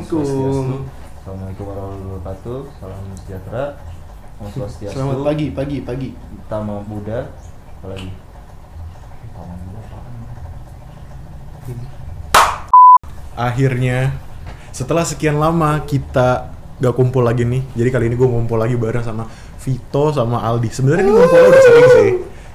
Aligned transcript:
Assalamualaikum. 0.00 0.88
Assalamualaikum 1.20 1.64
warahmatullahi 1.68 2.12
wabarakatuh. 2.16 2.58
Salam 2.80 3.04
sejahtera. 3.20 3.64
Om 4.40 4.48
Swastiastu. 4.48 4.96
Selamat 4.96 5.18
pagi, 5.20 5.46
pagi, 5.52 5.76
pagi. 5.84 6.08
Tama 6.48 6.80
Buddha. 6.88 7.28
Apalagi? 7.80 8.08
Tama 9.36 9.54
Buddha 9.60 9.80
akhirnya 13.40 14.12
setelah 14.68 15.04
sekian 15.06 15.40
lama 15.40 15.80
kita 15.88 16.52
gak 16.76 16.94
kumpul 16.96 17.24
lagi 17.24 17.48
nih 17.48 17.64
jadi 17.72 17.88
kali 17.88 18.04
ini 18.12 18.16
gue 18.20 18.28
ngumpul 18.28 18.60
lagi 18.60 18.76
bareng 18.76 19.00
sama 19.00 19.24
Vito 19.60 20.12
sama 20.12 20.44
Aldi 20.44 20.68
sebenarnya 20.68 21.04
ini 21.08 21.12
ngumpul 21.16 21.40
udah 21.40 21.62
sering 21.64 21.88
sih 21.88 22.10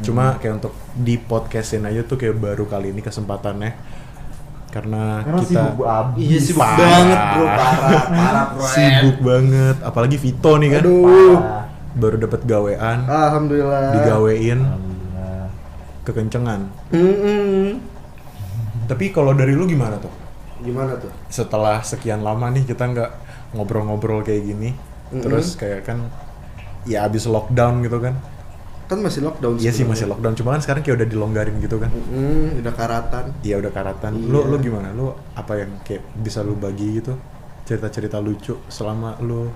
cuma 0.06 0.38
kayak 0.38 0.62
untuk 0.62 0.74
di 0.94 1.18
podcastin 1.18 1.90
aja 1.90 2.06
tuh 2.06 2.22
kayak 2.22 2.38
baru 2.38 2.70
kali 2.70 2.94
ini 2.94 3.02
kesempatannya 3.02 3.72
karena, 4.76 5.24
Karena 5.24 5.40
kita 5.40 5.62
sibuk 5.64 5.88
abis. 5.88 6.26
Iya 6.26 6.40
sibuk 6.42 6.60
Parah. 6.62 6.78
banget 6.78 7.20
bro, 7.32 7.46
parah, 7.48 8.04
parah 8.12 8.46
bro. 8.52 8.66
sibuk 8.68 9.18
banget 9.22 9.76
apalagi 9.82 10.18
Vito 10.18 10.52
nih 10.54 10.70
kan 10.70 10.82
Aduh. 10.82 11.36
Parah. 11.40 11.64
baru 11.96 12.16
dapat 12.20 12.42
gawean 12.44 12.98
Alhamdulillah. 13.02 13.84
digawein 13.94 14.60
Alhamdulillah. 14.60 15.44
kekencengan 16.04 16.60
Mm-mm. 16.92 17.80
tapi 18.86 19.10
kalau 19.10 19.32
dari 19.32 19.52
lu 19.52 19.64
gimana 19.66 19.96
tuh 19.96 20.12
Gimana 20.58 20.96
tuh? 20.96 21.12
setelah 21.28 21.80
sekian 21.80 22.20
lama 22.20 22.48
nih 22.50 22.64
kita 22.64 22.84
nggak 22.86 23.12
ngobrol-ngobrol 23.52 24.22
kayak 24.22 24.44
gini 24.46 24.76
Mm-mm. 25.10 25.22
terus 25.22 25.56
kayak 25.56 25.84
kan 25.84 26.12
ya 26.84 27.04
abis 27.04 27.26
lockdown 27.26 27.80
gitu 27.80 27.98
kan 27.98 28.20
Kan 28.86 29.02
masih 29.02 29.22
lockdown. 29.22 29.58
iya 29.58 29.70
sih 29.70 29.82
masih 29.82 30.06
lockdown 30.06 30.34
cuma 30.34 30.54
kan 30.54 30.62
sekarang 30.62 30.82
kayak 30.82 30.96
udah 30.96 31.08
dilonggarin 31.08 31.58
gitu 31.58 31.78
kan 31.78 31.90
Mm-mm, 31.90 32.62
udah 32.62 32.70
karatan. 32.72 33.26
iya 33.42 33.58
udah 33.58 33.72
karatan 33.72 34.14
Iya. 34.16 34.30
lu 34.30 34.40
lu 34.46 34.58
gimana 34.58 34.94
lu 34.94 35.10
apa 35.34 35.54
yang 35.58 35.74
kayak 35.82 36.06
bisa 36.16 36.40
lu 36.40 36.54
bagi 36.54 37.02
gitu 37.02 37.18
cerita-cerita 37.64 38.18
lucu 38.18 38.62
selama 38.68 39.18
lu 39.20 39.50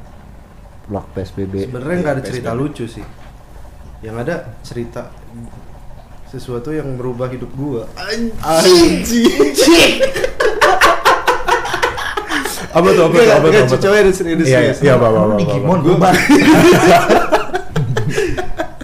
Blok 0.83 1.13
PSBB. 1.13 1.69
Sebenarnya 1.69 1.97
nggak 1.99 2.09
ada 2.11 2.17
PSBB. 2.19 2.33
cerita 2.33 2.51
lucu 2.51 2.85
sih. 2.89 3.05
Yang 4.01 4.15
ada 4.19 4.35
cerita 4.65 5.01
sesuatu 6.25 6.69
yang 6.69 6.89
merubah 6.91 7.29
hidup 7.29 7.53
gua. 7.53 7.85
anjing 7.93 9.05
apa 12.69 12.85
tuh 12.87 13.01
apa 13.03 13.15
tuh 13.17 13.25
apa 13.25 13.45
tuh 13.47 13.49
nggak, 13.49 13.65
apa 13.65 13.77
tuh 13.77 13.89
iya 13.89 14.01
iya 14.01 14.13
serius. 14.13 14.77
iya 14.79 14.93
apa 14.93 15.05
apa 15.05 15.17
apa, 15.19 15.25
Lu 15.27 15.33
apa, 15.33 15.39
Digimon 15.39 15.79
apa. 15.79 15.93
bang. 15.99 16.17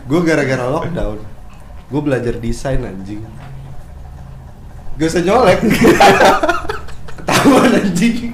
Gue 0.06 0.20
gara-gara 0.22 0.66
lockdown, 0.66 1.18
gue 1.86 2.02
belajar 2.02 2.34
desain 2.36 2.78
anjing. 2.80 3.26
Gak 4.96 5.08
usah 5.08 5.22
nyolek. 5.22 5.60
Ketahuan 7.18 7.72
anjing. 7.76 8.32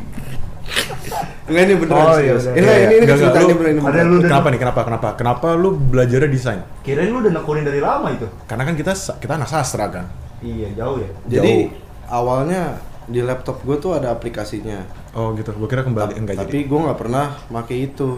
Enggak 1.44 1.64
ini 1.66 1.74
beneran 1.76 2.06
Oh, 2.06 2.16
iya, 2.16 2.32
serius. 2.32 2.44
udah. 2.46 2.54
Ini 2.54 2.64
Iya, 2.64 2.76
ini 2.78 2.94
ini 2.94 3.06
iya. 3.06 3.16
Cerita 3.18 3.40
ini 3.40 3.46
lu- 3.46 3.58
beneran 3.58 3.84
ada 3.86 4.02
lu 4.06 4.16
kenapa 4.22 4.48
nih 4.48 4.60
kenapa 4.62 4.82
kenapa 4.82 5.08
kenapa 5.14 5.48
lu 5.54 5.70
belajarnya 5.76 6.30
desain 6.30 6.60
Kirain 6.82 7.08
lu 7.08 7.20
udah 7.20 7.34
nekunin 7.34 7.64
dari 7.64 7.80
lama 7.80 8.08
itu. 8.10 8.24
karena 8.46 8.64
kan 8.64 8.74
kita 8.74 8.92
kita 9.18 9.34
anak 9.34 9.50
sastra 9.50 9.88
kan 9.90 10.06
Iya 10.40 10.72
jauh 10.74 10.98
ya. 10.98 11.10
Jadi 11.30 11.54
Jauh. 11.68 11.76
awalnya 12.10 12.80
di 13.04 13.20
laptop 13.20 13.60
gue 13.62 13.76
tuh 13.78 13.92
ada 13.92 14.10
aplikasinya. 14.10 14.80
oh 15.12 15.36
gitu 15.36 15.52
gua 15.52 15.68
kira 15.68 15.84
kembali 15.84 16.16
enggak 16.16 16.36
Tapi 16.38 16.48
jadi 16.48 16.60
gue 16.64 16.80
nggak 16.82 16.98
pernah 16.98 17.26
make 17.48 17.76
itu. 17.76 18.16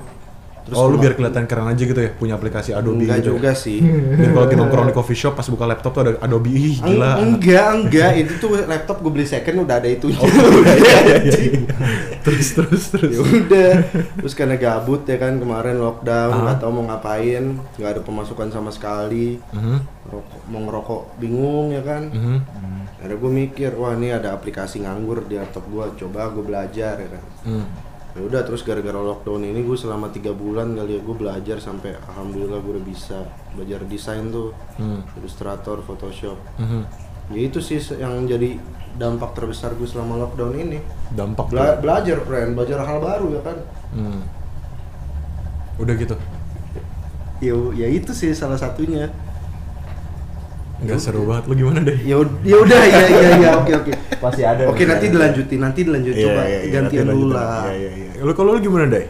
Oh 0.71 0.87
lu 0.87 0.95
biar 0.95 1.13
kelihatan 1.13 1.43
keren 1.43 1.67
aja 1.67 1.83
gitu 1.83 1.97
ya 1.97 2.11
punya 2.11 2.33
aplikasi 2.33 2.71
Adobe 2.71 3.03
Enggak 3.03 3.19
gitu 3.19 3.35
juga 3.35 3.51
ya? 3.51 3.57
sih. 3.57 3.83
Dan 3.83 4.31
kalau 4.31 4.45
kita 4.45 4.59
nongkrong 4.59 4.87
di 4.87 4.95
coffee 4.95 5.17
shop 5.17 5.33
pas 5.33 5.43
buka 5.45 5.65
laptop 5.65 5.91
tuh 5.91 6.01
ada 6.01 6.11
Adobe 6.19 6.47
ih 6.49 6.77
gila. 6.77 7.19
enggak, 7.19 7.67
enggak. 7.77 8.11
Itu 8.17 8.33
tuh 8.39 8.51
laptop 8.63 8.99
gue 8.99 9.11
beli 9.11 9.25
second 9.25 9.63
udah 9.63 9.75
ada 9.75 9.89
itu. 9.89 10.07
Oh, 10.07 10.23
iya, 10.23 10.95
iya, 11.03 11.17
iya, 11.19 11.35
iya. 11.35 11.61
terus 12.23 12.47
terus 12.53 12.83
terus. 12.89 13.11
ya 13.11 13.19
udah 13.19 13.71
terus 14.15 14.31
karena 14.31 14.55
gabut 14.55 15.03
ya 15.03 15.17
kan 15.17 15.35
kemarin 15.35 15.75
lockdown 15.75 16.31
Ah. 16.31 16.39
nggak 16.41 16.57
tahu 16.57 16.71
mau 16.71 16.83
ngapain 16.87 17.43
nggak 17.75 17.91
ada 17.91 18.01
pemasukan 18.01 18.47
sama 18.47 18.71
sekali 18.71 19.43
Mhm, 19.51 19.77
Rokok, 20.05 20.39
mau 20.47 20.61
ngerokok 20.61 21.01
bingung 21.17 21.67
ya 21.69 21.83
kan 21.83 22.07
mhm. 22.07 22.37
akhirnya 22.95 23.17
gue 23.17 23.31
mikir 23.33 23.71
wah 23.73 23.91
ini 23.91 24.09
ada 24.09 24.31
aplikasi 24.31 24.79
nganggur 24.79 25.27
di 25.27 25.35
laptop 25.35 25.67
gue 25.67 25.83
coba 25.97 26.31
gue 26.31 26.43
belajar 26.43 26.95
ya 26.95 27.09
kan 27.09 27.23
Hmm. 27.43 27.65
Ya 28.13 28.21
udah 28.21 28.41
terus 28.41 28.61
gara-gara 28.61 28.95
lockdown 28.95 29.41
ini 29.41 29.61
gue 29.61 29.73
selama 29.73 30.07
tiga 30.07 30.31
bulan 30.31 30.73
kali 30.73 30.95
ya 30.95 31.01
gue 31.01 31.15
belajar 31.15 31.57
sampai 31.57 31.97
alhamdulillah 31.99 32.59
gue 32.59 32.71
udah 32.71 32.85
bisa 32.85 33.17
belajar 33.51 33.81
desain 33.83 34.29
tuh 34.29 34.53
Hmm. 34.75 35.01
ilustrator 35.15 35.81
photoshop 35.81 36.37
Mhm. 36.55 36.81
ya 37.29 37.41
itu 37.41 37.57
sih 37.57 37.81
yang 37.95 38.23
jadi 38.23 38.61
dampak 38.93 39.33
terbesar 39.33 39.73
gue 39.73 39.85
selama 39.85 40.17
lockdown 40.19 40.53
ini 40.53 40.77
Dampak 41.09 41.49
Bela- 41.49 41.73
tuh. 41.73 41.81
belajar 41.81 42.17
friend 42.21 42.49
belajar 42.53 42.77
hal 42.81 42.99
baru 42.99 43.27
ya 43.31 43.41
kan 43.41 43.57
Hmm. 43.91 44.21
Udah 45.75 45.95
gitu. 45.95 46.13
ya 47.41 47.53
ya 47.75 47.87
itu 47.89 48.13
sih 48.13 48.29
salah 48.31 48.55
satunya 48.55 49.09
Enggak 50.83 50.99
seru 50.99 51.23
banget. 51.23 51.43
Lu 51.47 51.53
gimana 51.55 51.79
deh? 51.79 51.97
ya 52.03 52.15
ya 52.43 52.57
udah 52.59 52.81
ya 52.83 53.01
ya 53.07 53.29
ya 53.39 53.51
oke 53.55 53.71
oke 53.79 53.91
Pasti 54.19 54.41
ada. 54.43 54.67
oke 54.67 54.83
nanti 54.83 55.05
dilanjutin 55.07 55.59
nanti 55.59 55.79
dilanjut 55.87 56.13
coba 56.15 56.41
gantian 56.67 57.05
dulu 57.07 57.25
lah 57.31 57.71
Iya, 57.71 57.89
iya, 57.95 58.09
iya. 58.15 58.21
Lu 58.23 58.31
kalau 58.35 58.55
lu 58.55 58.59
gimana, 58.59 58.91
deh? 58.91 59.07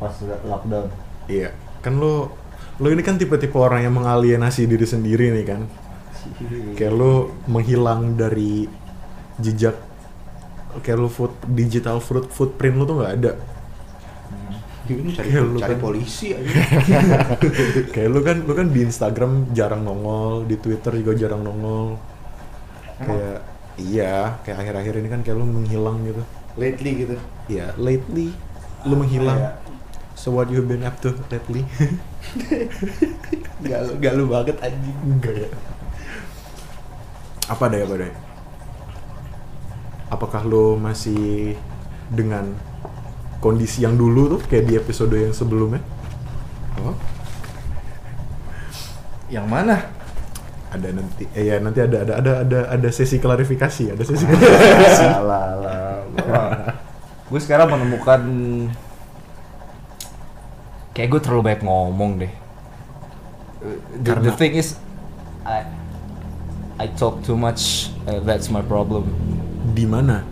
Pas 0.00 0.14
lockdown. 0.24 0.86
Iya. 1.28 1.52
Kan 1.84 2.00
lu 2.00 2.28
lu 2.80 2.88
ini 2.88 3.04
kan 3.04 3.20
tipe-tipe 3.20 3.52
orang 3.54 3.84
yang 3.84 3.92
mengalienasi 3.92 4.64
diri 4.64 4.88
sendiri 4.88 5.28
nih 5.36 5.44
kan. 5.44 5.60
Kayak 6.76 6.92
lu 6.96 7.12
menghilang 7.44 8.16
dari 8.16 8.64
jejak 9.40 9.76
kayak 10.80 10.96
lu 11.00 11.08
foot 11.10 11.32
digital 11.50 11.98
foot 11.98 12.28
footprint 12.30 12.76
lu 12.80 12.84
tuh 12.88 12.96
nggak 13.00 13.12
ada. 13.20 13.32
Ini 14.98 15.10
cari 15.12 15.28
Kayak 15.30 15.44
lu 15.44 15.58
cari 15.58 15.74
kan. 15.76 15.80
polisi 15.80 16.26
aja 16.34 16.52
kayak 17.94 18.08
lu 18.10 18.20
kan 18.20 18.36
lu 18.42 18.52
kan 18.52 18.66
di 18.68 18.80
Instagram 18.82 19.32
jarang 19.52 19.82
nongol, 19.82 20.44
di 20.44 20.56
Twitter 20.56 20.92
juga 20.98 21.12
jarang 21.14 21.42
nongol. 21.42 22.00
Kayak 23.00 23.38
iya, 23.78 24.36
kayak 24.42 24.58
akhir-akhir 24.60 24.94
ini 25.00 25.08
kan 25.08 25.20
kayak 25.22 25.36
lu 25.36 25.46
menghilang 25.46 26.04
gitu. 26.04 26.22
lately 26.54 26.90
gitu 27.00 27.14
Iya, 27.46 27.72
lately 27.78 28.34
lu 28.84 28.94
menghilang. 28.96 29.54
So 30.12 30.28
what 30.30 30.52
you 30.52 30.60
been 30.60 30.84
up 30.84 31.00
to 31.00 31.16
lately? 31.32 31.64
gak 33.64 33.80
lu 33.88 33.92
gak 33.96 34.12
lu 34.12 34.24
banget 34.28 34.56
anjing 34.60 34.96
Enggak 35.00 35.34
ya. 35.36 35.48
Apa 37.48 37.66
deh, 37.66 37.80
apa 37.82 37.94
deh? 37.96 38.12
Apakah 40.10 40.42
lo 40.44 40.74
masih 40.76 41.54
dengan 42.10 42.52
kondisi 43.40 43.82
yang 43.82 43.96
dulu 43.96 44.36
tuh 44.36 44.40
kayak 44.46 44.64
di 44.68 44.74
episode 44.76 45.16
yang 45.16 45.34
sebelumnya? 45.34 45.80
oh 46.84 46.96
Yang 49.32 49.46
mana? 49.48 49.76
Ada 50.70 50.88
nanti, 50.94 51.26
eh 51.34 51.50
ya 51.50 51.58
nanti 51.58 51.82
ada 51.82 52.06
ada 52.06 52.12
ada 52.22 52.32
ada 52.46 52.58
ada 52.70 52.88
sesi 52.94 53.18
klarifikasi, 53.18 53.90
ada 53.90 54.02
sesi 54.06 54.22
klarifikasi. 54.28 55.06
Gue 57.26 57.40
sekarang 57.42 57.74
menemukan 57.74 58.20
kayak 60.94 61.08
gue 61.10 61.20
terlalu 61.22 61.42
banyak 61.50 61.62
ngomong 61.66 62.12
deh. 62.22 62.32
The, 64.02 64.12
the 64.18 64.34
thing 64.34 64.54
is, 64.54 64.78
I 65.42 65.66
I 66.78 66.86
talk 66.94 67.22
too 67.26 67.36
much. 67.36 67.90
uh, 68.06 68.22
that's 68.22 68.48
my 68.50 68.62
problem. 68.62 69.10
di 69.70 69.86
mana? 69.86 70.24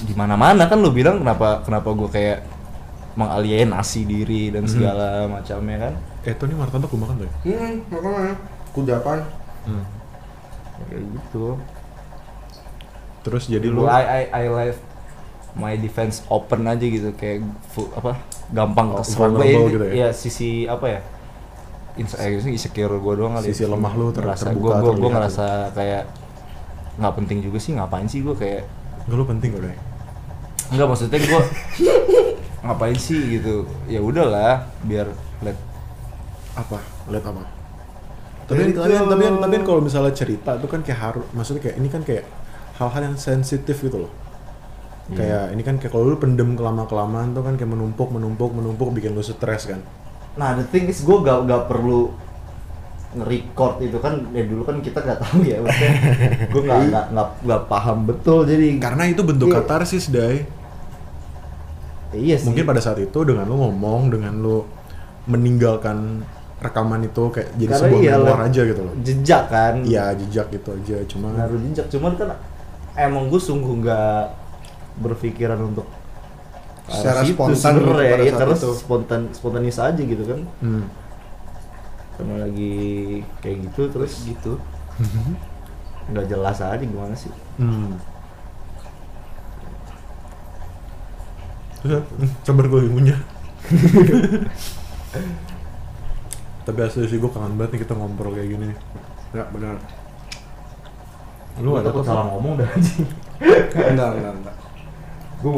Di 0.00 0.14
mana-mana 0.14 0.64
kan 0.64 0.78
lu 0.78 0.90
bilang 0.90 1.18
kenapa 1.18 1.60
kenapa 1.60 1.88
gue 1.90 2.08
kayak 2.08 2.38
mengalienasi 3.12 4.00
diri 4.04 4.48
dan 4.48 4.64
Mhm. 4.64 4.70
segala 4.70 5.06
macamnya 5.26 5.76
kan? 5.80 5.92
Eh, 6.22 6.32
tuh 6.32 6.46
nih 6.46 6.54
martabak 6.54 6.86
gue 6.86 6.96
makan 6.96 7.14
tuh 7.16 7.26
ya? 7.26 7.32
hmm 7.44 7.72
makanya 7.90 8.34
kudapan 8.70 9.18
Hmm. 9.60 9.84
Kayak 10.80 11.02
gitu. 11.10 11.46
Terus 13.20 13.44
jadi 13.46 13.66
lu 13.66 13.84
I 13.84 14.02
I 14.02 14.22
I 14.32 14.44
left 14.48 14.80
my 15.52 15.76
defense 15.76 16.24
open 16.26 16.64
aja 16.64 16.80
gitu 16.80 17.12
kayak 17.12 17.44
fu- 17.66 17.92
apa 17.92 18.16
gampang 18.48 18.94
Oh, 18.94 18.98
keserang 18.98 19.36
gitu 19.36 19.76
ya? 19.82 19.92
Iya 19.92 20.08
sisi 20.10 20.64
apa 20.64 20.86
ya? 20.88 21.00
Eh, 21.98 22.40
insecure 22.40 22.96
gue 22.96 23.14
doang 23.14 23.36
kali. 23.36 23.52
Sisi 23.52 23.66
lemah 23.66 23.92
lu 23.92 24.08
ter- 24.08 24.24
ngerasa 24.24 24.44
terbuka, 24.48 24.80
gue 24.80 24.92
gue 24.96 25.10
ngerasa 25.10 25.46
kayak 25.70 26.02
nggak 26.96 27.14
penting 27.14 27.38
juga 27.42 27.58
sih 27.58 27.72
ngapain 27.74 28.06
sih 28.06 28.22
gue 28.22 28.32
kayak 28.32 28.64
Enggak 29.04 29.16
lu 29.16 29.24
penting 29.26 29.48
kok 29.52 29.60
deh. 30.70 30.74
nggak 30.78 30.86
maksudnya 30.86 31.18
gue 31.18 31.42
ngapain 32.64 32.94
sih 32.94 33.18
gitu 33.36 33.66
ya 33.84 33.98
udahlah 33.98 34.70
biar 34.86 35.10
let 35.42 35.58
apa 36.54 36.78
lihat 37.10 37.24
apa 37.26 37.42
tapi 38.46 38.74
tapi 38.74 38.94
tapi 38.94 39.24
tapi 39.40 39.54
kalau 39.62 39.80
misalnya 39.80 40.14
cerita 40.14 40.54
itu 40.54 40.66
kan 40.66 40.80
kayak 40.82 41.00
harus 41.00 41.24
maksudnya 41.30 41.62
kayak 41.62 41.76
ini 41.78 41.88
kan 41.88 42.02
kayak 42.02 42.24
hal-hal 42.78 43.02
yang 43.02 43.16
sensitif 43.16 43.76
gitu 43.78 44.06
loh 44.06 44.12
Iya. 45.10 45.18
kayak 45.18 45.44
ini 45.58 45.62
kan 45.66 45.74
kayak 45.74 45.90
kalau 45.90 46.06
lu 46.06 46.18
pendem 46.22 46.54
kelama 46.54 46.86
kelamaan 46.86 47.34
tuh 47.34 47.42
kan 47.42 47.58
kayak 47.58 47.66
menumpuk 47.66 48.14
menumpuk 48.14 48.54
menumpuk 48.54 48.94
bikin 48.94 49.10
lu 49.10 49.26
stres 49.26 49.66
kan 49.66 49.82
nah 50.38 50.54
the 50.54 50.62
thing 50.70 50.86
is 50.86 51.02
gue 51.02 51.18
gak, 51.18 51.50
gak 51.50 51.66
perlu 51.66 52.14
nge-record 53.10 53.82
itu 53.82 53.98
kan 53.98 54.22
ya 54.30 54.46
dulu 54.46 54.62
kan 54.62 54.78
kita 54.78 55.02
nggak 55.02 55.18
tahu 55.18 55.42
ya 55.42 55.58
maksudnya 55.58 55.94
gue 56.54 56.60
nggak 56.62 57.04
nggak 57.10 57.28
nggak 57.42 57.62
paham 57.66 57.98
betul 58.06 58.46
jadi 58.46 58.78
karena 58.78 59.02
itu 59.10 59.26
bentuk 59.26 59.50
Iya. 59.50 59.56
katarsis 59.58 60.06
dai 60.14 60.46
Iya 62.10 62.36
sih. 62.38 62.46
mungkin 62.50 62.64
pada 62.66 62.80
saat 62.82 62.98
itu 62.98 63.18
dengan 63.22 63.46
lu 63.46 63.54
ngomong 63.56 64.10
dengan 64.10 64.34
lu 64.38 64.66
meninggalkan 65.30 66.26
rekaman 66.60 67.06
itu 67.06 67.22
kayak 67.32 67.48
jadi 67.56 67.72
Karena 67.72 67.82
sebuah 67.88 68.00
iya, 68.04 68.12
memoir 68.20 68.40
aja 68.44 68.60
gitu 68.68 68.80
loh 68.84 68.94
jejak 69.00 69.42
kan. 69.48 69.74
iya 69.86 70.04
jejak 70.12 70.46
gitu 70.52 70.68
aja 70.76 70.96
cuma 71.08 71.32
Naruh 71.32 71.56
jejak 71.70 71.86
cuman 71.88 72.12
kan 72.20 72.28
emang 72.98 73.32
gue 73.32 73.40
sungguh 73.40 73.80
nggak 73.80 74.22
berpikiran 75.00 75.56
untuk 75.64 75.86
Secara 76.90 77.22
situ 77.22 77.38
spontan 77.38 77.74
pada 77.86 78.02
ya 78.02 78.34
karena 78.34 78.56
itu. 78.58 78.70
spontan 78.74 79.20
spontanis 79.30 79.78
aja 79.78 80.02
gitu 80.02 80.26
kan 80.26 80.40
hmm. 80.58 80.84
karena 82.18 82.34
lagi 82.42 82.74
kayak 83.40 83.56
gitu 83.70 83.82
terus 83.94 84.12
gitu 84.26 84.58
nggak 86.10 86.26
jelas 86.26 86.58
aja 86.58 86.82
gimana 86.82 87.14
sih 87.14 87.30
Hmm. 87.56 87.62
Terus, 87.62 87.68
hmm, 87.70 87.94
Sabar 92.42 92.64
gue 92.66 92.80
imunya. 92.84 93.16
Tapi 96.66 96.78
asli 96.84 97.08
sih 97.08 97.18
gue 97.18 97.30
kangen 97.30 97.56
banget 97.56 97.76
nih 97.76 97.80
kita 97.82 97.94
ngobrol 97.96 98.36
kayak 98.36 98.48
gini. 98.52 98.68
ya 99.30 99.46
benar 99.48 99.78
Lu 101.62 101.78
ada 101.78 101.86
takut 101.86 102.02
salah 102.02 102.26
ngomong 102.26 102.58
dah 102.58 102.66
anjing 102.66 103.06
enggak 103.70 104.10
enggak 104.18 104.32
enggak 104.34 104.56
gue 105.38 105.52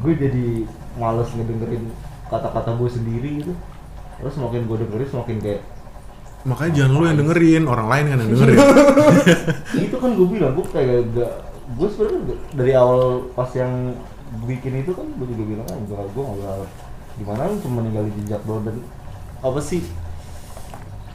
gue 0.00 0.12
jadi 0.14 0.46
males 0.96 1.26
ngedengerin 1.34 1.82
kata-kata 2.30 2.78
gue 2.78 2.88
sendiri 2.88 3.30
gitu 3.42 3.52
terus 4.18 4.34
semakin 4.34 4.70
gue 4.70 4.76
dengerin 4.86 5.08
semakin 5.10 5.36
kayak 5.42 5.62
Makanya 6.46 6.72
jangan 6.78 6.92
lu 6.94 7.02
yang 7.02 7.18
dengerin, 7.18 7.62
orang 7.66 7.86
lain 7.90 8.04
kan 8.06 8.18
yang 8.22 8.30
dengerin. 8.38 8.58
itu 9.74 9.96
kan 9.98 10.10
gue 10.14 10.26
bilang 10.30 10.52
gue 10.54 10.66
kayak 10.70 11.10
gak 11.12 11.32
gue 11.74 11.88
sebenarnya 11.90 12.20
dari 12.54 12.72
awal 12.72 13.02
pas 13.34 13.50
yang 13.52 13.98
bikin 14.44 14.72
itu 14.80 14.92
kan 14.92 15.06
gue 15.08 15.26
juga 15.26 15.44
bilang 15.46 15.66
kan 15.66 15.78
gue 15.80 15.96
gue 15.98 16.24
nggak 16.24 16.56
gimana 17.16 17.40
lu 17.46 17.56
cuma 17.58 17.78
ninggalin 17.80 18.12
jejak 18.22 18.42
doang 18.44 18.62
dan 18.62 18.76
apa 19.38 19.60
sih 19.60 19.82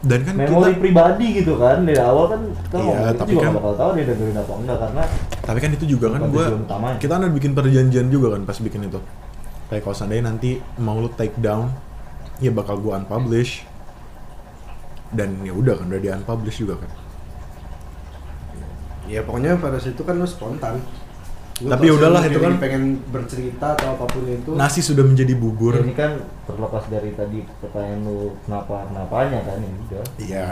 Dan 0.04 0.20
kan 0.28 0.36
memori 0.36 0.76
kita, 0.76 0.82
pribadi 0.84 1.28
gitu 1.40 1.56
kan 1.56 1.88
dari 1.88 1.96
awal 1.96 2.28
kan 2.28 2.42
kita 2.44 2.76
Iya, 2.76 3.00
tapi 3.16 3.30
juga 3.32 3.40
kan- 3.40 3.52
nggak 3.52 3.64
bakal 3.64 3.74
tahu 3.78 3.90
dia 3.96 4.06
dengerin 4.12 4.36
apa 4.36 4.54
enggak 4.60 4.78
karena 4.84 5.04
tapi 5.40 5.60
kan 5.60 5.72
itu 5.72 5.86
juga 5.88 6.08
kan 6.12 6.22
gue, 6.26 6.46
utamanya. 6.60 6.98
kita 7.00 7.14
ada 7.16 7.28
bikin 7.30 7.52
perjanjian 7.52 8.08
juga 8.08 8.28
kan 8.32 8.42
pas 8.44 8.58
bikin 8.58 8.82
itu. 8.84 9.00
Kayak 9.68 9.82
kalau 9.82 9.96
seandainya 9.96 10.26
nanti 10.26 10.50
mau 10.76 10.96
lu 10.96 11.08
take 11.10 11.36
down, 11.38 11.72
ya 12.38 12.52
bakal 12.52 12.80
gue 12.80 12.92
unpublish. 12.92 13.64
Dan 15.10 15.40
ya 15.42 15.52
udah 15.52 15.80
kan 15.80 15.88
udah 15.88 16.00
di 16.00 16.10
unpublish 16.10 16.60
juga 16.60 16.80
kan. 16.80 16.92
ya 19.04 19.20
pokoknya 19.22 19.60
pada 19.60 19.78
situ 19.78 20.00
kan 20.00 20.16
lu 20.16 20.24
spontan 20.24 20.80
Gua 21.54 21.70
Tapi 21.70 21.86
udahlah, 21.88 22.18
lu 22.20 22.28
itu 22.28 22.40
kan- 22.40 22.58
pengen 22.58 22.84
bercerita 23.08 23.68
atau 23.74 23.94
apa 23.94 24.06
pun 24.06 24.26
itu 24.26 24.52
Nasi 24.54 24.82
sudah 24.82 25.02
menjadi 25.02 25.34
bubur. 25.34 25.78
ini 25.78 25.94
kan 25.94 26.18
terlepas 26.44 26.90
dari 26.90 27.14
tadi 27.14 27.46
pertanyaan 27.60 28.02
lu 28.02 28.34
kenapa 28.42 28.90
kenapanya 28.90 29.40
kan 29.44 29.58
ya 29.58 29.70
udah 29.70 30.04
Iya. 30.18 30.46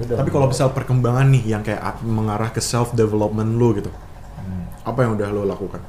Udah. 0.00 0.16
Tapi 0.16 0.30
kalau 0.30 0.46
misal 0.46 0.70
perkembangan 0.70 1.26
nih 1.28 1.44
yang 1.48 1.60
kayak 1.60 1.82
mengarah 2.00 2.48
ke 2.48 2.58
self 2.58 2.94
development 2.94 3.50
lu 3.52 3.74
gitu, 3.74 3.90
Hmm. 3.90 4.64
apa 4.80 4.98
yang 5.02 5.12
udah 5.12 5.28
lo 5.28 5.42
lakukan? 5.44 5.82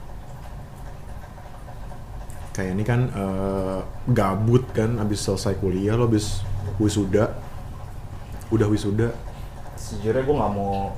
Kayak 2.51 2.71
ini 2.74 2.83
kan 2.83 3.01
eh, 3.07 3.80
gabut 4.09 4.65
kan, 4.71 4.98
abis 4.98 5.24
selesai 5.24 5.56
kuliah 5.56 5.95
lo 5.95 6.03
abis 6.06 6.44
wisuda, 6.75 7.31
udah 8.50 8.68
wisuda, 8.68 9.15
sejujurnya 9.74 10.21
gue 10.21 10.36
nggak 10.36 10.51
mau 10.51 10.92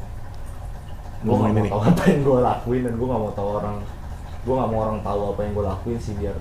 gue 1.25 1.35
ini. 1.49 1.61
mau 1.63 1.71
tahu 1.71 1.81
apa 1.87 2.03
yang 2.05 2.21
gue 2.21 2.37
lakuin 2.41 2.81
dan 2.81 2.93
gue 2.93 3.07
nggak 3.07 3.21
mau 3.21 3.33
tahu 3.33 3.49
orang 3.55 3.75
gue 4.39 4.53
nggak 4.53 4.69
mau 4.69 4.79
orang 4.81 4.99
tahu 5.01 5.19
apa 5.29 5.39
yang 5.39 5.51
gue 5.53 5.65
lakuin 5.65 5.97
sih 5.97 6.13
biar 6.13 6.35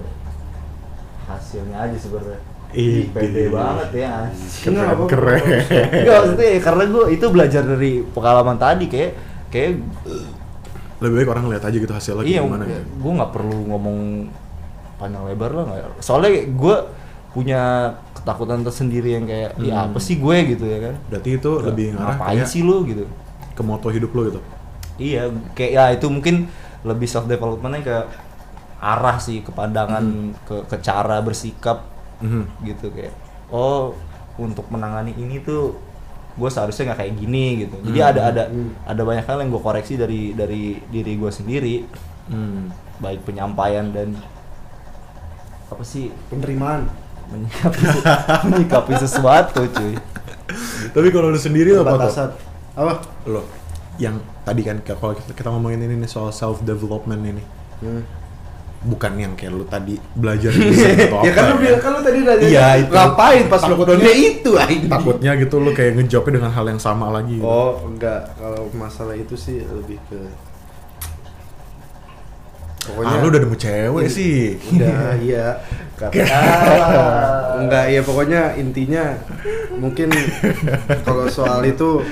hasilnya 1.25 1.77
aja 1.81 1.97
sebenarnya 1.97 2.41
Ih, 2.73 3.05
pede 3.07 3.53
banget 3.53 3.91
ya 3.95 4.33
keren, 4.65 4.81
apa-apa. 4.81 5.05
keren. 5.07 5.45
Enggak 5.93 6.17
maksudnya 6.17 6.49
ya, 6.49 6.61
karena 6.63 6.85
gue 6.89 7.05
itu 7.13 7.27
belajar 7.29 7.63
dari 7.63 7.93
pengalaman 8.03 8.57
tadi 8.57 8.85
kayak 8.89 9.13
kayak 9.49 9.71
Lebih 10.99 11.15
baik 11.19 11.29
orang 11.29 11.45
lihat 11.51 11.63
aja 11.63 11.77
gitu 11.77 11.91
hasilnya 11.91 12.25
iya 12.25 12.41
gimana. 12.41 12.65
gitu. 12.65 12.81
gue 12.97 13.13
nggak 13.13 13.29
perlu 13.31 13.59
ngomong 13.69 13.99
panjang 14.97 15.25
lebar 15.27 15.51
lah 15.53 15.65
soalnya 15.99 16.49
gue 16.49 16.77
punya 17.33 17.63
ketakutan 18.15 18.63
tersendiri 18.63 19.09
yang 19.13 19.27
kayak 19.27 19.53
ya 19.59 19.75
Hmm. 19.75 19.87
apa 19.89 19.99
sih 19.99 20.17
gue 20.17 20.37
gitu 20.49 20.65
ya 20.65 20.79
kan 20.81 20.95
Berarti 21.09 21.29
itu 21.35 21.51
lebih 21.61 21.87
ngarah 21.93 22.17
ngapain 22.17 22.37
kayak 22.39 22.49
sih 22.49 22.63
lu 22.63 22.77
gitu 22.85 23.05
ke 23.53 23.63
moto 23.63 23.89
hidup 23.89 24.11
lo 24.13 24.23
gitu. 24.31 24.41
Iya, 24.97 25.23
kayak 25.53 25.71
ya 25.73 25.85
itu 25.95 26.07
mungkin 26.09 26.49
lebih 26.83 27.07
self 27.07 27.25
developmentnya 27.25 27.83
ke 27.83 27.97
arah 28.83 29.17
sih 29.17 29.41
ke 29.41 29.55
pandangan 29.55 30.03
ke 30.43 30.67
ke 30.67 30.77
cara 30.81 31.23
bersikap 31.23 31.87
Mhm. 32.19 32.45
gitu 32.67 32.91
kayak 32.91 33.15
oh 33.51 33.95
untuk 34.37 34.67
menangani 34.69 35.15
ini 35.15 35.39
tuh 35.39 35.75
gue 36.33 36.49
seharusnya 36.49 36.91
nggak 36.91 37.01
kayak 37.05 37.15
gini 37.15 37.45
gitu. 37.63 37.77
Jadi 37.85 37.99
Hmm. 37.99 38.11
ada 38.11 38.21
ada 38.27 38.43
Hmm. 38.49 38.71
ada 38.83 39.03
banyak 39.03 39.25
hal 39.25 39.37
yang 39.39 39.51
gue 39.51 39.63
koreksi 39.63 39.95
dari 39.95 40.33
dari 40.33 40.81
diri 40.89 41.13
gue 41.15 41.31
sendiri 41.31 41.85
Hmm. 42.27 42.73
baik 42.99 43.23
penyampaian 43.23 43.91
dan 43.91 44.17
apa 45.69 45.83
sih 45.83 46.09
penerimaan 46.29 46.89
menyikapi 47.29 47.81
menyikapi 48.49 48.93
sesuatu 48.99 49.63
cuy. 49.69 49.95
Tapi 50.93 51.09
kalau 51.09 51.31
lu 51.31 51.39
sendiri 51.39 51.73
apa 51.73 51.85
tuh? 51.87 51.93
batasan 51.97 52.29
apa 52.73 52.93
Lo 53.25 53.45
yang 53.97 54.17
tadi 54.43 54.61
kan 54.61 54.77
kalau 54.81 55.13
kita, 55.13 55.33
kita 55.33 55.49
ngomongin 55.49 55.81
ini 55.81 55.95
nih 55.97 56.07
soal 56.07 56.31
self 56.31 56.61
development 56.61 57.23
ini. 57.25 57.43
Hmm. 57.81 58.03
Bukan 58.83 59.15
yang 59.15 59.33
kayak 59.33 59.53
lu 59.53 59.63
tadi 59.65 59.95
belajar 60.13 60.51
desain 60.59 60.99
atau 61.01 61.19
apa. 61.19 61.27
ya 61.27 61.33
kan 61.33 61.45
lu 61.47 61.57
bilang 61.57 61.79
kan 61.79 61.91
lu 61.93 62.01
tadi 62.01 62.19
nanya 62.21 62.43
Iya, 62.43 62.67
itu. 62.79 62.91
ngapain 62.91 63.43
pas 63.47 63.57
Takutnya- 63.57 63.79
lockdownnya 63.79 64.13
itu 64.29 64.51
anjing. 64.53 64.83
takutnya 64.87 65.31
gitu 65.37 65.57
lu 65.57 65.71
kayak 65.71 65.93
ngejawabnya 65.97 66.33
dengan 66.37 66.51
hal 66.51 66.65
yang 66.67 66.81
sama 66.81 67.07
lagi 67.09 67.39
gitu. 67.39 67.47
oh 67.47 67.79
enggak 67.85 68.35
kalau 68.35 68.67
masalah 68.73 69.15
itu 69.15 69.35
sih 69.35 69.63
lebih 69.63 70.03
ke 70.05 70.19
pokoknya 72.83 73.15
ah 73.15 73.23
lu 73.23 73.27
udah 73.31 73.41
nemu 73.41 73.57
cewek 73.57 74.07
sih 74.09 74.59
udah 74.75 75.15
iya 75.31 75.47
Kata, 75.93 76.19
Ah, 76.27 77.63
enggak 77.63 77.87
ya 77.87 78.03
pokoknya 78.03 78.59
intinya 78.59 79.15
mungkin 79.73 80.11
kalau 81.07 81.31
soal 81.31 81.63
itu 81.63 82.03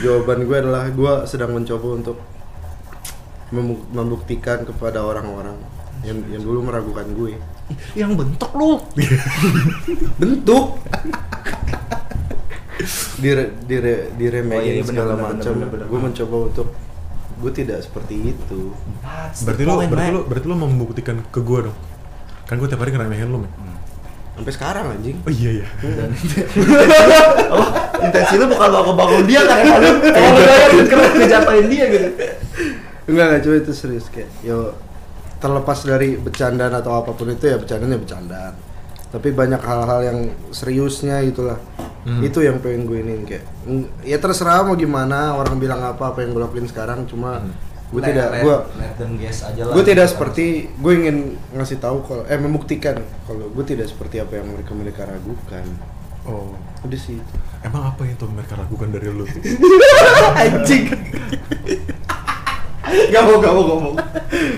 jawaban 0.00 0.46
gue 0.46 0.56
adalah 0.56 0.84
gue 0.88 1.12
sedang 1.26 1.52
mencoba 1.54 1.88
untuk 1.98 2.18
membuktikan 3.92 4.64
kepada 4.64 5.04
orang-orang 5.04 5.56
yang 6.02 6.18
yang 6.32 6.42
dulu 6.42 6.64
meragukan 6.66 7.06
gue. 7.12 7.36
Yang 7.94 8.10
bentok 8.18 8.52
lu. 8.56 8.70
bentuk? 10.20 10.66
Dire 13.22 13.54
dire 13.68 14.10
diremehin 14.18 14.58
Oh, 14.58 14.66
iya, 14.66 14.72
iya, 14.80 14.84
segala 14.84 15.14
macam. 15.14 15.52
gue 15.70 16.00
mencoba 16.00 16.36
untuk 16.50 16.68
gue 17.38 17.52
tidak 17.54 17.78
seperti 17.82 18.34
itu. 18.34 18.74
Berarti 19.46 19.62
lu 19.62 19.74
berarti 19.86 20.10
lu 20.10 20.20
berarti 20.26 20.46
lu 20.46 20.56
membuktikan 20.58 21.16
ke 21.30 21.38
gua 21.42 21.70
dong. 21.70 21.78
Kan 22.50 22.58
gua 22.58 22.66
tiap 22.70 22.82
hari 22.82 22.90
ngeremehin 22.94 23.30
lu 23.30 23.42
men. 23.46 23.52
Sampai 24.34 24.52
sekarang 24.54 24.84
anjing. 24.96 25.18
Oh 25.22 25.30
iya. 25.30 25.62
Iya. 25.62 26.04
Oh, 27.52 27.68
intensi 28.08 28.34
lu 28.38 28.44
bukan 28.50 28.68
mau 28.72 28.84
kebangun 28.90 29.24
dia 29.26 29.40
kan 29.46 29.58
kalau 29.62 29.90
kalau 30.00 30.30
lu 30.34 30.40
gaya 30.42 31.38
keren 31.40 31.66
dia. 31.70 31.84
gitu. 31.90 32.08
Enggak 33.10 33.24
enggak 33.28 33.40
coba 33.46 33.56
itu 33.62 33.72
serius 33.74 34.06
kayak 34.10 34.30
yo 34.42 34.74
terlepas 35.42 35.78
dari 35.82 36.14
bercandaan 36.18 36.74
atau 36.74 37.02
apa 37.02 37.10
pun 37.14 37.30
itu 37.30 37.44
ya 37.50 37.56
bercandaan 37.58 37.94
ya 37.94 38.00
bercandaan. 38.00 38.54
Tapi 39.12 39.28
banyak 39.28 39.60
hal-hal 39.60 40.00
yang 40.06 40.18
seriusnya 40.50 41.20
gitulah 41.26 41.58
Hmm. 42.02 42.18
itu 42.18 42.42
yang 42.42 42.58
pengen 42.58 42.82
gue 42.90 42.98
ini 42.98 43.22
kayak 43.22 43.46
ya 44.02 44.18
terserah 44.18 44.66
mau 44.66 44.74
gimana 44.74 45.38
orang 45.38 45.54
bilang 45.62 45.78
apa 45.86 46.10
apa 46.10 46.26
yang 46.26 46.34
gue 46.34 46.42
lakuin 46.42 46.66
sekarang 46.66 47.06
cuma 47.06 47.38
gue 47.94 48.02
tidak 48.02 48.42
gue 48.42 48.56
let 48.74 48.98
aja 48.98 49.62
lah. 49.62 49.74
gue 49.78 49.84
tidak 49.86 50.10
seperti 50.10 50.66
gue 50.66 50.92
ingin 50.98 51.38
ngasih 51.54 51.78
tahu 51.78 52.02
kalau 52.02 52.26
eh 52.26 52.40
membuktikan 52.42 52.98
kalau 53.22 53.46
gue 53.54 53.64
tidak 53.68 53.86
seperti 53.86 54.18
apa 54.18 54.34
yang 54.34 54.50
mereka 54.50 54.74
mereka 54.74 55.02
ragukan 55.06 55.62
oh. 56.26 56.54
Udah 56.82 56.98
sih. 56.98 57.18
Emang 57.62 57.86
apa 57.86 58.02
yang 58.02 58.18
tuh 58.18 58.26
mereka 58.26 58.58
ragukan 58.58 58.90
dari 58.90 59.06
lu? 59.06 59.22
Anjing. 60.42 60.90
Gak 63.12 63.22
mau, 63.24 63.38
gak 63.40 63.54
mau 63.54 63.64
ngomong 63.64 63.94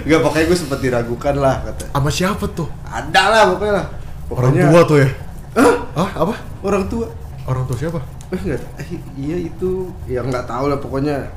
Gak, 0.09 0.21
pokoknya 0.25 0.45
gue 0.49 0.59
sempet 0.59 0.79
diragukan 0.81 1.35
lah 1.39 1.61
kata 1.63 1.85
sama 1.93 2.11
siapa 2.11 2.45
tuh? 2.51 2.67
Ada 2.83 3.23
lah 3.31 3.43
pokoknya 3.55 3.75
lah. 3.79 3.87
Orang 4.33 4.51
Pokoknya- 4.57 4.71
tua 4.73 4.83
tuh 4.89 4.97
ya? 4.99 5.09
Hah? 5.55 5.75
ah 5.95 6.11
apa? 6.27 6.35
Orang 6.65 6.85
tua? 6.91 7.07
orang 7.45 7.63
tua 7.69 7.77
siapa? 7.77 8.01
Eh, 8.33 8.41
enggak, 8.41 8.65
eh, 8.81 8.89
iya 9.21 9.37
itu 9.37 9.93
Ya 10.09 10.25
nggak 10.25 10.49
tahu 10.49 10.73
lah 10.73 10.81
pokoknya. 10.81 11.29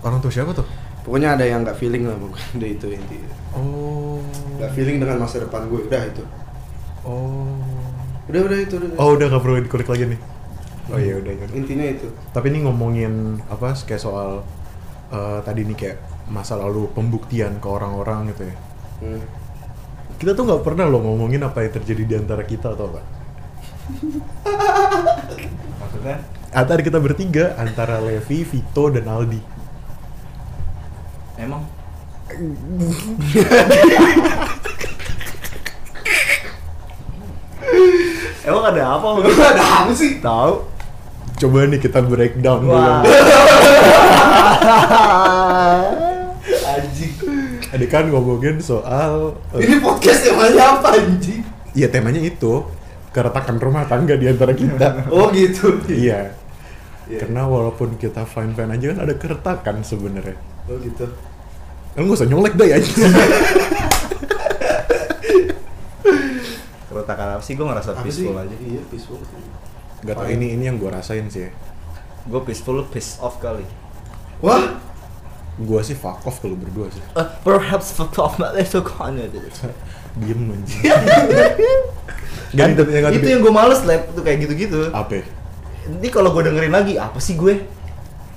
Orang 0.00 0.22
tua 0.22 0.30
siapa 0.30 0.54
tuh? 0.54 0.64
Pokoknya 1.02 1.34
ada 1.34 1.44
yang 1.44 1.66
nggak 1.66 1.76
feeling 1.76 2.06
lah 2.06 2.14
pokoknya. 2.16 2.48
Udah 2.56 2.68
itu 2.70 2.86
intinya 2.94 3.30
oh. 3.52 4.22
Nggak 4.56 4.70
feeling 4.72 4.96
dengan 5.02 5.16
masa 5.20 5.42
depan 5.42 5.66
gue, 5.66 5.80
udah 5.82 6.02
itu. 6.06 6.22
Oh 7.04 7.85
Udah, 8.26 8.40
udah 8.42 8.58
itu, 8.58 8.74
udah, 8.74 8.88
udah. 8.90 8.98
oh 8.98 9.10
udah 9.14 9.26
gak 9.30 9.42
perlu 9.42 9.56
dikulik 9.62 9.88
lagi 9.88 10.04
nih 10.14 10.20
oh 10.90 10.98
iya 10.98 11.14
udah, 11.18 11.32
udah. 11.34 11.48
Intinya 11.54 11.86
itu 11.86 12.06
Tapi 12.30 12.46
ini 12.54 12.58
ngomongin 12.66 13.42
apa 13.50 13.74
kayak 13.74 14.02
soal 14.02 14.42
eh, 15.10 15.38
tadi 15.42 15.66
nih 15.66 15.76
kayak 15.78 15.98
masa 16.26 16.58
lalu 16.58 16.90
pembuktian 16.90 17.62
ke 17.62 17.68
orang-orang 17.70 18.34
gitu 18.34 18.50
ya. 18.50 18.56
hmm. 19.02 19.22
kita 20.18 20.34
tuh 20.34 20.42
nggak 20.42 20.62
pernah 20.66 20.90
loh 20.90 21.06
ngomongin 21.06 21.46
apa 21.46 21.62
yang 21.62 21.72
terjadi 21.78 22.02
di 22.02 22.14
antara 22.18 22.42
kita 22.42 22.74
atau 22.74 22.90
apa. 22.90 23.02
Maksudnya? 25.82 26.16
Antara 26.50 26.80
kita 26.80 26.98
bertiga, 26.98 27.54
antara 27.60 28.00
Levi, 28.00 28.42
Vito, 28.42 28.88
dan 28.88 29.06
Aldi. 29.06 29.40
Emang? 31.36 31.62
Emang 38.46 38.62
ada 38.62 38.94
apa? 38.94 39.06
ada 39.26 39.64
apa 39.82 39.90
sih 39.90 40.22
Tahu? 40.22 40.54
Coba 41.36 41.66
nih 41.66 41.82
kita 41.82 41.98
breakdown 42.06 42.62
dulu. 42.62 42.78
anjing 46.46 47.12
Ada 47.74 47.86
kan 47.90 48.06
ngomongin 48.06 48.62
soal 48.62 49.34
eh, 49.50 49.66
ini 49.66 49.82
podcast 49.82 50.30
temanya 50.30 50.78
apa 50.78 50.94
anjing 50.94 51.42
Iya 51.74 51.90
temanya 51.90 52.22
itu 52.22 52.62
keretakan 53.10 53.58
rumah 53.58 53.84
tangga 53.90 54.14
di 54.14 54.30
antara 54.30 54.54
kita. 54.54 55.02
oh 55.14 55.28
gitu 55.34 55.82
iya. 55.90 56.30
Iya. 57.10 57.26
Karena 57.26 57.50
walaupun 57.50 57.98
kita 57.98 58.22
fine 58.30 58.54
fine 58.54 58.70
aja 58.70 58.94
kan 58.94 58.98
ada 59.10 59.14
keretakan 59.18 59.76
sebenarnya. 59.82 60.38
oh 60.70 60.78
gitu 60.78 61.10
Lu 61.98 62.06
nggak 62.06 62.18
usah 62.22 62.28
nyolek 62.30 62.54
deh 62.54 62.70
anjing. 62.78 63.10
Keretakan 66.96 67.28
apa 67.36 67.42
sih? 67.44 67.54
Gue 67.54 67.66
ngerasa 67.68 67.88
apa 67.92 68.00
sih 68.02 68.24
peaceful 68.24 68.36
aja. 68.36 68.56
iya 68.56 68.80
peaceful 68.88 69.18
Gak 70.00 70.14
tau 70.16 70.28
ini 70.28 70.46
ini 70.54 70.64
yang 70.64 70.76
gue 70.76 70.88
rasain 70.88 71.28
sih. 71.28 71.46
ya. 71.46 71.50
Gue 72.24 72.40
peaceful, 72.42 72.80
peace 72.88 73.20
off 73.20 73.36
kali. 73.38 73.64
wah 74.40 74.80
Gua 75.56 75.80
sih 75.80 75.96
fuck 75.96 76.20
off 76.28 76.44
kalau 76.44 76.52
berdua 76.52 76.92
sih. 76.92 77.00
Uh, 77.16 77.24
perhaps 77.40 77.88
fuck 77.96 78.12
off, 78.20 78.36
but 78.40 78.52
it's 78.60 78.76
so 78.76 78.84
kind 78.84 79.16
of 79.16 79.32
it. 79.32 79.56
Diem 80.20 80.52
anjing. 80.52 80.84
Kan, 82.52 82.76
Ganti 82.76 82.92
yang 82.92 83.04
ganti. 83.08 83.16
itu 83.16 83.26
yang 83.32 83.40
gue 83.40 83.52
males 83.52 83.80
lab 83.88 84.04
tuh 84.12 84.20
kayak 84.20 84.44
gitu-gitu. 84.44 84.92
apa? 84.92 85.20
ya? 85.20 85.24
Ini 85.88 86.08
kalau 86.12 86.30
gue 86.36 86.44
dengerin 86.44 86.72
lagi, 86.72 87.00
apa 87.00 87.16
sih 87.16 87.40
gue? 87.40 87.64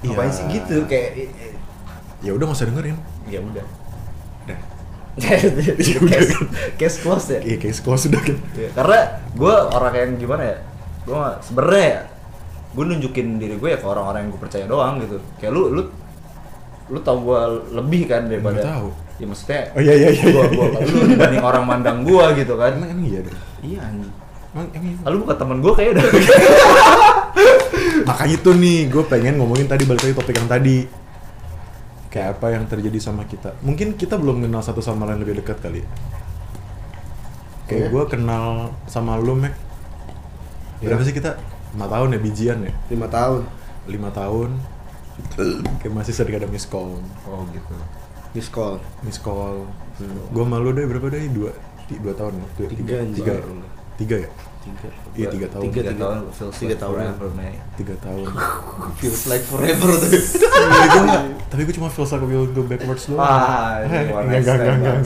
Iya. 0.02 0.16
Ngapain 0.16 0.32
sih 0.32 0.44
gitu? 0.48 0.88
Kayak 0.88 1.28
Ya 2.24 2.32
udah 2.36 2.48
nggak 2.48 2.56
usah 2.56 2.68
dengerin. 2.72 2.96
ya 3.28 3.40
udah. 3.44 3.64
Dah. 5.20 5.40
case, 6.10 6.32
case 6.80 6.98
close 7.04 7.28
ya. 7.36 7.40
Iya 7.44 7.58
kayak 7.60 7.76
close 7.84 8.08
kan. 8.08 8.36
Iya, 8.56 8.70
Karena 8.74 9.00
gue 9.36 9.56
orang 9.76 9.94
yang 9.96 10.12
gimana 10.18 10.44
ya? 10.44 10.58
Gue 11.04 11.24
sebenernya 11.44 11.86
ya, 11.86 12.02
gue 12.76 12.84
nunjukin 12.86 13.28
diri 13.42 13.56
gue 13.58 13.70
ya 13.70 13.78
ke 13.82 13.88
orang-orang 13.88 14.28
yang 14.28 14.32
gue 14.34 14.42
percaya 14.42 14.66
doang 14.66 14.96
gitu. 15.04 15.18
Kayak 15.42 15.52
lu, 15.54 15.62
lu, 15.74 15.82
lu 16.90 17.00
tau 17.04 17.18
gue 17.20 17.40
lebih 17.76 18.02
kan 18.08 18.32
daripada. 18.32 18.62
Nggak 18.62 18.72
tahu. 18.72 18.90
Ya 19.20 19.26
maksudnya. 19.28 19.62
Oh 19.76 19.82
iya 19.84 19.94
iya 20.00 20.10
iya. 20.16 20.24
Gue, 20.32 20.44
iya, 20.48 20.48
gue, 20.48 20.68
iya. 20.80 20.96
lu 20.96 21.06
dibanding 21.12 21.44
orang 21.44 21.64
mandang 21.68 22.00
gue 22.08 22.26
gitu 22.40 22.54
kan. 22.56 22.72
Emang 22.80 22.90
emang 22.96 23.06
iya 23.06 23.20
deh. 23.26 23.36
Iya 23.60 23.80
anjing. 23.84 24.14
Emang, 24.56 24.68
emang 24.72 24.88
iya. 24.88 24.98
Lalu 25.06 25.16
bukan 25.28 25.38
temen 25.38 25.58
gue 25.60 25.74
kayak 25.76 25.92
udah. 25.98 26.06
Makanya 28.10 28.36
itu 28.42 28.52
nih, 28.58 28.80
gue 28.90 29.04
pengen 29.06 29.38
ngomongin 29.38 29.68
tadi 29.70 29.84
balik 29.86 30.02
lagi 30.02 30.16
topik 30.18 30.36
yang 30.40 30.50
tadi. 30.50 30.78
Kayak 32.10 32.38
apa 32.38 32.48
yang 32.52 32.66
terjadi 32.66 32.98
sama 32.98 33.24
kita. 33.24 33.54
Mungkin 33.62 33.94
kita 33.94 34.18
belum 34.18 34.42
kenal 34.42 34.62
satu 34.62 34.82
sama 34.82 35.06
lain 35.06 35.22
lebih 35.22 35.40
dekat 35.40 35.62
kali. 35.62 35.86
ya. 35.86 35.90
Kayak 37.70 37.82
Iya. 37.86 37.90
gue 37.94 38.04
kenal 38.10 38.46
sama 38.90 39.14
lu, 39.22 39.38
Mek. 39.38 39.54
Berapa 40.82 41.02
Iya. 41.02 41.08
sih 41.08 41.14
kita? 41.14 41.38
5 41.78 41.86
tahun 41.86 42.18
ya, 42.18 42.20
bijian 42.20 42.58
ya? 42.66 42.74
lima 42.90 43.06
tahun 43.06 43.46
5 43.86 44.10
tahun. 44.10 44.50
Kayak 45.78 45.94
masih 45.94 46.14
sering 46.18 46.42
ada 46.42 46.50
miss 46.50 46.66
call. 46.66 46.98
oh 47.30 47.44
gitu. 47.54 47.76
miss 48.34 48.50
call 48.50 48.78
Miss 49.02 49.18
call. 49.18 49.66
Gue 50.34 50.46
malu 50.46 50.74
deh, 50.74 50.86
berapa 50.86 51.10
deh? 51.10 51.30
Dua, 51.30 51.54
dua 51.92 52.14
tahun. 52.14 52.42
Dua, 52.58 52.68
Tiga, 52.74 52.98
tiga, 53.14 53.34
ya? 53.38 53.44
tiga 53.98 54.16
ya? 54.26 54.30
Tiga 54.60 54.88
Iya, 55.14 55.28
tiga 55.30 55.48
tahun. 55.48 55.64
tiga, 55.64 55.80
Tiga 55.80 55.90
tiga. 55.90 56.02
tahun 56.02 56.18
feels 56.30 56.56
Tiga 56.58 56.76
tahun. 56.76 56.94
forever, 56.94 57.28
man. 57.32 57.54
Tiga 57.76 57.96
tahun. 57.98 58.26
feels 59.00 59.24
like 59.26 59.44
forever 59.44 59.90
tuh 59.94 60.10
Tapi 60.10 60.88
gue 60.90 61.06
tapi 61.50 61.62
gue 61.64 61.76
cuma 61.76 61.90
feels 61.90 62.10
like 62.10 62.24
we'll 62.24 62.48
go 62.48 62.62
backwards 62.62 63.06
doang. 63.06 63.20
Ah, 63.20 63.82
enggak, 63.82 64.56
Bang. 64.58 64.78
enggak. 64.78 64.98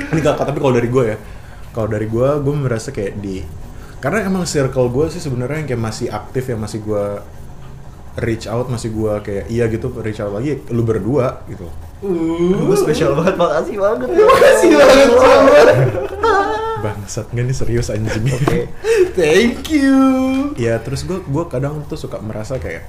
Ini 0.00 0.18
enggak, 0.18 0.34
tapi 0.42 0.58
kalau 0.58 0.72
dari 0.72 0.88
gue 0.88 1.04
ya, 1.06 1.16
kalau 1.70 1.86
dari 1.86 2.06
gue, 2.06 2.28
gue 2.36 2.54
merasa 2.54 2.90
kayak 2.90 3.14
di, 3.16 3.40
karena 3.98 4.26
emang 4.26 4.44
circle 4.44 4.88
gue 4.88 5.06
sih 5.08 5.22
sebenarnya 5.22 5.62
yang 5.62 5.68
kayak 5.68 5.82
masih 5.82 6.06
aktif 6.10 6.44
yang 6.46 6.58
masih 6.58 6.82
gue 6.82 7.04
reach 8.18 8.50
out, 8.50 8.66
masih 8.66 8.90
gue 8.90 9.12
kayak 9.22 9.44
iya 9.46 9.70
gitu 9.70 9.94
reach 10.02 10.18
out 10.18 10.34
lagi, 10.34 10.58
lu 10.74 10.82
berdua 10.82 11.46
gitu. 11.46 11.70
Gue 12.00 12.76
spesial 12.80 13.12
banget, 13.14 13.36
makasih 13.36 13.76
banget. 13.76 14.08
Makasih 14.32 14.70
banget, 14.72 15.08
banget. 15.14 15.66
Bangsat 16.80 17.26
nggak 17.28 17.44
nih 17.44 17.56
serius 17.56 17.92
anjing. 17.92 18.24
Oke. 18.24 18.60
thank 19.20 19.68
you 19.68 20.00
Ya 20.56 20.80
terus 20.80 21.04
gue 21.04 21.20
gue 21.20 21.44
kadang 21.52 21.84
tuh 21.84 22.00
suka 22.00 22.16
merasa 22.24 22.56
kayak 22.56 22.88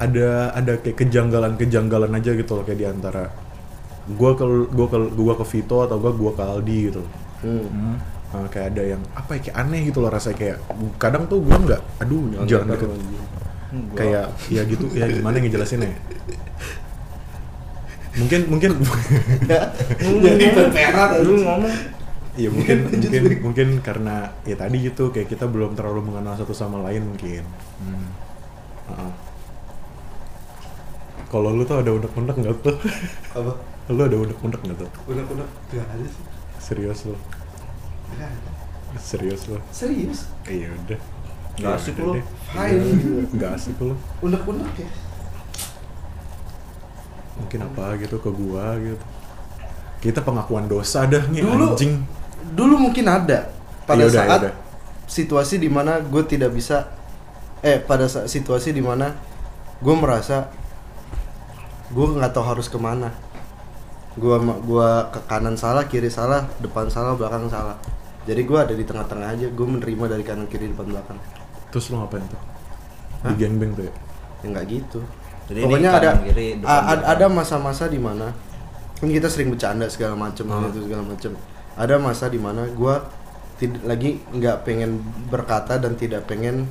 ada 0.00 0.52
ada 0.56 0.80
kayak 0.80 0.96
kejanggalan-kejanggalan 0.96 2.12
aja 2.16 2.32
gitu 2.32 2.52
loh 2.56 2.64
kayak 2.64 2.80
di 2.80 2.86
antara 2.88 3.32
gue 4.08 4.30
ke 4.32 4.44
gue 4.72 4.86
ke 4.88 4.98
gua 5.12 5.34
ke 5.36 5.44
Vito 5.44 5.84
atau 5.84 5.96
gue 6.00 6.12
gua 6.16 6.32
ke 6.32 6.42
Aldi 6.42 6.78
gitu 6.88 6.98
loh. 7.04 7.12
hmm. 7.44 7.94
Nah, 8.30 8.46
kayak 8.46 8.78
ada 8.78 8.82
yang 8.94 9.02
apa 9.18 9.36
ya 9.36 9.40
kayak 9.42 9.56
aneh 9.58 9.80
gitu 9.90 9.98
loh 9.98 10.10
rasanya 10.12 10.36
kayak 10.38 10.58
kadang 11.02 11.26
tuh 11.26 11.42
gue 11.42 11.50
nggak 11.50 11.82
aduh 11.98 12.46
jangan 12.46 12.78
deket 12.78 12.90
kayak 13.94 14.26
ya 14.50 14.62
gitu 14.66 14.84
ya 14.92 15.06
gimana 15.06 15.38
ngejelasinnya 15.38 15.88
ya? 15.88 15.98
mungkin 18.10 18.40
mungkin 18.50 18.70
jadi 20.20 20.44
berperan 20.50 21.10
Lu 21.22 21.34
ngomong. 21.40 21.74
ya 22.34 22.48
mungkin 22.50 22.78
mungkin 22.90 23.22
mungkin 23.42 23.68
karena 23.80 24.34
ya 24.42 24.58
tadi 24.58 24.82
gitu 24.82 25.10
kayak 25.10 25.30
kita 25.30 25.46
belum 25.46 25.78
terlalu 25.78 26.10
mengenal 26.10 26.34
satu 26.34 26.50
sama 26.50 26.82
lain 26.82 27.06
mungkin 27.06 27.42
Hmm. 27.80 28.06
Heeh. 28.90 29.12
Kalau 31.30 31.54
lu 31.54 31.62
tuh 31.62 31.78
ada 31.78 31.94
unek-unek 31.94 32.36
nggak 32.36 32.54
tuh? 32.60 32.76
apa 33.32 33.52
lu 33.88 34.02
ada 34.02 34.16
unek-unek 34.18 34.60
nggak 34.60 34.78
tuh? 34.78 34.90
udah 35.06 35.24
udah 35.30 35.46
gak 35.70 35.86
ada 35.86 36.04
sih 36.04 36.24
Serius 36.58 37.06
ada. 37.06 37.14
Serius 38.98 39.42
lu? 39.46 39.56
serius 39.70 40.26
Iya 40.44 40.74
udah. 40.74 40.98
Ya 41.56 41.74
asik 41.74 41.94
udah 41.94 42.04
lu. 42.04 42.12
deh. 42.14 42.24
Fine. 42.46 42.82
Nggak 43.32 43.50
asik 43.54 43.76
lu. 43.78 43.94
unek 44.20 44.42
unek 44.44 44.72
ya 44.76 44.88
Mungkin 47.36 47.58
apa 47.64 47.84
gitu 47.96 48.16
ke 48.16 48.30
gua 48.30 48.76
gitu. 48.76 49.04
Kita 50.00 50.20
pengakuan 50.20 50.64
dosa 50.64 51.04
dah 51.04 51.24
nih 51.26 51.40
Dulu- 51.40 51.74
anjing. 51.74 51.94
dulu 52.50 52.74
mungkin 52.80 53.04
ada 53.04 53.46
pada 53.84 54.00
Iya 54.00 54.08
udah, 54.08 54.16
saat 54.16 54.26
iya 54.28 54.38
udah. 54.42 54.54
situasi 55.06 55.54
di 55.56 55.68
mana 55.68 56.00
gue 56.00 56.22
tidak 56.24 56.50
bisa 56.50 56.88
eh 57.60 57.78
pada 57.78 58.06
saat 58.06 58.26
situasi 58.26 58.70
di 58.70 58.80
mana 58.80 59.14
gue 59.78 59.94
merasa 59.94 60.50
gue 61.88 62.06
nggak 62.10 62.32
tahu 62.32 62.42
harus 62.44 62.66
ke 62.66 62.74
mana 62.74 63.14
gue 64.12 64.34
gua 64.62 65.06
ke 65.08 65.20
kanan 65.26 65.54
salah 65.54 65.86
kiri 65.86 66.10
salah 66.10 66.42
depan 66.58 66.86
salah 66.86 67.14
belakang 67.14 67.46
salah 67.46 67.78
jadi 68.24 68.40
gue 68.40 68.58
ada 68.58 68.74
di 68.74 68.82
tengah-tengah 68.82 69.28
aja 69.30 69.46
gue 69.46 69.66
menerima 69.68 70.04
dari 70.08 70.24
kanan 70.24 70.46
kiri 70.46 70.70
depan 70.70 70.90
belakang 70.90 71.18
Terus 71.70 71.84
lu 71.88 71.96
ngapain 71.96 72.22
tuh? 72.24 72.40
Hah? 73.20 73.30
Di 73.30 73.34
gangbang 73.38 73.72
tuh 73.72 73.84
ya? 73.84 73.94
ya 74.40 74.46
nggak 74.48 74.66
gitu 74.66 75.00
Jadi 75.46 75.58
ini 75.58 75.64
pokoknya 75.66 75.90
ada 75.92 76.10
kiri, 76.18 76.46
depan, 76.56 76.64
a- 76.64 76.72
a- 76.72 76.80
belakang. 76.96 77.12
ada 77.12 77.26
masa-masa 77.28 77.84
di 77.86 77.98
mana 77.98 78.26
kan 78.94 79.08
kita 79.08 79.26
sering 79.26 79.48
bercanda 79.48 79.84
segala 79.86 80.14
macem 80.14 80.44
Ah. 80.46 80.64
gitu 80.66 80.78
segala 80.82 81.02
macem 81.04 81.32
ada 81.74 81.94
masa 81.96 82.24
di 82.26 82.36
mana 82.36 82.64
gue 82.66 82.94
lagi 83.82 84.10
nggak 84.26 84.56
pengen 84.62 85.00
berkata 85.26 85.76
dan 85.76 85.92
tidak 85.94 86.24
pengen 86.24 86.64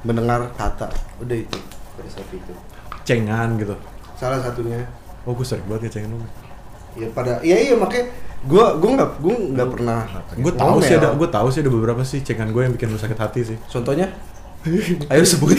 mendengar 0.00 0.48
kata 0.52 0.88
udah 1.18 1.36
itu 1.36 1.58
pada 1.94 2.08
saat 2.10 2.28
itu 2.30 2.52
Cengan 3.04 3.56
gitu. 3.56 3.76
salah 4.14 4.40
satunya 4.40 4.80
Oh 5.22 5.32
gue 5.32 5.44
sering 5.44 5.64
banget 5.64 5.88
ya 5.88 6.00
cengan 6.00 6.16
lu. 6.16 6.24
ya 6.94 7.08
pada 7.10 7.40
iya 7.40 7.56
iya 7.62 7.74
makanya 7.74 8.08
gue 8.44 8.64
gue 8.76 8.90
nggak 8.92 9.10
gue 9.24 9.34
nggak 9.56 9.68
pernah 9.72 10.00
Gue 10.36 10.52
tahu 10.52 10.76
sih 10.84 10.94
ada, 11.00 11.16
gue 11.16 11.28
tahu 11.28 11.48
sih 11.48 11.60
ada 11.64 11.70
beberapa 11.72 12.02
sih 12.04 12.20
cengan 12.20 12.52
gue 12.52 12.62
yang 12.64 12.72
bikin 12.76 12.92
lu 12.92 12.98
sakit 13.00 13.16
hati 13.16 13.40
sih. 13.54 13.56
contohnya 13.68 14.12
ayo 15.12 15.22
sebut 15.24 15.56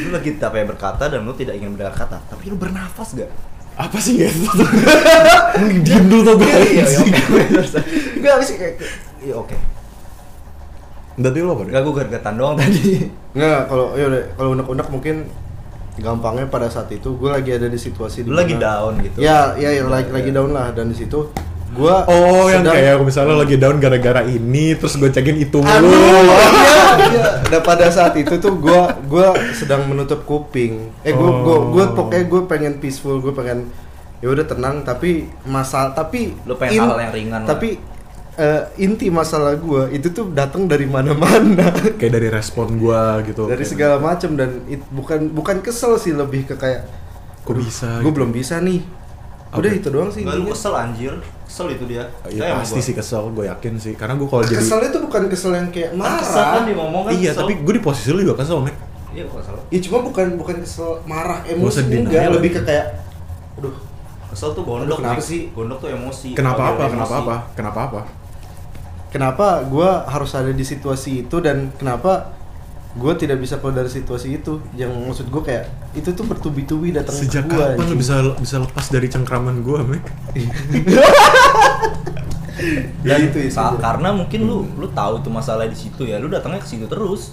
Lu 0.00 0.08
lagi 0.16 0.30
tak 0.40 0.56
pengen 0.56 0.72
berkata 0.72 1.12
dan 1.12 1.20
lu 1.26 1.32
tidak 1.36 1.60
ingin 1.60 1.76
mendengar 1.76 1.92
kata, 1.92 2.16
tapi 2.24 2.48
lu 2.48 2.56
bernafas 2.56 3.12
gak? 3.12 3.28
Apa 3.76 3.96
sih 4.00 4.16
gitu? 4.20 4.64
Diem 5.86 6.04
dulu 6.08 6.22
tuh 6.24 6.34
gue. 6.40 6.48
Iya, 6.48 6.84
iya, 6.84 6.98
oke. 7.00 7.20
Enggak 8.16 8.36
sih 8.44 8.56
kayak 8.60 8.74
Iya, 9.20 9.34
oke. 9.40 9.56
Berarti 11.20 11.38
lu 11.40 11.48
apa 11.52 11.62
deh? 11.64 11.70
Enggak 11.72 11.82
gue 11.84 11.94
gergetan 12.00 12.34
doang 12.36 12.56
tadi. 12.56 13.08
nggak 13.30 13.60
kalau 13.70 13.86
ya 13.94 14.04
udah 14.10 14.22
kalau 14.36 14.50
unek-unek 14.56 14.88
mungkin 14.90 15.16
gampangnya 16.00 16.46
pada 16.46 16.66
saat 16.66 16.88
itu 16.88 17.12
gue 17.12 17.28
lagi 17.28 17.52
ada 17.52 17.66
di 17.66 17.76
situasi 17.76 18.22
Lu 18.22 18.32
di 18.32 18.34
lagi 18.34 18.54
down 18.56 18.98
gitu. 18.98 19.18
ya 19.18 19.52
ya, 19.54 19.68
ya 19.70 19.78
Iya, 19.78 19.82
lagi 19.86 20.08
iya. 20.08 20.14
lagi 20.16 20.30
down 20.30 20.50
lah 20.50 20.66
dan 20.70 20.88
di 20.88 20.96
situ 20.96 21.28
gua 21.70 22.02
Oh, 22.04 22.48
yang 22.48 22.66
sedang- 22.66 22.74
kayak 22.74 22.94
misalnya 23.00 23.36
lagi 23.36 23.54
down 23.54 23.78
gara-gara 23.78 24.22
ini, 24.24 24.74
terus 24.74 24.96
gue 24.96 25.06
cekin 25.06 25.38
itu 25.38 25.54
mulu. 25.56 25.86
iya, 25.86 26.82
iya. 27.06 27.26
Dan 27.44 27.62
pada 27.62 27.86
saat 27.88 28.16
itu 28.16 28.34
tuh 28.36 28.56
gua 28.56 28.90
gua 29.04 29.30
sedang 29.52 29.86
menutup 29.86 30.24
kuping. 30.24 30.90
Eh 31.00 31.12
gua 31.12 31.30
gua 31.38 31.56
gua 31.64 31.84
Oh. 31.84 31.94
pokoknya 31.96 32.26
gua 32.26 32.42
pengen 32.44 32.74
peaceful, 32.76 33.18
gua 33.18 33.30
pengen 33.32 33.70
ya 34.18 34.28
udah 34.28 34.44
tenang 34.44 34.82
tapi 34.82 35.30
masalah 35.44 35.94
tapi 35.94 36.34
Lu 36.42 36.52
pengen 36.54 36.82
hal 36.82 36.98
yang 37.00 37.12
ringan 37.14 37.40
lah. 37.40 37.54
Eh, 38.40 38.62
inti 38.80 39.12
masalah 39.12 39.52
gua 39.54 39.84
itu 39.88 40.08
tuh 40.08 40.32
datang 40.32 40.64
dari 40.64 40.88
mana-mana. 40.88 41.68
Kayak 42.00 42.12
dari 42.16 42.28
respon 42.28 42.72
gue 42.74 43.02
gitu. 43.28 43.44
dari 43.44 43.60
segala 43.62 44.00
macam 44.00 44.32
dan 44.32 44.64
it, 44.64 44.80
bukan 44.88 45.28
bukan 45.28 45.60
kesel 45.60 46.00
sih 46.00 46.12
lebih 46.12 46.48
ke 46.48 46.56
kayak 46.56 46.88
Kok 47.40 47.52
bisa 47.52 48.00
gue 48.00 48.08
gitu? 48.08 48.16
belum 48.16 48.30
bisa 48.30 48.56
nih. 48.58 48.80
Udah 49.50 49.68
itu 49.70 49.88
doang 49.90 50.08
sih. 50.08 50.22
Lu 50.22 50.30
intinya. 50.40 50.54
kesel 50.54 50.72
anjir. 50.72 51.12
Kesel 51.42 51.66
itu 51.70 51.84
dia. 51.84 52.08
Iya 52.24 52.40
Kayak 52.40 52.56
pasti 52.62 52.78
gua. 52.78 52.86
sih 52.86 52.94
kesel, 52.94 53.22
gue 53.28 53.44
yakin 53.44 53.74
sih. 53.76 53.92
Karena 53.92 54.14
gue 54.16 54.24
kalau 54.24 54.40
jadi 54.40 54.56
Keselnya 54.56 54.88
tuh 54.88 55.02
bukan 55.04 55.22
kesel 55.26 55.52
yang 55.52 55.68
kayak 55.68 55.90
Kan 55.92 56.12
kesel 56.16 56.32
kan 56.32 56.48
marah. 56.48 56.62
dia 56.64 56.76
ngomong 56.78 57.02
kan 57.02 57.12
Iya, 57.12 57.30
kesel. 57.30 57.40
tapi 57.42 57.52
gue 57.60 57.74
di 57.74 57.82
posisi 57.82 58.08
lu 58.08 58.20
juga 58.22 58.36
kesel, 58.40 58.58
Mek. 58.62 58.76
Iya 59.10 59.22
gua 59.26 59.36
kesel. 59.36 59.56
Ya 59.68 59.78
cuma 59.82 59.98
bukan 60.00 60.26
bukan 60.38 60.56
kesel 60.62 60.90
marah 61.04 61.38
Gak 61.42 61.52
emosi 61.52 61.78
enggak, 61.84 62.30
lebih 62.30 62.50
ke 62.54 62.60
kayak 62.62 62.86
aduh 63.54 63.74
Kesel 64.30 64.54
tuh 64.54 64.62
gondok. 64.62 64.96
Kenapa 64.96 65.18
Nek. 65.18 65.26
sih? 65.26 65.40
Gondok 65.50 65.78
tuh 65.82 65.90
emosi. 65.90 66.28
Kenapa 66.32 66.62
apa? 66.70 66.80
dia 66.80 66.94
Kenapa 66.94 67.10
emosi. 67.10 67.26
apa? 67.26 67.36
Kenapa 67.52 67.80
apa? 67.84 68.00
Kenapa 69.10 69.62
gue 69.62 69.84
harus 70.06 70.30
ada 70.32 70.48
di 70.48 70.62
situasi 70.62 71.10
itu 71.20 71.36
dan 71.38 71.74
kenapa 71.74 72.34
gue 72.90 73.12
tidak 73.16 73.38
bisa 73.38 73.54
keluar 73.56 73.76
dari 73.76 73.86
situasi 73.88 74.34
itu 74.34 74.58
yang 74.72 74.90
maksud 74.90 75.26
gue 75.26 75.38
kayak 75.40 75.66
itu 75.92 76.10
tuh 76.10 76.22
bertubi-tubi 76.24 76.90
datang 76.90 77.14
Sejak 77.14 77.46
ke 77.46 77.54
gue 77.54 77.62
kapan 77.74 77.86
lu 77.86 77.94
bisa 77.94 78.14
bisa 78.34 78.56
lepas 78.58 78.86
dari 78.86 79.06
cengkraman 79.06 79.62
gue, 79.62 79.78
Mek? 79.84 80.04
ya 83.00 83.16
itu 83.16 83.38
itu 83.40 83.54
Sa- 83.54 83.78
karena 83.78 84.12
mungkin 84.12 84.44
lu 84.44 84.68
lu 84.74 84.86
tahu 84.90 85.18
itu 85.18 85.30
masalah 85.30 85.64
di 85.64 85.74
situ 85.74 86.04
ya, 86.04 86.18
lu 86.18 86.28
datangnya 86.28 86.60
ke 86.60 86.68
situ 86.68 86.84
terus. 86.84 87.32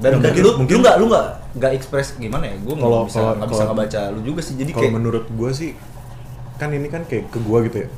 Dan, 0.00 0.16
Ya, 0.16 0.18
dan 0.18 0.32
mungkin- 0.32 0.42
lu 0.42 0.50
mungkin- 0.58 0.74
lu 0.74 0.80
nggak 0.80 0.96
lu 0.96 1.04
nggak 1.08 1.26
nggak 1.54 1.72
ekspres 1.76 2.08
gimana 2.16 2.44
ya? 2.46 2.54
Gue 2.58 2.74
nggak 2.74 2.90
bisa 3.06 3.20
nggak 3.36 3.48
bisa 3.48 3.62
ngebaca 3.64 4.00
lu 4.10 4.20
juga 4.22 4.40
sih. 4.40 4.54
Jadi 4.54 4.70
Kalau 4.70 4.82
kayak 4.82 4.92
menurut 4.92 5.24
gue 5.28 5.50
sih, 5.52 5.70
kan 6.56 6.68
ini 6.70 6.88
kan 6.88 7.02
kayak 7.04 7.28
ke 7.28 7.38
gue 7.38 7.58
gitu 7.68 7.76
ya. 7.78 7.88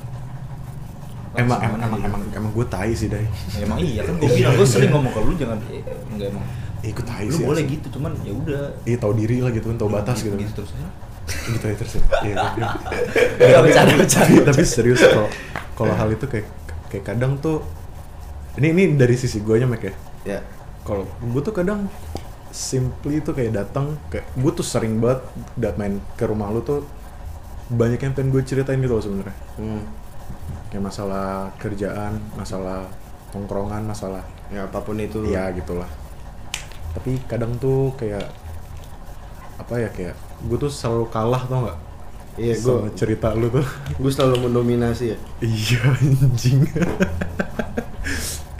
Emang 1.32 1.58
emang 1.58 1.80
emang 1.80 1.96
ya? 1.96 2.06
emang, 2.06 2.22
emang 2.30 2.50
gue 2.52 2.66
tai 2.66 2.92
sih, 2.92 3.06
Dai. 3.06 3.24
Ya, 3.50 3.62
emang 3.62 3.78
iya 3.78 4.00
kan 4.02 4.14
gue 4.14 4.28
bilang 4.28 4.52
gue 4.52 4.66
sering 4.66 4.90
ngomong 4.90 5.10
ke 5.10 5.20
lu 5.20 5.32
jangan 5.34 5.58
eh, 5.66 5.80
enggak 6.08 6.28
emang 6.28 6.44
Eh, 6.80 6.90
gue 6.90 7.04
tai 7.04 7.24
lu 7.24 7.32
sih. 7.32 7.42
boleh 7.42 7.62
asli. 7.62 7.72
gitu 7.72 7.86
cuman 7.94 8.12
ya 8.20 8.32
udah 8.34 8.62
Iya, 8.82 8.96
tahu 8.98 9.12
diri 9.14 9.36
lah 9.38 9.50
gitu 9.50 9.66
kan, 9.66 9.76
tahu 9.76 9.88
batas 9.88 10.18
gitu. 10.20 10.34
gitu 10.34 10.52
terus 10.54 10.70
ya. 10.72 10.88
gitu 11.48 11.64
ya 11.64 11.74
terus 11.74 11.92
ya. 11.94 12.02
Iya, 12.26 12.36
iya. 12.52 12.68
Nggak, 13.38 13.60
bercanda, 13.62 13.92
bercanda. 13.94 14.28
Tapi- 14.28 14.44
tapi 14.44 14.62
serius 14.62 15.00
kalau 15.00 15.28
kalau 15.72 15.94
hal 15.94 16.08
itu 16.10 16.26
kayak 16.26 16.46
kayak 16.88 17.04
kadang 17.06 17.38
tuh 17.38 17.64
ini 18.54 18.68
ini 18.70 18.82
dari 18.92 19.14
sisi 19.14 19.40
gue 19.40 19.56
nya 19.56 19.64
Mek 19.64 19.82
ya. 19.82 19.94
ya 20.28 20.40
Kalau 20.82 21.06
gue 21.06 21.40
tuh 21.40 21.54
kadang 21.54 21.86
simply 22.50 23.18
tuh 23.18 23.32
kayak 23.32 23.56
datang 23.56 23.96
kayak 24.06 24.28
gue 24.34 24.52
tuh 24.52 24.60
sering 24.62 24.98
banget 24.98 25.24
dat 25.56 25.74
main 25.74 25.96
ke 26.12 26.24
rumah 26.24 26.50
lu 26.50 26.60
tuh 26.60 26.84
banyak 27.70 27.96
yang 27.98 28.12
pengen 28.12 28.28
gue 28.28 28.42
ceritain 28.42 28.76
gitu 28.76 28.92
loh 28.92 29.00
sebenarnya. 29.00 29.32
hmm. 29.56 29.82
Kayak 30.72 30.88
masalah 30.88 31.52
kerjaan, 31.60 32.16
masalah 32.32 32.88
tongkrongan, 33.28 33.84
masalah 33.84 34.24
ya 34.48 34.64
apa 34.64 34.80
pun 34.80 34.96
itu 34.96 35.20
Iya 35.28 35.52
gitulah. 35.52 35.88
Tapi 36.96 37.20
kadang 37.28 37.60
tuh 37.60 37.92
kayak 38.00 38.24
apa 39.60 39.74
ya 39.76 39.88
kayak 39.92 40.16
gue 40.48 40.56
tuh 40.56 40.72
selalu 40.72 41.12
kalah 41.12 41.44
tau 41.44 41.68
nggak? 41.68 41.80
iya 42.40 42.56
gue 42.56 42.88
cerita 42.96 43.36
lu 43.36 43.52
tuh. 43.52 43.60
gue 44.00 44.08
selalu 44.08 44.48
mendominasi 44.48 45.12
ya 45.12 45.18
iya 45.44 45.84
anjing. 45.92 46.64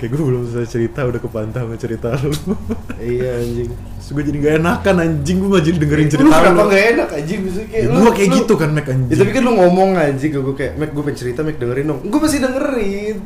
kayak 0.03 0.11
gue 0.11 0.25
belum 0.27 0.43
selesai 0.45 0.67
cerita 0.69 1.07
udah 1.07 1.21
kepantah 1.23 1.63
sama 1.63 1.79
cerita 1.79 2.11
lu. 2.19 2.35
iya 3.15 3.39
anjing. 3.39 3.71
Terus 3.71 4.09
gue 4.11 4.23
jadi 4.27 4.39
gak 4.43 4.55
enakan 4.59 4.95
anjing. 4.99 5.37
Gue 5.39 5.49
mah 5.49 5.63
jadi 5.63 5.79
dengerin 5.79 6.03
lu 6.03 6.11
cerita 6.11 6.35
kenapa 6.35 6.51
lu. 6.59 6.69
gak 6.69 6.85
enak 6.91 7.09
anjing? 7.15 7.39
Maksudnya 7.41 7.69
kayak 7.71 7.79
Ya, 7.79 7.87
lu- 7.89 8.03
gue 8.03 8.13
kayak 8.13 8.27
lu- 8.27 8.37
gitu 8.37 8.55
kan 8.59 8.69
Mac 8.75 8.87
anjing. 8.91 9.09
Ya, 9.09 9.17
tapi 9.17 9.31
kan 9.31 9.43
lu 9.47 9.53
ngomong 9.55 9.89
anjing 9.95 10.31
gue 10.35 10.55
kayak, 10.59 10.73
Mac 10.75 10.91
gue 10.91 11.03
pengen 11.07 11.19
cerita, 11.23 11.41
Mac 11.41 11.57
dengerin 11.57 11.87
dong. 11.87 12.01
Gue 12.03 12.19
pasti 12.19 12.37
dengerin. 12.37 13.17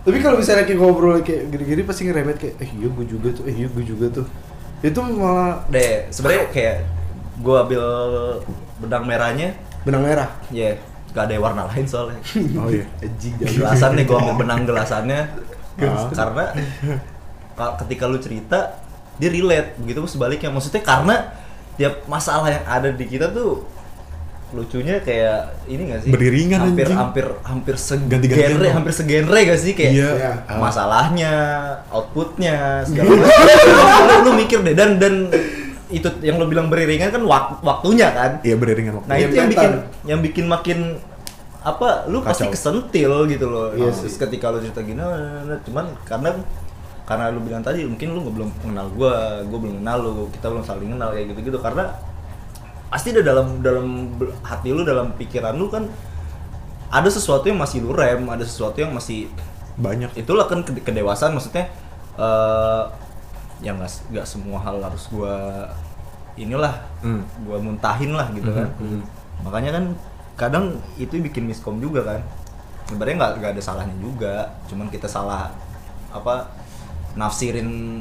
Tapi 0.00 0.16
kalau 0.22 0.36
misalnya 0.38 0.64
kayak 0.64 0.78
ngobrol 0.78 1.18
kayak 1.20 1.42
gini-gini 1.50 1.82
pasti 1.82 2.00
ngeremet 2.06 2.38
kayak, 2.38 2.54
eh 2.56 2.70
iya 2.70 2.88
gue 2.88 3.04
juga 3.04 3.28
tuh, 3.34 3.42
eh 3.44 3.52
iya 3.52 3.66
gue 3.66 3.82
juga 3.82 4.06
tuh. 4.08 4.26
Itu 4.80 5.02
malah 5.02 5.66
deh 5.66 6.08
sebenarnya 6.08 6.46
kayak 6.48 6.76
gue 7.36 7.56
ambil 7.58 7.84
benang 8.78 9.04
merahnya. 9.04 9.48
Benang 9.82 10.06
merah? 10.06 10.30
Ya 10.48 10.78
gak 11.10 11.26
ada 11.26 11.36
warna 11.36 11.66
lain 11.66 11.84
soalnya. 11.84 12.22
Oh 12.54 12.70
iya. 12.70 12.86
Anjing 13.02 13.34
gelasan 13.50 13.98
nih 13.98 14.06
gue 14.06 14.14
ambil 14.14 14.36
benang 14.38 14.62
gelasannya 14.62 15.49
Ah. 15.82 16.10
karena 16.10 16.44
ka- 17.52 17.74
ketika 17.78 18.04
lu 18.04 18.16
cerita 18.16 18.58
dia 19.16 19.28
relate 19.28 19.76
begitu 19.76 19.98
pun 19.98 20.10
sebaliknya 20.10 20.48
maksudnya 20.48 20.80
karena 20.80 21.16
tiap 21.74 22.04
masalah 22.06 22.48
yang 22.50 22.64
ada 22.64 22.88
di 22.90 23.04
kita 23.04 23.28
tuh 23.28 23.64
lucunya 24.50 24.98
kayak 24.98 25.62
ini 25.64 25.82
gak 25.88 26.00
sih 26.02 26.10
Beriringan, 26.10 26.58
hampir 26.64 26.82
anjing. 26.84 26.98
hampir 26.98 27.26
hampir 27.40 27.74
segenre 27.76 28.68
hampir 28.68 28.90
segenre 28.92 29.38
gak 29.44 29.56
sih 29.56 29.72
kayak 29.72 29.92
Iya. 29.92 30.10
Iya. 30.10 30.32
masalahnya 30.56 31.32
outputnya 31.88 32.82
segala 32.82 33.14
macam 33.14 33.30
lu, 34.02 34.16
lu 34.20 34.30
mikir 34.36 34.58
deh 34.60 34.74
dan 34.74 34.98
dan 34.98 35.30
itu 35.88 36.06
yang 36.20 36.36
lo 36.36 36.46
bilang 36.46 36.66
beriringan 36.66 37.10
kan 37.10 37.22
wak- 37.22 37.58
waktunya 37.60 38.10
kan 38.10 38.38
Iya 38.40 38.54
beriringan 38.56 38.94
waktu. 38.96 39.06
Nah 39.06 39.16
Iya, 39.16 39.24
itu 39.24 39.34
yang 39.34 39.46
mental. 39.46 39.54
bikin 39.54 39.72
yang 40.04 40.20
bikin 40.20 40.44
makin 40.46 40.78
apa 41.60 42.08
lu 42.08 42.20
pasti 42.20 42.42
Kacau. 42.42 42.52
kesentil 42.52 43.12
gitu 43.28 43.46
loh. 43.46 43.68
Iya 43.70 43.92
Terus 43.92 44.08
sih. 44.08 44.18
ketika 44.18 44.48
lu 44.48 44.58
cerita 44.58 44.80
gini 44.80 44.96
nah, 44.96 45.12
nah, 45.12 45.42
nah, 45.46 45.58
cuman 45.60 45.86
karena 46.02 46.30
karena 47.04 47.28
lu 47.28 47.40
bilang 47.40 47.60
tadi 47.60 47.82
mungkin 47.82 48.08
lu 48.10 48.22
nggak 48.22 48.34
belum 48.34 48.50
kenal 48.60 48.86
gua, 48.90 49.12
gua 49.44 49.58
belum 49.58 49.76
kenal 49.78 49.98
lu, 50.00 50.10
kita 50.30 50.46
belum 50.46 50.62
saling 50.62 50.90
kenal 50.90 51.10
kayak 51.10 51.26
gitu-gitu 51.28 51.58
karena 51.58 51.90
pasti 52.86 53.10
ada 53.10 53.22
dalam 53.24 53.60
dalam 53.60 53.86
hati 54.40 54.70
lu 54.70 54.82
dalam 54.82 55.12
pikiran 55.12 55.52
lu 55.52 55.66
kan 55.66 55.84
ada 56.88 57.06
sesuatu 57.06 57.44
yang 57.44 57.56
masih 57.56 57.82
lu 57.82 57.92
rem, 57.92 58.24
ada 58.24 58.42
sesuatu 58.42 58.78
yang 58.78 58.90
masih 58.90 59.26
Banyak. 59.76 60.12
itulah 60.14 60.44
kan 60.44 60.60
kede- 60.60 60.82
kedewasaan 60.82 61.32
maksudnya 61.32 61.68
eh 62.16 62.82
yang 63.60 63.76
nggak 63.78 64.24
semua 64.24 64.56
hal 64.58 64.80
harus 64.80 65.06
gua 65.08 65.68
inilah 66.34 66.72
Hmm. 66.98 67.20
gua 67.42 67.58
muntahin 67.58 68.10
lah 68.10 68.30
gitu 68.30 68.48
kan 68.48 68.70
makanya 69.40 69.70
kan 69.72 69.84
kadang 70.40 70.64
itu 70.96 71.20
bikin 71.20 71.44
miskom 71.44 71.76
juga 71.76 72.00
kan. 72.00 72.20
Sebenarnya 72.88 73.16
nggak 73.20 73.32
nggak 73.36 73.50
ada 73.52 73.62
salahnya 73.62 73.96
juga. 74.00 74.56
Cuman 74.64 74.88
kita 74.88 75.04
salah 75.04 75.52
apa 76.08 76.48
nafsirin 77.12 78.00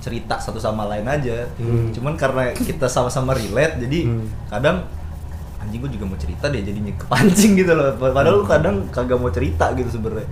cerita 0.00 0.40
satu 0.40 0.56
sama 0.56 0.88
lain 0.88 1.04
aja. 1.04 1.44
Cuman 1.92 2.16
karena 2.16 2.56
kita 2.56 2.88
sama-sama 2.88 3.36
relate 3.36 3.84
jadi 3.84 4.08
Hmm. 4.08 4.24
kadang 4.48 4.76
anjing 5.60 5.84
gue 5.84 5.92
juga 5.92 6.08
mau 6.08 6.16
cerita 6.16 6.48
deh 6.48 6.64
jadinya 6.64 6.96
kepancing 6.96 7.52
gitu 7.60 7.76
loh. 7.76 7.92
Padahal 8.00 8.40
lu 8.40 8.48
kadang 8.48 8.88
kagak 8.88 9.20
mau 9.20 9.28
cerita 9.28 9.68
gitu 9.76 9.92
sebenarnya. 9.92 10.24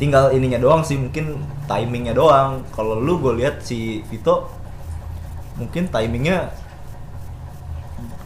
Tinggal 0.00 0.32
ininya 0.32 0.56
doang 0.58 0.80
sih 0.80 0.96
mungkin 0.96 1.36
timingnya 1.68 2.16
doang. 2.16 2.64
Kalau 2.72 2.96
lu 2.96 3.20
gue 3.20 3.44
lihat 3.44 3.60
si 3.60 4.00
Vito 4.08 4.48
mungkin 5.60 5.92
timingnya 5.92 6.48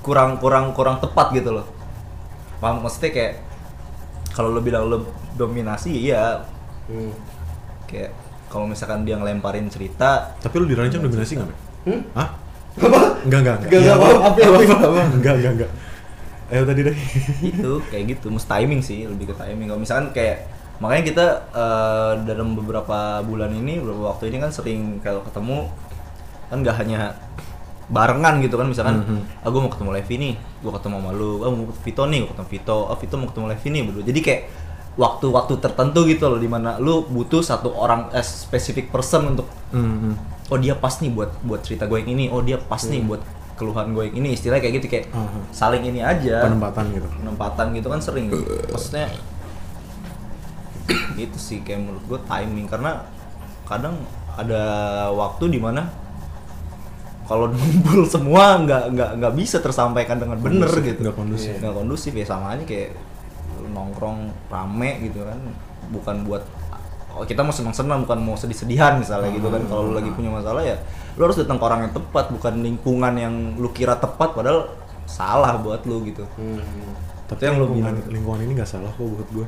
kurang 0.01 0.39
kurang 0.39 0.71
kurang 0.71 1.03
tepat 1.03 1.35
gitu 1.35 1.51
loh 1.51 1.67
paham 2.67 2.83
maksudnya 2.83 3.11
kayak 3.15 3.35
kalau 4.35 4.51
lu 4.51 4.59
bilang 4.59 4.91
lu 4.91 5.07
dominasi 5.39 6.11
iya 6.11 6.43
hmm. 6.91 7.15
kayak 7.87 8.11
kalau 8.51 8.67
misalkan 8.67 9.07
dia 9.07 9.15
ngelemparin 9.15 9.71
cerita 9.71 10.35
Tapi 10.43 10.55
lu 10.59 10.67
dirancang 10.67 11.03
dominasi 11.07 11.39
nggak? 11.39 11.51
Hmm? 11.87 12.01
Hah? 12.19 12.29
Apa? 12.77 13.01
Enggak, 13.27 13.41
enggak, 13.43 13.57
Enggak, 13.67 13.81
enggak, 13.81 13.97
apa, 13.97 14.07
apa, 14.07 14.39
apa, 14.43 14.77
apa. 14.87 15.03
Enggak, 15.15 15.35
enggak, 15.39 15.53
enggak. 15.55 15.71
Ayo 16.47 16.63
tadi 16.63 16.81
deh. 16.87 16.97
itu 17.43 17.73
kayak 17.91 18.05
gitu 18.17 18.27
mesti 18.31 18.49
timing 18.51 18.81
sih 18.83 18.99
lebih 19.07 19.31
ke 19.31 19.35
timing 19.35 19.67
kalau 19.67 19.81
misalkan 19.83 20.07
kayak 20.15 20.47
makanya 20.79 21.05
kita 21.09 21.27
eh, 21.55 22.13
dalam 22.29 22.55
beberapa 22.55 23.25
bulan 23.27 23.51
ini 23.51 23.83
beberapa 23.83 24.15
waktu 24.15 24.31
ini 24.31 24.39
kan 24.43 24.51
sering 24.55 25.03
kalau 25.03 25.25
ketemu 25.27 25.67
kan 26.47 26.59
nggak 26.63 26.77
hanya 26.79 27.19
barengan 27.89 28.39
gitu 28.41 28.55
kan. 28.55 28.67
Misalkan 28.67 28.97
Mhm. 28.99 29.21
ah 29.41 29.49
gue 29.49 29.61
mau 29.61 29.69
ketemu 29.69 29.91
Levi 29.93 30.15
nih 30.17 30.33
gue 30.61 30.73
ketemu 30.73 30.97
sama 30.97 31.11
lu. 31.11 31.31
Ah 31.41 31.49
mau 31.49 31.65
ketemu 31.65 31.83
Vito 31.83 32.03
nih 32.05 32.19
gue 32.19 32.31
ketemu 32.31 32.49
Vito. 32.51 32.77
Ah 32.85 32.97
Vito 32.97 33.15
mau 33.15 33.27
ketemu 33.27 33.47
Levi 33.49 33.69
nih 33.69 33.83
berdua 33.83 34.05
jadi 34.05 34.21
kayak 34.21 34.43
waktu-waktu 34.97 35.55
tertentu 35.59 36.01
gitu 36.05 36.25
loh 36.27 36.37
di 36.37 36.49
mana 36.49 36.79
lu 36.79 37.05
butuh 37.05 37.41
satu 37.41 37.69
orang 37.71 38.09
eh, 38.11 38.25
specific 38.25 38.89
person 38.89 39.29
untuk 39.31 39.45
Hmm, 39.69 39.83
hmm. 40.09 40.15
oh 40.49 40.57
dia 40.57 40.73
pas 40.73 40.95
nih 40.97 41.11
buat 41.11 41.31
buat 41.43 41.61
cerita 41.61 41.85
gue 41.85 42.01
yang 42.01 42.11
ini. 42.11 42.27
Oh 42.27 42.41
dia 42.41 42.57
pas 42.57 42.81
nih 42.81 43.03
buat 43.03 43.21
keluhan 43.55 43.93
gue 43.93 44.09
yang 44.09 44.17
ini. 44.19 44.33
Istilahnya 44.33 44.63
kayak 44.63 44.75
gitu 44.79 44.87
kayak 44.89 45.07
Mhm. 45.09 45.41
saling 45.51 45.83
ini 45.83 46.01
aja. 46.01 46.43
Penempatan 46.43 46.85
gitu. 46.91 47.07
penempatan 47.13 47.67
gitu 47.73 47.87
kan 47.87 48.01
sering. 48.01 48.33
Maksudnya 48.67 49.09
gitu 51.15 51.37
sih 51.37 51.61
kayak 51.61 51.83
menurut 51.83 52.03
gue 52.07 52.21
timing. 52.23 52.67
Karena 52.67 53.05
kadang 53.65 53.97
ada 54.33 54.63
waktu 55.11 55.49
di 55.49 55.59
mana 55.59 55.89
kalau 57.27 57.51
ngumpul 57.55 58.07
semua 58.07 58.59
nggak 58.63 58.83
nggak 58.95 59.11
nggak 59.23 59.35
bisa 59.35 59.59
tersampaikan 59.59 60.17
dengan 60.23 60.39
bener 60.39 60.71
Kondusif, 60.71 60.87
gitu 60.87 60.99
nggak 61.05 61.17
kondusif. 61.19 61.53
nggak 61.59 61.75
kondusif 61.75 62.13
ya 62.15 62.27
sama 62.27 62.55
aja 62.55 62.65
kayak 62.65 62.91
nongkrong 63.75 64.33
rame 64.49 64.91
gitu 65.11 65.27
kan 65.27 65.39
bukan 65.91 66.17
buat 66.25 66.43
oh, 67.13 67.25
kita 67.27 67.43
mau 67.43 67.53
senang-senang 67.53 68.07
bukan 68.07 68.19
mau 68.23 68.37
sedih-sedihan 68.39 68.99
misalnya 69.03 69.31
gitu 69.35 69.49
kan 69.51 69.63
kalau 69.67 69.91
lu 69.91 69.93
lagi 69.99 70.11
punya 70.15 70.31
masalah 70.33 70.63
ya 70.63 70.77
lu 71.17 71.27
harus 71.27 71.37
datang 71.41 71.59
ke 71.61 71.65
orang 71.65 71.81
yang 71.89 71.93
tepat 71.95 72.25
bukan 72.33 72.55
lingkungan 72.63 73.15
yang 73.17 73.35
lu 73.57 73.69
kira 73.73 73.97
tepat 73.97 74.33
padahal 74.37 74.71
salah 75.07 75.59
buat 75.61 75.87
lu 75.87 76.03
gitu 76.07 76.25
Hmm. 76.37 76.61
Tapi 77.27 77.43
yang 77.43 77.59
lingkungan, 77.59 77.91
bilang 77.91 78.07
lingkungan 78.07 78.41
ini 78.41 78.53
nggak 78.55 78.71
salah 78.71 78.87
kok 78.89 79.03
buat 79.03 79.29
gue. 79.29 79.47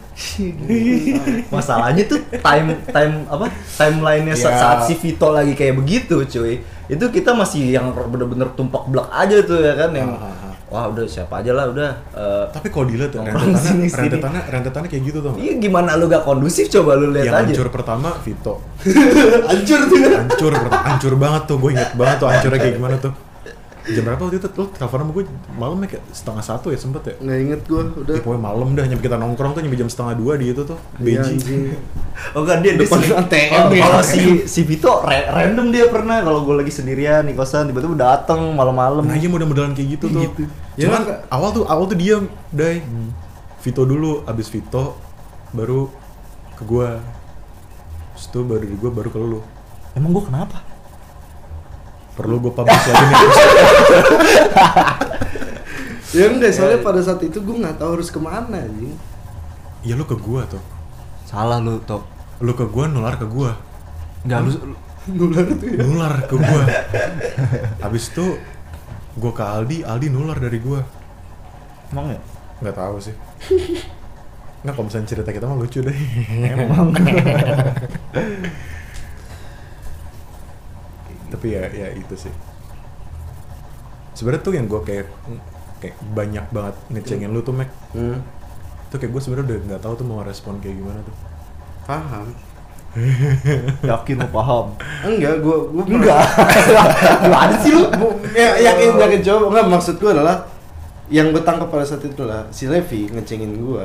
masalahnya 1.54 2.02
tuh 2.04 2.18
time 2.34 2.74
time 2.84 3.22
apa 3.26 3.46
timelinenya 3.72 4.34
saat, 4.34 4.46
Ya. 4.48 4.58
saat 4.58 4.78
si 4.84 4.94
Vito 4.94 5.28
lagi 5.28 5.52
kayak 5.52 5.76
begitu 5.76 6.18
cuy 6.20 6.58
itu 6.86 7.04
kita 7.06 7.30
masih 7.32 7.70
yang 7.70 7.92
bener-bener 7.92 8.48
tumpak 8.52 8.82
blak 8.86 9.06
aja 9.08 9.38
tuh 9.40 9.60
ya 9.60 9.76
kan 9.76 9.92
yang 9.92 10.10
Ah, 10.10 10.24
ah, 10.24 10.36
ah. 10.42 10.54
wah 10.66 10.84
udah 10.88 11.04
siapa 11.04 11.38
aja 11.38 11.52
lah 11.52 11.68
udah 11.68 11.90
eh, 12.10 12.44
Tapi 12.48 12.66
kalau 12.66 12.86
dilihat 12.86 13.12
ya, 13.12 13.20
rentetannya, 13.22 13.86
rentetannya, 13.86 14.42
rentetannya 14.48 14.88
kayak 14.88 15.04
gitu 15.04 15.18
tuh. 15.20 15.32
iya 15.36 15.52
gimana 15.54 15.94
lu 15.94 16.08
gak 16.08 16.24
kondusif 16.24 16.66
coba 16.68 16.96
lu 16.96 17.12
lihat 17.12 17.28
Yang 17.28 17.36
aja 17.36 17.52
hancur 17.52 17.68
pertama 17.70 18.08
Vito. 18.18 18.54
hancur 19.50 19.80
tuh 19.86 19.96
Hancur, 20.00 20.52
hancur 20.58 21.12
banget 21.14 21.42
tuh. 21.44 21.56
Gue 21.58 21.70
inget 21.72 21.92
banget 21.92 22.16
tuh 22.16 22.26
hancurnya 22.26 22.58
kayak 22.58 22.74
gimana 22.74 22.96
tuh. 22.98 23.12
Jam 23.88 24.04
berapa 24.04 24.20
waktu 24.20 24.36
itu? 24.36 24.48
Lo 24.52 24.64
telepon 24.68 24.98
sama 24.98 25.12
gue 25.12 25.24
malam 25.54 25.76
ya 25.78 25.88
kayak 25.88 26.04
setengah 26.10 26.44
satu 26.44 26.66
ya 26.68 26.76
sempet 26.76 27.02
ya? 27.02 27.14
Nggak 27.18 27.38
inget 27.40 27.60
gue 27.64 27.80
udah. 27.96 28.14
Ya, 28.14 28.20
pokoknya 28.20 28.42
malam 28.42 28.68
dah 28.72 28.84
nyampe 28.84 29.02
kita 29.02 29.16
nongkrong 29.16 29.52
tuh 29.52 29.60
nyampe 29.60 29.76
jam 29.76 29.88
setengah 29.88 30.14
dua 30.14 30.32
di 30.34 30.46
itu 30.48 30.62
tuh. 30.62 30.78
Iya, 30.98 31.24
Beji. 31.24 31.72
oh 32.36 32.42
kan 32.42 32.58
dia 32.58 32.72
dia 32.72 32.82
Depan 32.82 32.98
sendiri- 32.98 33.16
ATM 33.18 33.48
kalau 33.48 33.70
ya. 33.70 33.82
kalau 33.82 34.02
si 34.02 34.20
si 34.44 34.60
Vito 34.62 34.92
ra- 35.00 35.28
random 35.32 35.66
dia 35.68 35.84
pernah 35.86 36.20
kalau 36.20 36.40
gue 36.42 36.56
lagi 36.56 36.70
sendirian 36.70 37.22
di 37.22 37.32
kosan 37.32 37.66
tiba-tiba 37.66 37.94
dateng 37.94 38.52
malam-malam 38.52 39.02
Nah 39.02 39.14
iya 39.14 39.26
model-modelan 39.26 39.72
kayak 39.72 39.88
gitu 39.96 40.06
tuh. 40.08 40.22
Gitu. 40.22 40.42
Cuman 40.78 41.02
Ya, 41.02 41.14
awal 41.28 41.50
tuh 41.52 41.64
awal 41.64 41.84
tuh 41.84 41.96
diam, 41.96 42.28
Dai. 42.48 42.84
Vito 43.58 43.82
dulu, 43.82 44.22
abis 44.22 44.46
Vito 44.46 44.94
baru 45.50 45.88
ke 46.54 46.62
gua. 46.62 47.00
Terus 48.12 48.26
tuh 48.28 48.42
baru 48.42 48.60
dari 48.60 48.76
gua 48.76 48.90
baru 48.92 49.08
ke 49.08 49.18
lu. 49.18 49.40
emang 49.90 50.10
gue 50.12 50.24
kenapa 50.24 50.62
Perlu 52.18 52.42
gua 52.42 52.52
publish 52.52 52.84
lagi 52.84 53.04
nih. 53.06 53.18
Ya 56.08 56.24
enggak, 56.24 56.56
soalnya 56.56 56.80
pada 56.80 57.04
saat 57.04 57.20
itu 57.20 57.36
gue 57.36 57.52
nggak 57.52 57.76
tahu 57.76 58.00
harus 58.00 58.08
ke 58.08 58.16
mana 58.16 58.56
anjing. 58.56 58.96
Iya 59.84 59.92
lu 59.92 60.02
ke 60.02 60.16
gua 60.16 60.48
tuh. 60.48 60.58
salah 61.22 61.60
lu 61.60 61.76
Tok 61.84 62.00
Lu 62.40 62.56
ke 62.56 62.64
gua 62.64 62.88
nular 62.88 63.14
ke 63.14 63.28
gua. 63.28 63.52
nggak 64.24 64.40
lu 64.40 64.72
Nular 65.08 65.44
tuh 65.52 65.68
ya. 65.68 65.76
Nular 65.84 66.14
ke 66.24 66.34
gua. 66.34 66.64
Abis 67.86 68.08
itu 68.08 68.40
gua 69.14 69.32
ke 69.32 69.44
Aldi, 69.44 69.84
Aldi 69.84 70.08
nular 70.08 70.40
dari 70.40 70.56
gua. 70.58 70.80
emang 71.92 72.08
ya 72.08 72.20
Nggak 72.64 72.74
tahu 72.74 72.96
sih. 72.98 73.14
Nggak 74.64 74.72
kalau 74.74 74.86
misalnya 74.88 75.06
cerita 75.06 75.30
kita 75.30 75.44
mah 75.44 75.60
lucu 75.60 75.84
deh. 75.84 75.94
emang 76.56 76.88
Tapi 81.38 81.54
ya 81.54 81.62
ya 81.70 81.88
itu 81.94 82.14
sih. 82.18 82.34
Sebenarnya 84.18 84.42
tuh 84.42 84.54
yang 84.58 84.66
gua 84.66 84.82
kayak 84.82 85.06
kayak 85.78 85.94
banyak 86.10 86.42
banget 86.50 86.74
ngecengin 86.90 87.30
lu 87.30 87.40
tuh 87.40 87.54
Mac. 87.54 87.70
Hmm. 87.94 88.18
Tuh 88.90 88.98
kayak 88.98 89.14
gue 89.14 89.22
sebenarnya 89.22 89.46
udah 89.46 89.58
nggak 89.70 89.82
tahu 89.84 89.94
tuh 89.94 90.06
mau 90.08 90.26
respon 90.26 90.58
kayak 90.58 90.74
gimana 90.82 91.00
tuh. 91.06 91.14
Paham. 91.86 92.28
yakin 93.84 94.16
lu 94.16 94.28
paham 94.32 94.66
Enggak, 95.04 95.44
gue 95.44 95.56
gue 95.76 95.84
enggak 95.92 96.24
gimana 97.22 97.54
sih 97.60 97.70
lu 97.76 97.84
ya, 98.32 98.56
yakin 98.64 98.96
yakin 98.96 99.20
coba 99.22 99.44
enggak 99.54 99.66
maksud 99.76 99.94
gue 100.00 100.10
adalah 100.10 100.48
yang 101.12 101.30
gue 101.30 101.42
tangkap 101.44 101.68
pada 101.68 101.84
saat 101.84 102.04
itu 102.04 102.24
lah 102.24 102.48
si 102.48 102.64
Levi 102.64 103.12
ngecengin 103.12 103.60
gue 103.60 103.84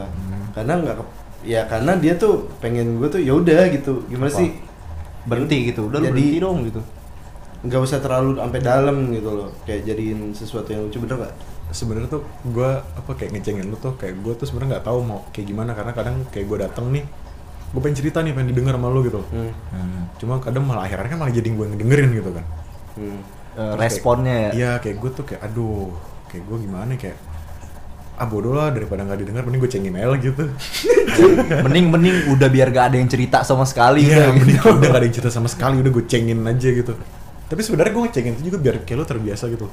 karena 0.55 0.73
nggak 0.79 0.95
ya 1.43 1.67
karena 1.67 1.99
dia 1.99 2.15
tuh 2.15 2.47
pengen 2.63 2.99
gue 2.99 3.11
tuh 3.11 3.19
ya 3.19 3.35
udah 3.35 3.67
gitu 3.75 4.07
gimana 4.07 4.31
Apa? 4.31 4.39
sih 4.39 4.49
berhenti 5.27 5.57
gitu 5.71 5.91
udah 5.91 5.99
lu 5.99 6.05
Jadi- 6.07 6.15
berhenti 6.15 6.39
dong 6.39 6.57
gitu 6.67 6.81
nggak 7.63 7.79
usah 7.79 8.03
terlalu 8.03 8.35
sampai 8.43 8.59
dalam 8.59 8.97
gitu 9.15 9.29
loh 9.31 9.49
kayak 9.63 9.87
jadiin 9.87 10.35
sesuatu 10.35 10.67
yang 10.75 10.83
lucu 10.87 10.99
bener 10.99 11.15
gak? 11.27 11.33
Sebenarnya 11.71 12.11
tuh 12.11 12.21
gue 12.43 12.69
apa 12.69 13.11
kayak 13.15 13.39
ngecengin 13.39 13.71
lu 13.71 13.79
tuh 13.79 13.95
kayak 13.95 14.19
gue 14.19 14.33
tuh 14.35 14.45
sebenarnya 14.45 14.77
nggak 14.77 14.85
tahu 14.85 14.99
mau 15.01 15.23
kayak 15.31 15.47
gimana 15.47 15.71
karena 15.71 15.91
kadang 15.95 16.15
kayak 16.29 16.45
gue 16.51 16.57
dateng 16.59 16.85
nih 16.91 17.03
gue 17.73 17.81
pengen 17.81 17.97
cerita 17.97 18.21
nih 18.21 18.35
pengen 18.37 18.53
didengar 18.53 18.75
sama 18.77 18.87
lu 18.91 19.01
gitu 19.07 19.17
loh. 19.23 19.27
Hmm. 19.33 20.05
Cuma 20.21 20.37
kadang 20.43 20.67
malah 20.67 20.85
akhirnya 20.85 21.09
kan 21.09 21.19
malah 21.23 21.33
jadi 21.33 21.49
gue 21.49 21.65
ngedengerin 21.73 22.09
gitu 22.13 22.29
kan. 22.35 22.45
Hmm. 22.99 23.19
Eh, 23.53 23.73
responnya 23.77 24.35
ya 24.37 24.49
Iya 24.53 24.71
kayak 24.81 24.95
gue 25.01 25.09
tuh 25.13 25.23
kayak 25.29 25.41
aduh 25.45 25.93
kayak 26.29 26.43
gue 26.45 26.57
gimana 26.65 26.89
ya, 26.97 26.99
kayak 27.09 27.17
ah 28.13 28.29
bodoh 28.29 28.53
lah 28.53 28.69
daripada 28.69 29.01
nggak 29.05 29.25
didengar 29.25 29.41
mending 29.45 29.61
gue 29.65 29.71
cengin 29.73 29.95
aja 29.97 30.13
gitu. 30.21 30.43
mending 31.65 31.85
mending 31.89 32.17
udah 32.33 32.49
biar 32.49 32.69
gak 32.69 32.93
ada 32.93 32.97
yang 33.01 33.09
cerita 33.09 33.41
sama 33.41 33.65
sekali 33.65 34.05
Iya, 34.05 34.29
udah 34.29 34.33
mending 34.37 34.57
gitu. 34.61 34.69
udah 34.69 34.87
gak 34.89 34.99
ada 35.01 35.05
yang 35.09 35.15
cerita 35.17 35.31
sama 35.33 35.49
sekali, 35.49 35.81
udah 35.81 35.91
gue 35.93 36.05
cengin 36.05 36.39
aja 36.45 36.69
gitu. 36.69 36.93
Tapi 37.53 37.61
sebenarnya 37.61 37.93
gue 37.93 38.03
ngecengin 38.09 38.33
itu 38.33 38.43
juga 38.49 38.57
biar 38.57 38.75
kayak 38.81 38.97
lo 38.97 39.05
terbiasa 39.05 39.45
gitu. 39.53 39.69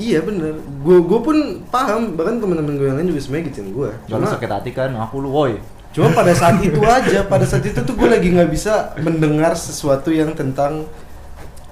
Iya 0.00 0.24
bener, 0.24 0.56
gue 0.56 0.98
gue 1.04 1.20
pun 1.20 1.36
paham 1.68 2.16
bahkan 2.16 2.40
teman-teman 2.40 2.72
gue 2.80 2.88
yang 2.88 2.96
lain 2.96 3.12
juga 3.12 3.20
sebenarnya 3.20 3.44
gituin 3.52 3.68
gue. 3.76 3.90
Cuma 4.08 4.24
Cuma 4.24 4.32
sakit 4.32 4.48
hati 4.48 4.70
kan 4.72 4.96
aku 4.96 5.20
lu 5.20 5.28
woi 5.28 5.60
cuma 5.90 6.06
pada 6.14 6.30
saat 6.30 6.62
itu 6.62 6.78
aja, 6.86 7.26
pada 7.26 7.42
saat 7.42 7.66
itu 7.66 7.74
tuh 7.82 7.94
gue 7.98 8.08
lagi 8.08 8.30
nggak 8.30 8.46
bisa 8.46 8.94
mendengar 9.02 9.58
sesuatu 9.58 10.14
yang 10.14 10.30
tentang 10.38 10.86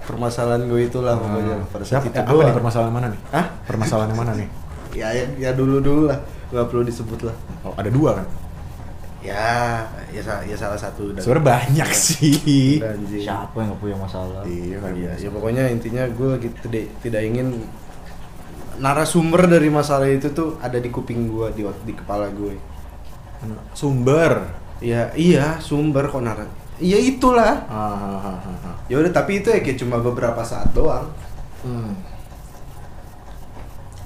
permasalahan 0.05 0.66
gue 0.66 0.90
itulah 0.90 1.14
pokoknya 1.14 1.57
pada 1.71 1.85
saat 1.87 2.03
Siapa? 2.03 2.11
itu 2.11 2.18
Eh, 2.18 2.27
apa 2.27 2.42
nih 2.42 2.55
permasalahan 2.59 2.92
mana 2.92 3.07
nih? 3.14 3.21
Hah? 3.31 3.47
Permasalahan 3.64 4.09
yang 4.12 4.21
mana 4.21 4.33
nih? 4.37 4.49
Ya, 4.99 5.14
ya, 5.14 5.31
ya 5.38 5.51
dulu 5.55 5.79
dulu 5.79 6.11
lah, 6.11 6.18
nggak 6.51 6.75
perlu 6.75 6.83
disebut 6.83 7.23
lah. 7.23 7.37
Oh, 7.62 7.71
ada 7.79 7.87
dua 7.87 8.18
kan? 8.18 8.27
Ya, 9.18 9.83
ya, 10.14 10.22
ya 10.22 10.54
salah 10.54 10.78
satu. 10.78 11.11
Sebenarnya 11.18 11.46
banyak 11.59 11.90
sih. 11.90 12.78
Udah, 12.78 12.94
anjing. 12.94 13.22
siapa 13.26 13.57
yang 13.59 13.74
gak 13.74 13.81
punya 13.83 13.96
masalah 13.98 14.40
Iya 14.46 14.76
kan. 14.78 14.92
Iya, 14.94 15.12
ya 15.18 15.28
pokoknya 15.35 15.64
intinya 15.74 16.02
gue 16.07 16.28
lagi 16.38 16.48
tidak 16.62 16.85
tidak 17.02 17.22
ingin 17.26 17.66
narasumber 18.78 19.50
dari 19.50 19.66
masalah 19.74 20.07
itu 20.07 20.31
tuh 20.31 20.54
ada 20.62 20.78
di 20.78 20.87
kuping 20.87 21.26
gue 21.35 21.50
di 21.50 21.62
di 21.83 21.92
kepala 21.98 22.31
gue. 22.31 22.54
Sumber. 23.74 24.54
Ya 24.78 25.11
iya 25.18 25.59
sumber 25.59 26.07
kok 26.07 26.22
nara. 26.22 26.46
Iya 26.78 26.98
itulah. 27.02 27.66
Ah, 27.66 28.22
ah, 28.22 28.38
ah, 28.38 28.59
ah. 28.70 28.76
Ya 28.87 29.02
udah 29.02 29.11
tapi 29.11 29.42
itu 29.42 29.50
ya 29.50 29.59
kayak 29.59 29.83
cuma 29.83 29.98
beberapa 29.98 30.38
saat 30.46 30.70
doang. 30.70 31.11
Hmm. 31.66 31.90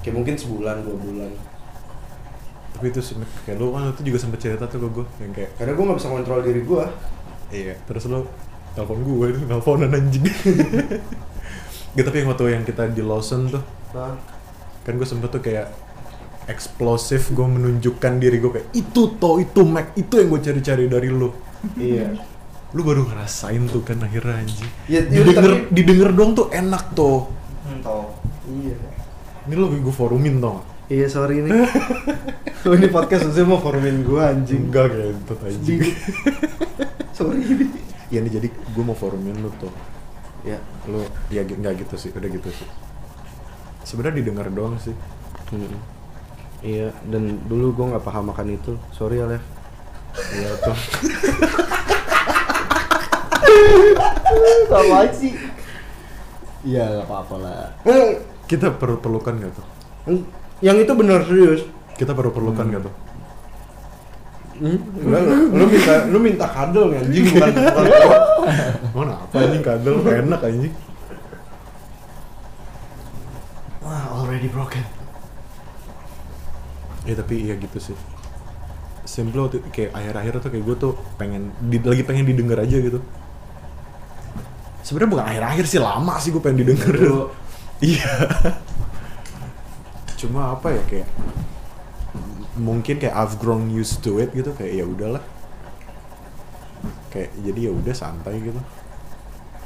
Kayak 0.01 0.14
mungkin 0.16 0.35
sebulan 0.40 0.81
dua 0.81 0.96
bulan. 0.96 1.52
Tapi 2.83 2.90
itu 2.90 3.01
kayak 3.47 3.57
lu 3.57 3.71
kan 3.71 3.95
itu 3.95 4.03
juga 4.03 4.18
sempet 4.18 4.42
cerita 4.42 4.66
tuh 4.66 4.83
ke 4.83 4.88
gue 4.90 5.07
yang 5.23 5.31
kayak 5.33 5.51
Karena 5.55 5.73
gue 5.73 5.85
nggak 5.87 5.99
bisa 6.03 6.11
kontrol 6.11 6.40
diri 6.42 6.61
gue. 6.61 6.85
iya 7.53 7.75
terus 7.87 8.03
lu 8.05 8.27
telepon 8.75 8.99
gue 8.99 9.27
itu 9.31 9.38
teleponan 9.47 9.90
anjing 9.92 10.25
Gak 11.95 12.05
tapi 12.09 12.16
yang 12.18 12.29
waktu 12.29 12.45
yang 12.51 12.64
kita 12.64 12.88
di 12.88 13.01
Lawson 13.01 13.47
tuh 13.49 13.62
Nah, 13.92 14.16
kan 14.83 14.97
gue 14.97 15.05
sempet 15.05 15.29
tuh 15.29 15.38
kayak 15.38 15.68
eksplosif 16.42 17.31
gue 17.31 17.45
menunjukkan 17.47 18.12
diri 18.16 18.40
gue 18.40 18.51
kayak 18.51 18.68
itu 18.73 19.14
toh 19.14 19.37
itu 19.37 19.62
Mac 19.62 19.95
itu 19.95 20.16
yang 20.16 20.27
gue 20.27 20.40
cari-cari 20.42 20.88
dari 20.88 21.07
lu 21.07 21.31
iya. 21.77 22.11
lu 22.73 22.83
baru 22.83 23.07
ngerasain 23.07 23.62
tuh 23.68 23.85
kan 23.85 24.01
akhirnya 24.01 24.42
anjing 24.42 24.66
Ya, 24.88 25.05
didengar 25.05 25.45
tapi- 25.55 25.71
didengar 25.71 26.11
dong 26.11 26.33
tuh 26.33 26.51
enak 26.51 26.90
tuh 26.92 27.31
Iya. 28.42 28.75
ini 29.45 29.55
lu 29.55 29.71
gue 29.71 29.95
forumin 29.95 30.40
tau? 30.40 30.64
Iya 30.92 31.07
sorry 31.09 31.40
nih. 31.40 31.57
Lu 32.62 32.74
ini 32.78 32.87
podcast 32.87 33.24
maksudnya 33.24 33.48
mau 33.48 33.57
forumin 33.59 34.05
gue 34.05 34.20
anjing. 34.20 34.68
enggak 34.68 34.92
kayak 34.92 35.16
itu 35.16 35.35
anjing 35.40 35.81
sorry 37.16 37.40
ini. 37.40 37.66
ya 38.07 38.20
nih 38.20 38.33
jadi 38.35 38.48
gue 38.48 38.85
mau 38.85 38.92
forumin 38.92 39.33
lu 39.35 39.48
tuh 39.57 39.72
Ya. 40.42 40.59
lu 40.85 41.00
ya 41.28 41.40
nggak 41.40 41.81
gitu 41.81 41.94
sih 41.96 42.11
udah 42.11 42.26
gitu 42.26 42.50
sih 42.50 42.68
sebenarnya 43.83 44.20
didengar 44.20 44.46
doang 44.48 44.76
sih 44.76 44.92
Hmm. 45.48 45.68
Iya, 46.61 46.88
dan 47.05 47.44
dulu 47.44 47.72
gue 47.72 47.87
nggak 47.88 48.00
paham 48.00 48.33
makan 48.33 48.52
itu. 48.52 48.72
Sorry 48.90 49.18
ya, 49.18 49.28
Lev. 49.28 49.44
iya 50.33 50.50
tuh 50.59 50.76
apa 54.72 55.12
sih 55.12 55.33
iya 56.62 56.85
gak 56.94 57.07
apa-apa 57.07 57.35
lah 57.37 57.57
kita 58.44 58.72
perlu 58.72 58.96
perlukan 58.96 59.35
gak 59.38 59.52
tuh 59.52 59.66
yang 60.62 60.79
itu 60.79 60.92
benar 60.92 61.20
serius. 61.22 61.66
kita 61.92 62.12
perlu 62.12 62.31
perlukan 62.31 62.66
gak 62.68 62.83
tuh 62.83 62.94
Hmm? 64.53 64.79
Enggak, 64.79 65.22
lu 65.51 65.64
minta 65.66 65.92
lu 66.07 66.18
minta 66.20 66.46
kadal 66.46 66.94
anjing 66.94 67.25
bukan 67.27 67.51
bukan 67.51 67.87
mana 68.94 69.12
apa 69.18 69.35
anjing 69.40 69.59
kadal 69.61 69.94
enak 69.98 70.38
anjing. 70.40 70.75
Wah 73.83 74.05
already 74.14 74.46
broken. 74.46 74.85
Ya 77.03 77.18
tapi 77.18 77.42
iya 77.42 77.59
gitu 77.59 77.83
sih. 77.83 77.96
Simple 79.03 79.42
waktu- 79.42 79.66
kayak 79.68 79.90
akhir-akhir 79.90 80.33
tuh 80.38 80.51
kayak 80.55 80.64
gue 80.64 80.77
tuh 80.79 80.92
pengen 81.18 81.51
di- 81.61 81.83
lagi 81.83 82.07
pengen 82.07 82.22
didengar 82.25 82.62
aja 82.62 82.79
gitu. 82.79 83.03
Sebenarnya 84.81 85.11
bukan 85.11 85.27
akhir-akhir 85.27 85.64
sih 85.66 85.81
lama 85.83 86.14
sih 86.18 86.31
gue 86.31 86.38
pengen 86.38 86.62
didengar. 86.62 86.94
Iya 87.83 88.14
cuma 90.22 90.54
apa 90.54 90.70
ya 90.70 90.82
kayak 90.87 91.08
mungkin 92.54 93.02
kayak 93.02 93.11
I've 93.11 93.42
grown 93.42 93.74
used 93.74 94.06
to 94.06 94.22
it 94.22 94.30
gitu 94.30 94.54
kayak 94.54 94.78
ya 94.78 94.85
udahlah. 94.87 95.22
Kayak 97.11 97.35
jadi 97.42 97.61
ya 97.66 97.72
udah 97.74 97.94
santai 97.94 98.38
gitu. 98.38 98.61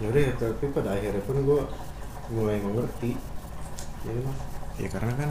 Ya 0.01 0.07
udah 0.09 0.23
ya, 0.23 0.33
tapi 0.41 0.65
pada 0.73 0.97
akhirnya 0.97 1.21
pun 1.25 1.37
gue 1.45 1.61
mulai 2.33 2.59
mengerti 2.59 3.15
ya, 4.03 4.11
emang. 4.11 4.37
ya 4.83 4.89
karena 4.91 5.13
kan 5.15 5.31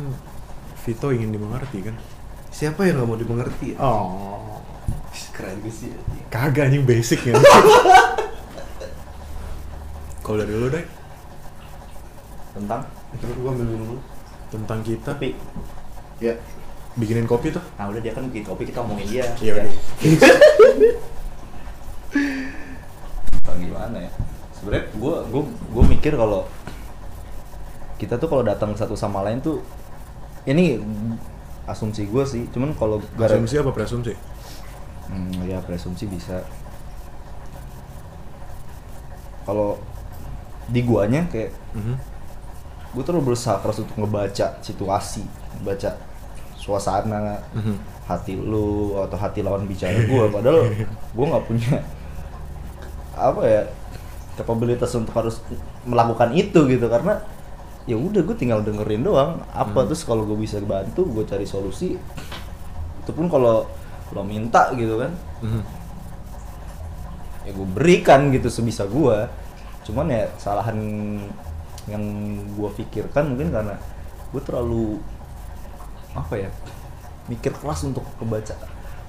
Vito 0.85 1.09
ingin 1.09 1.33
dimengerti 1.33 1.81
kan. 1.81 1.95
Siapa 2.53 2.87
yang 2.87 3.01
nggak 3.01 3.09
mau 3.09 3.19
dimengerti? 3.19 3.73
Ya? 3.73 3.77
oh 3.81 4.61
keren 5.35 5.59
gue 5.59 5.73
sih. 5.73 5.91
Kagak 6.31 6.71
anjing 6.71 6.87
basic 6.87 7.19
ya 7.27 7.35
kalau 10.23 10.41
dari 10.41 10.57
lu 10.57 10.67
deh 10.71 10.85
tentang? 12.55 12.81
Terus 13.19 13.35
gue 13.35 13.49
ambil 13.51 13.67
dulu 13.67 14.14
tentang 14.49 14.79
kita. 14.81 15.13
Tapi 15.13 15.33
ya. 16.19 16.35
Bikinin 16.95 17.27
kopi 17.27 17.51
tuh. 17.51 17.59
Nah 17.75 17.91
udah 17.91 17.99
dia 17.99 18.15
kan 18.15 18.23
bikin 18.31 18.47
kopi 18.47 18.63
kita 18.71 18.79
ngomongin 18.79 19.07
dia. 19.19 19.25
Iya, 19.43 19.51
udah. 19.59 19.67
Bang, 23.43 23.59
gimana 23.59 23.97
ya? 23.99 24.11
Sebenarnya 24.55 24.85
gue 24.95 25.15
gue 25.27 25.41
gue 25.45 25.83
mikir 25.91 26.13
kalau 26.15 26.47
kita 27.99 28.15
tuh 28.15 28.27
kalau 28.31 28.43
datang 28.43 28.71
satu 28.75 28.95
sama 28.95 29.23
lain 29.27 29.43
tuh 29.43 29.59
ini 30.47 30.79
asumsi 31.67 32.07
gue 32.07 32.23
sih. 32.23 32.47
Cuman 32.55 32.71
kalau 32.79 33.03
gara 33.19 33.35
asumsi 33.35 33.59
apa 33.59 33.75
preasumsi? 33.75 34.15
Hmm, 35.11 35.35
ya 35.45 35.59
preasumsi 35.61 36.07
bisa. 36.07 36.47
Kalau 39.45 39.77
di 40.65 40.81
guanya 40.81 41.27
kayak 41.29 41.53
Mhm. 41.77 41.95
Gue 42.95 43.03
terlalu 43.03 43.31
berusaha 43.31 43.59
keras 43.59 43.83
untuk 43.83 43.95
ngebaca 43.99 44.55
situasi 44.59 45.27
ngebaca 45.59 45.99
suasana 46.55 47.43
Mhm. 47.51 47.75
hati 48.07 48.33
lu 48.33 48.95
atau 48.97 49.17
hati 49.17 49.43
lawan 49.43 49.65
bicara 49.65 49.99
gue 49.99 50.23
padahal 50.31 50.71
gue 51.11 51.25
nggak 51.25 51.45
punya 51.45 51.75
apa 53.13 53.41
ya 53.43 53.61
kapabilitas 54.35 54.91
untuk 54.93 55.11
harus 55.13 55.39
melakukan 55.83 56.31
itu 56.31 56.67
gitu 56.67 56.85
karena 56.85 57.19
ya 57.85 57.95
udah 57.95 58.21
gue 58.21 58.33
tinggal 58.33 58.59
dengerin 58.59 59.03
doang 59.03 59.43
apa 59.49 59.79
Hmm. 59.79 59.87
terus 59.87 60.03
kalau 60.03 60.23
gue 60.23 60.35
bisa 60.35 60.57
bantu 60.59 61.05
gue 61.05 61.23
cari 61.23 61.45
solusi 61.45 61.95
itu 63.01 63.11
pun 63.11 63.27
kalau 63.27 63.67
lo 64.09 64.21
minta 64.21 64.73
gitu 64.73 64.97
kan 64.97 65.11
Mhm. 65.41 65.61
ya 67.45 67.51
gue 67.53 67.67
berikan 67.71 68.29
gitu 68.29 68.49
sebisa 68.49 68.85
gue 68.85 69.17
cuman 69.85 70.05
ya 70.09 70.25
kesalahan 70.33 70.77
yang 71.85 72.03
gue 72.57 72.69
pikirkan 72.81 73.33
mungkin 73.35 73.53
karena 73.53 73.75
gue 74.33 74.41
terlalu 74.41 74.97
apa 76.15 76.33
ya 76.35 76.49
mikir 77.29 77.53
keras 77.53 77.85
untuk 77.85 78.05
kebaca. 78.17 78.55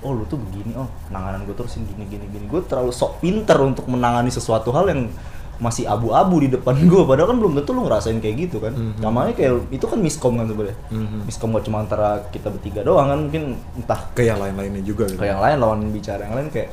Oh 0.05 0.13
lu 0.13 0.29
tuh 0.29 0.37
begini 0.37 0.77
oh 0.77 0.87
penanganan 1.09 1.49
gue 1.49 1.57
terus 1.57 1.81
gini 1.81 2.05
gini 2.05 2.27
gini. 2.29 2.45
Gue 2.49 2.61
terlalu 2.65 2.93
sok 2.93 3.25
pinter 3.25 3.57
untuk 3.61 3.89
menangani 3.89 4.29
sesuatu 4.29 4.73
hal 4.77 4.93
yang 4.93 5.09
masih 5.57 5.89
abu-abu 5.89 6.45
di 6.45 6.53
depan 6.53 6.77
gue 6.77 7.03
padahal 7.09 7.33
kan 7.33 7.39
belum 7.41 7.53
tentu 7.57 7.73
lu 7.73 7.89
ngerasain 7.89 8.21
kayak 8.21 8.37
gitu 8.49 8.61
kan. 8.61 8.77
Mhm. 8.77 9.01
namanya 9.01 9.33
kayak 9.33 9.73
itu 9.73 9.87
kan 9.89 9.99
miskom 10.05 10.37
kan 10.37 10.47
sebenarnya. 10.53 10.77
Mhm. 10.93 11.19
miskom 11.25 11.49
gak 11.57 11.65
cuma 11.65 11.81
antara 11.81 12.21
kita 12.29 12.53
bertiga 12.53 12.85
doang 12.85 13.09
kan 13.09 13.19
mungkin 13.25 13.57
entah 13.73 14.01
ke 14.13 14.29
yang 14.29 14.37
lain-lainnya 14.37 14.85
juga 14.85 15.09
gitu. 15.09 15.17
Ke 15.17 15.33
yang 15.33 15.41
lain 15.41 15.57
lawan 15.57 15.81
bicara 15.89 16.29
yang 16.29 16.37
lain 16.37 16.53
kayak 16.53 16.69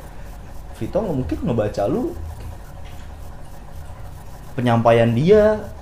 Vito 0.74 0.98
nggak 0.98 1.16
mungkin 1.16 1.38
ngebaca 1.46 1.82
lu 1.86 2.10
penyampaian 4.58 5.10
dia 5.14 5.73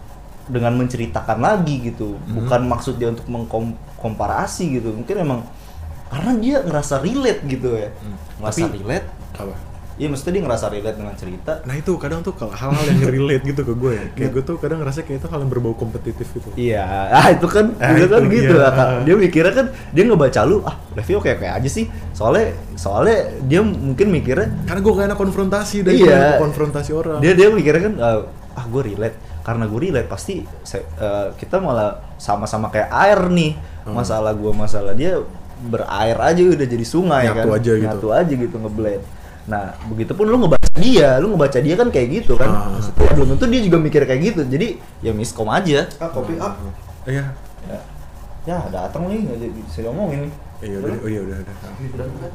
dengan 0.52 0.76
menceritakan 0.76 1.40
lagi 1.40 1.80
gitu 1.82 2.20
Mhm. 2.20 2.34
bukan 2.36 2.60
maksud 2.68 2.94
dia 2.96 3.08
untuk 3.08 3.24
mengkomparasi 3.26 4.64
gitu 4.74 4.92
mungkin 4.92 5.16
emang 5.18 5.40
karena 6.06 6.32
dia 6.36 6.56
ngerasa 6.60 7.00
relate 7.00 7.40
gitu 7.46 7.72
ya 7.72 7.88
Hmm. 7.96 8.16
ngerasa 8.38 8.58
Tapi- 8.62 8.76
relate 8.76 9.06
apa 9.32 9.54
iya 9.92 10.08
maksudnya 10.08 10.32
dia 10.34 10.42
ngerasa 10.42 10.66
relate 10.68 10.96
dengan 10.98 11.14
cerita 11.14 11.52
nah 11.62 11.72
itu 11.72 11.92
kadang 11.96 12.20
tuh 12.20 12.32
kalau 12.32 12.52
hal-hal 12.52 12.84
yang 12.86 13.00
relate 13.06 13.44
gitu 13.46 13.62
ke 13.62 13.72
gue 13.72 13.92
ya 13.92 14.04
kayak 14.10 14.30
gue 14.30 14.42
tuh 14.42 14.56
kadang 14.58 14.80
ngerasa 14.80 14.98
kayak 15.02 15.20
itu 15.20 15.26
hal 15.26 15.38
yang 15.38 15.48
berbau 15.48 15.72
kompetitif 15.72 16.28
gitu 16.30 16.48
Iya, 16.52 16.84
ah 17.10 17.28
itu 17.30 17.46
kan, 17.46 17.72
Ah, 17.78 17.92
itu 17.92 18.06
kan 18.06 18.20
itu, 18.22 18.32
gitu. 18.34 18.54
iya. 18.54 18.68
Kak. 18.70 18.88
Dia 19.02 19.14
mikirnya 19.16 19.52
kan 19.54 19.66
dia 19.88 20.02
ngebaca 20.02 20.40
lu, 20.42 20.60
ah 20.62 20.76
Levi 20.92 21.12
oke 21.14 21.28
oke 21.30 21.46
aja 21.46 21.68
sih. 21.70 21.84
Soalnya 22.12 22.44
soalnya 22.74 23.16
dia 23.42 23.60
mungkin 23.60 24.08
mikirnya 24.10 24.48
karena 24.64 24.80
gue 24.80 24.92
gak 24.94 25.06
enak 25.06 25.18
konfrontasi 25.18 25.76
dan 25.82 25.92
Iya. 25.94 26.20
konfrontasi 26.38 26.90
orang 26.92 27.20
dia 27.20 27.32
dia 27.32 27.48
mikirnya 27.48 27.82
kan 27.82 27.94
ah, 27.98 28.18
ah 28.54 28.64
gue 28.66 28.82
relate 28.86 29.16
karena 29.42 29.66
gue 29.66 29.80
relate 29.80 30.06
pasti 30.06 30.34
se- 30.62 30.86
eh, 30.94 31.28
kita 31.34 31.58
malah 31.58 31.98
sama-sama 32.16 32.66
kayak 32.68 32.88
air 32.88 33.20
nih. 33.28 33.52
Hmm. 33.82 33.98
masalah 33.98 34.30
gue 34.32 34.52
masalah 34.54 34.94
dia 34.94 35.18
berair 35.60 36.14
aja 36.14 36.38
udah 36.38 36.62
jadi 36.64 36.86
sungai 36.86 37.26
Nyatu 37.26 37.50
kan. 37.50 37.58
aja 37.58 37.72
gitu. 37.72 37.82
nyatu 37.84 38.08
aja 38.10 38.30
gitu 38.32 38.56
ngeblend 38.56 39.02
nah 39.42 39.74
begitu 39.86 40.14
pun 40.14 40.22
lu 40.24 40.38
ngebaca 40.38 40.70
dia 40.78 41.18
lu 41.18 41.34
ngebaca 41.34 41.58
dia 41.58 41.74
kan 41.74 41.90
kayak 41.90 42.22
gitu 42.22 42.38
kan. 42.38 42.46
Ah. 42.46 42.70
Maksudnya 42.72 43.10
belum 43.10 43.28
tentu 43.34 43.44
dia 43.50 43.60
juga 43.60 43.78
mikir 43.78 44.06
kayak 44.06 44.22
gitu. 44.22 44.40
Jadi 44.46 44.78
ya 45.02 45.10
miskom 45.10 45.50
aja. 45.50 45.90
Ah 45.98 46.06
kopi 46.08 46.38
ah 46.38 46.54
iya. 47.04 47.26
Ya, 47.66 47.78
ya 48.46 48.56
datang 48.70 49.10
nih 49.10 49.18
nggak 49.20 49.38
jadi 49.40 49.60
bisa 49.60 49.78
ngomongin 49.82 50.18
nih 50.22 50.32
iya 50.62 50.76
udah 50.78 50.94
oh 50.94 51.08
iya 51.10 51.20
udah 51.20 51.36
udah. 51.36 51.54
Udah, 51.90 52.06
udah. 52.06 52.30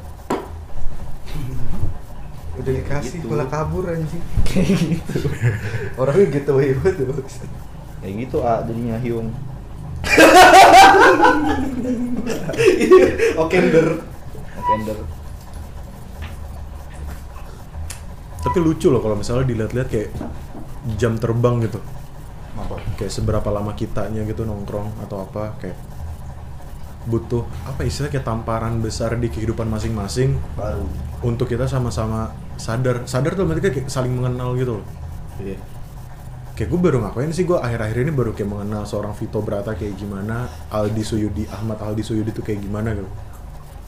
Udah 2.58 2.74
dikasih 2.74 3.22
Gitu. 3.22 3.28
malah 3.30 3.48
kabur 3.50 3.86
anjing. 3.90 4.22
Kayak 4.44 4.78
gitu. 4.82 5.18
Orangnya 6.02 6.26
gitu 6.42 6.52
banget 6.58 6.96
tuh 6.98 7.24
kayak 7.98 8.14
gitu 8.30 8.38
ah 8.46 8.62
jadinya 8.64 8.98
hiung 9.02 9.34
oke 13.42 13.58
nder 13.58 13.88
Kender 14.68 15.00
tapi 18.38 18.58
lucu 18.64 18.88
loh 18.88 19.04
kalau 19.04 19.20
misalnya 19.20 19.44
dilihat-lihat 19.44 19.90
kayak 19.92 20.10
jam 20.96 21.20
terbang 21.20 21.68
gitu. 21.68 21.84
Apa? 22.56 22.80
Kayak 22.96 23.12
seberapa 23.12 23.50
lama 23.52 23.76
kitanya 23.76 24.24
gitu 24.24 24.48
nongkrong 24.48 25.04
atau 25.04 25.28
apa 25.28 25.60
kayak 25.60 25.76
butuh 27.12 27.44
apa 27.68 27.84
istilahnya 27.84 28.20
kayak 28.20 28.28
tamparan 28.28 28.80
besar 28.80 29.20
di 29.20 29.28
kehidupan 29.28 29.68
masing-masing 29.68 30.40
baru. 30.56 30.88
untuk 31.28 31.52
kita 31.52 31.68
sama-sama 31.68 32.32
sadar 32.58 33.06
sadar 33.06 33.38
tuh 33.38 33.46
berarti 33.46 33.70
kayak 33.70 33.88
saling 33.90 34.14
mengenal 34.14 34.58
gitu 34.58 34.82
loh. 34.82 34.86
Iya. 35.42 35.58
Kayak 36.58 36.70
gue 36.74 36.80
baru 36.82 36.98
ngakuin 37.06 37.30
sih 37.30 37.46
gue 37.46 37.54
akhir-akhir 37.54 37.98
ini 38.02 38.12
baru 38.12 38.34
kayak 38.34 38.50
mengenal 38.50 38.84
seorang 38.90 39.14
Vito 39.14 39.38
Brata 39.46 39.78
kayak 39.78 39.94
gimana 39.94 40.50
Aldi 40.74 41.04
Suyudi 41.06 41.46
Ahmad 41.54 41.78
Aldi 41.78 42.02
Suyudi 42.02 42.34
tuh 42.34 42.42
kayak 42.42 42.66
gimana 42.66 42.98
gitu. 42.98 43.06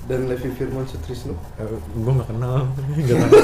Dan 0.05 0.29
Levi 0.29 0.49
Firman 0.53 0.85
Sutrisno? 0.85 1.33
Eh, 1.57 1.65
gue 1.69 2.11
nggak 2.13 2.29
kenal. 2.29 2.69
Nggak 2.97 3.17
tahu. 3.29 3.41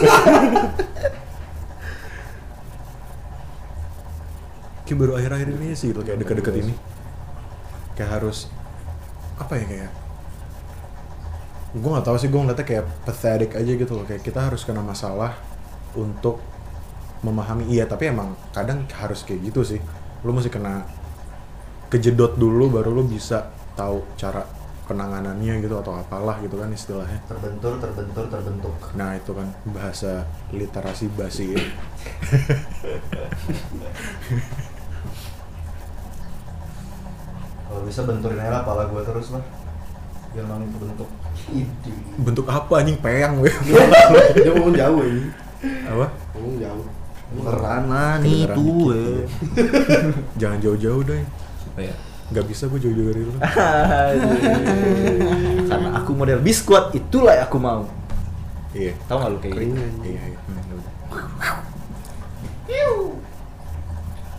Kayak 4.85 4.97
baru 5.01 5.11
akhir-akhir 5.17 5.47
ini 5.57 5.73
sih 5.73 5.89
gitu 5.89 6.05
kayak 6.05 6.21
deket-deket 6.21 6.55
ini. 6.61 6.73
Kayak 7.97 8.21
harus 8.21 8.49
apa 9.41 9.57
ya 9.57 9.65
kayak 9.65 9.91
gue 11.75 11.89
nggak 11.91 12.07
tahu 12.07 12.15
sih 12.15 12.31
gue 12.31 12.39
ngeliatnya 12.39 12.63
kayak 12.63 12.85
pathetic 13.03 13.51
aja 13.59 13.71
gitu 13.75 13.91
loh. 13.91 14.07
Kayak 14.07 14.23
kita 14.23 14.47
harus 14.47 14.63
kena 14.63 14.79
masalah 14.79 15.35
untuk 15.91 16.39
memahami. 17.19 17.67
Iya 17.67 17.83
tapi 17.83 18.07
emang 18.07 18.39
kadang 18.55 18.87
harus 18.95 19.27
kayak 19.27 19.51
gitu 19.51 19.67
sih. 19.67 19.83
Lu 20.23 20.31
mesti 20.31 20.47
kena 20.47 20.87
kejedot 21.91 22.39
dulu 22.39 22.79
baru 22.79 22.95
lu 22.95 23.03
bisa 23.03 23.51
tahu 23.75 24.07
cara 24.15 24.47
penanganannya 24.85 25.65
gitu 25.65 25.75
atau 25.81 25.99
apalah 25.99 26.39
gitu 26.39 26.55
kan 26.55 26.71
istilahnya. 26.71 27.19
Terbentur 27.27 27.75
terbentur 27.83 28.23
terbentuk. 28.31 28.75
Nah 28.95 29.19
itu 29.19 29.35
kan 29.35 29.51
bahasa 29.67 30.23
literasi 30.55 31.11
basi 31.11 31.59
ini. 31.59 31.69
kalau 37.65 37.91
bisa 37.91 38.07
benturin 38.07 38.39
aja 38.39 38.63
pala 38.63 38.87
gue 38.87 39.01
terus 39.03 39.35
lah 39.35 39.43
biar 40.31 40.47
makin 40.47 40.69
terbentuk 40.71 41.09
Bentuk 42.21 42.45
apa 42.49 42.73
anjing 42.81 42.99
peyang 42.99 43.41
weh. 43.41 43.53
dia 44.35 44.51
ngomong 44.53 44.73
jauh 44.73 45.01
ini 45.05 45.23
apa? 45.85 46.07
ngomong 46.35 46.57
jauh 46.61 46.85
Karena 47.35 48.03
nih 48.21 48.47
tuh 48.53 48.95
eh. 48.95 49.25
Jangan 50.41 50.57
jauh-jauh 50.61 51.01
deh. 51.03 51.23
Apa 51.73 51.81
ya? 51.83 51.95
Gak 52.31 52.45
bisa 52.47 52.71
gue 52.71 52.79
jauh-jauh 52.79 53.07
dari 53.11 53.21
lu. 53.27 53.33
Karena 55.69 55.89
aku 55.99 56.11
model 56.15 56.39
biskuit 56.39 56.95
itulah 56.95 57.35
yang 57.35 57.49
aku 57.49 57.57
mau 57.59 57.83
iya. 58.71 58.93
tahu 59.09 59.17
nggak 59.19 59.31
lu 59.35 59.39
kayak 59.43 59.53
gitu. 59.57 59.83
Iya, 60.05 60.21
iya. 60.31 60.39
Hmm, 60.47 60.79
ya 62.69 62.87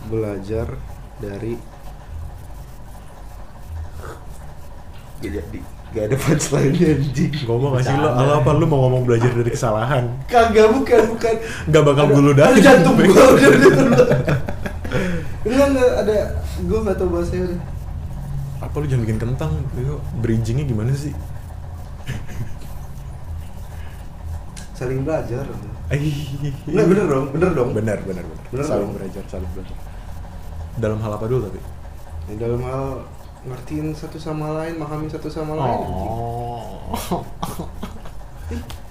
belajar 0.07 0.67
dari 1.19 1.59
gak 5.19 5.31
jadi 5.33 5.59
gak 5.97 6.05
ada 6.07 6.17
punchline 6.21 6.73
anjing. 6.77 7.33
Ngomong 7.43 7.71
gak 7.75 7.83
sih? 7.83 7.95
Lo, 7.97 8.09
lo 8.13 8.33
apa 8.37 8.49
lu 8.53 8.65
mau 8.65 8.79
ngomong 8.85 9.01
belajar 9.03 9.33
dari 9.33 9.49
kesalahan? 9.49 10.05
kagak 10.29 10.69
bukan 10.69 11.01
bukan. 11.11 11.35
Gak 11.67 11.83
bakal 11.83 12.05
dulu 12.13 12.29
dah. 12.31 12.53
ada 12.53 12.59
jantung 12.61 12.95
gua 13.01 13.25
udah 13.33 13.49
enggak 15.47 15.67
enggak 15.73 15.91
ada 16.05 16.15
gua 16.63 16.79
nggak 16.85 16.97
tahu 16.99 17.09
bahasanya 17.09 17.43
udah. 17.49 17.59
Apa 18.57 18.75
lu 18.77 18.85
jangan 18.85 19.03
bikin 19.03 19.19
kentang? 19.19 19.51
Yo, 19.75 19.97
bridgingnya 20.21 20.65
gimana 20.65 20.93
sih? 20.93 21.13
saling 24.77 25.01
belajar 25.01 25.41
Nggak, 26.69 26.85
bener 26.85 27.05
dong 27.09 27.25
bener 27.33 27.49
dong. 27.49 27.69
Benar 27.73 27.97
benar 28.05 28.23
Bener 28.53 28.61
saling 28.61 28.85
dong. 28.85 28.93
belajar 28.93 29.23
saling 29.25 29.49
belajar. 29.57 29.73
Dalam 30.77 31.01
hal 31.01 31.11
apa 31.17 31.25
dulu 31.25 31.49
tapi? 31.49 31.59
Dalam 32.37 32.61
hal 32.61 32.85
ngertiin 33.43 33.93
satu 33.93 34.17
sama 34.17 34.49
lain 34.55 34.79
memahami 34.79 35.07
satu 35.07 35.29
sama 35.29 35.53
lain 35.53 35.77
oh 35.83 36.87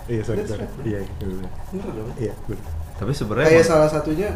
iya 0.06 0.22
sorry 0.22 0.46
sorry 0.46 0.66
iya 0.84 1.02
iya 1.02 1.14
bener. 1.18 1.50
bener 1.72 1.90
dong 1.90 2.10
iya 2.16 2.34
bener. 2.46 2.62
Tapi 2.96 3.12
sebenarnya 3.12 3.48
kayak 3.52 3.66
salah 3.66 3.88
satunya 3.90 4.30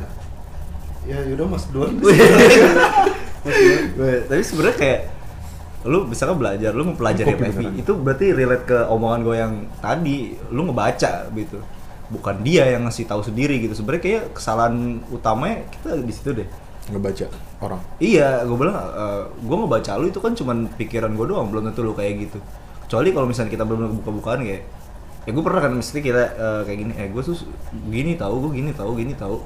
ya 1.04 1.16
yaudah 1.24 1.46
mas 1.48 1.64
Duan 1.70 1.96
Gue- 3.96 4.22
tapi 4.28 4.42
sebenarnya 4.44 4.76
kayak 4.76 5.00
lu 5.80 6.04
misalkan 6.04 6.36
belajar, 6.36 6.76
lu 6.76 6.84
mempelajari 6.84 7.32
Kopi 7.32 7.40
FFI, 7.40 7.56
beneran. 7.56 7.80
itu 7.80 7.92
berarti 7.96 8.26
relate 8.36 8.64
ke 8.68 8.78
omongan 8.84 9.20
gue 9.24 9.36
yang 9.40 9.52
tadi, 9.80 10.36
lu 10.52 10.68
ngebaca 10.68 11.32
gitu. 11.32 11.56
Bukan 12.12 12.44
dia 12.44 12.68
yang 12.68 12.84
ngasih 12.84 13.08
tahu 13.08 13.24
sendiri 13.24 13.56
gitu. 13.64 13.72
Sebenarnya 13.72 14.02
kayak 14.04 14.22
kesalahan 14.36 15.00
utamanya 15.08 15.64
kita 15.72 15.96
di 16.04 16.12
situ 16.12 16.36
deh. 16.36 16.44
Ngebaca 16.90 17.26
orang 17.62 17.80
Iya, 18.02 18.42
gue 18.44 18.56
bilang 18.58 18.76
gue 19.38 19.56
ngebaca 19.56 19.92
lu 19.96 20.06
itu 20.10 20.20
kan 20.20 20.32
cuman 20.34 20.66
pikiran 20.74 21.14
gue 21.14 21.26
doang, 21.30 21.48
belum 21.48 21.70
tentu 21.70 21.86
lu 21.86 21.94
kayak 21.94 22.28
gitu. 22.28 22.38
Kecuali 22.86 23.14
kalau 23.14 23.26
misalnya 23.30 23.50
kita 23.54 23.64
belum 23.64 24.02
buka-bukaan 24.02 24.42
kayak 24.42 24.62
ya 25.28 25.30
gue 25.36 25.44
pernah 25.44 25.60
kan 25.60 25.72
mesti 25.76 25.98
kita 26.00 26.22
eh, 26.34 26.60
kayak 26.66 26.78
gini, 26.80 26.92
eh 26.96 27.08
gue 27.12 27.22
tuh 27.22 27.36
gini 27.92 28.16
tahu, 28.16 28.34
gue 28.48 28.50
gini 28.58 28.70
tahu, 28.74 28.90
gini 28.96 29.12
tahu. 29.14 29.36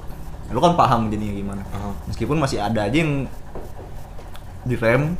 Lu 0.49 0.59
kan 0.61 0.73
paham 0.73 1.13
jadinya 1.13 1.33
gimana. 1.35 1.61
Aha. 1.73 1.91
Meskipun 2.09 2.37
masih 2.39 2.63
ada 2.63 2.85
aja 2.87 2.97
yang 2.97 3.29
direm, 4.65 5.13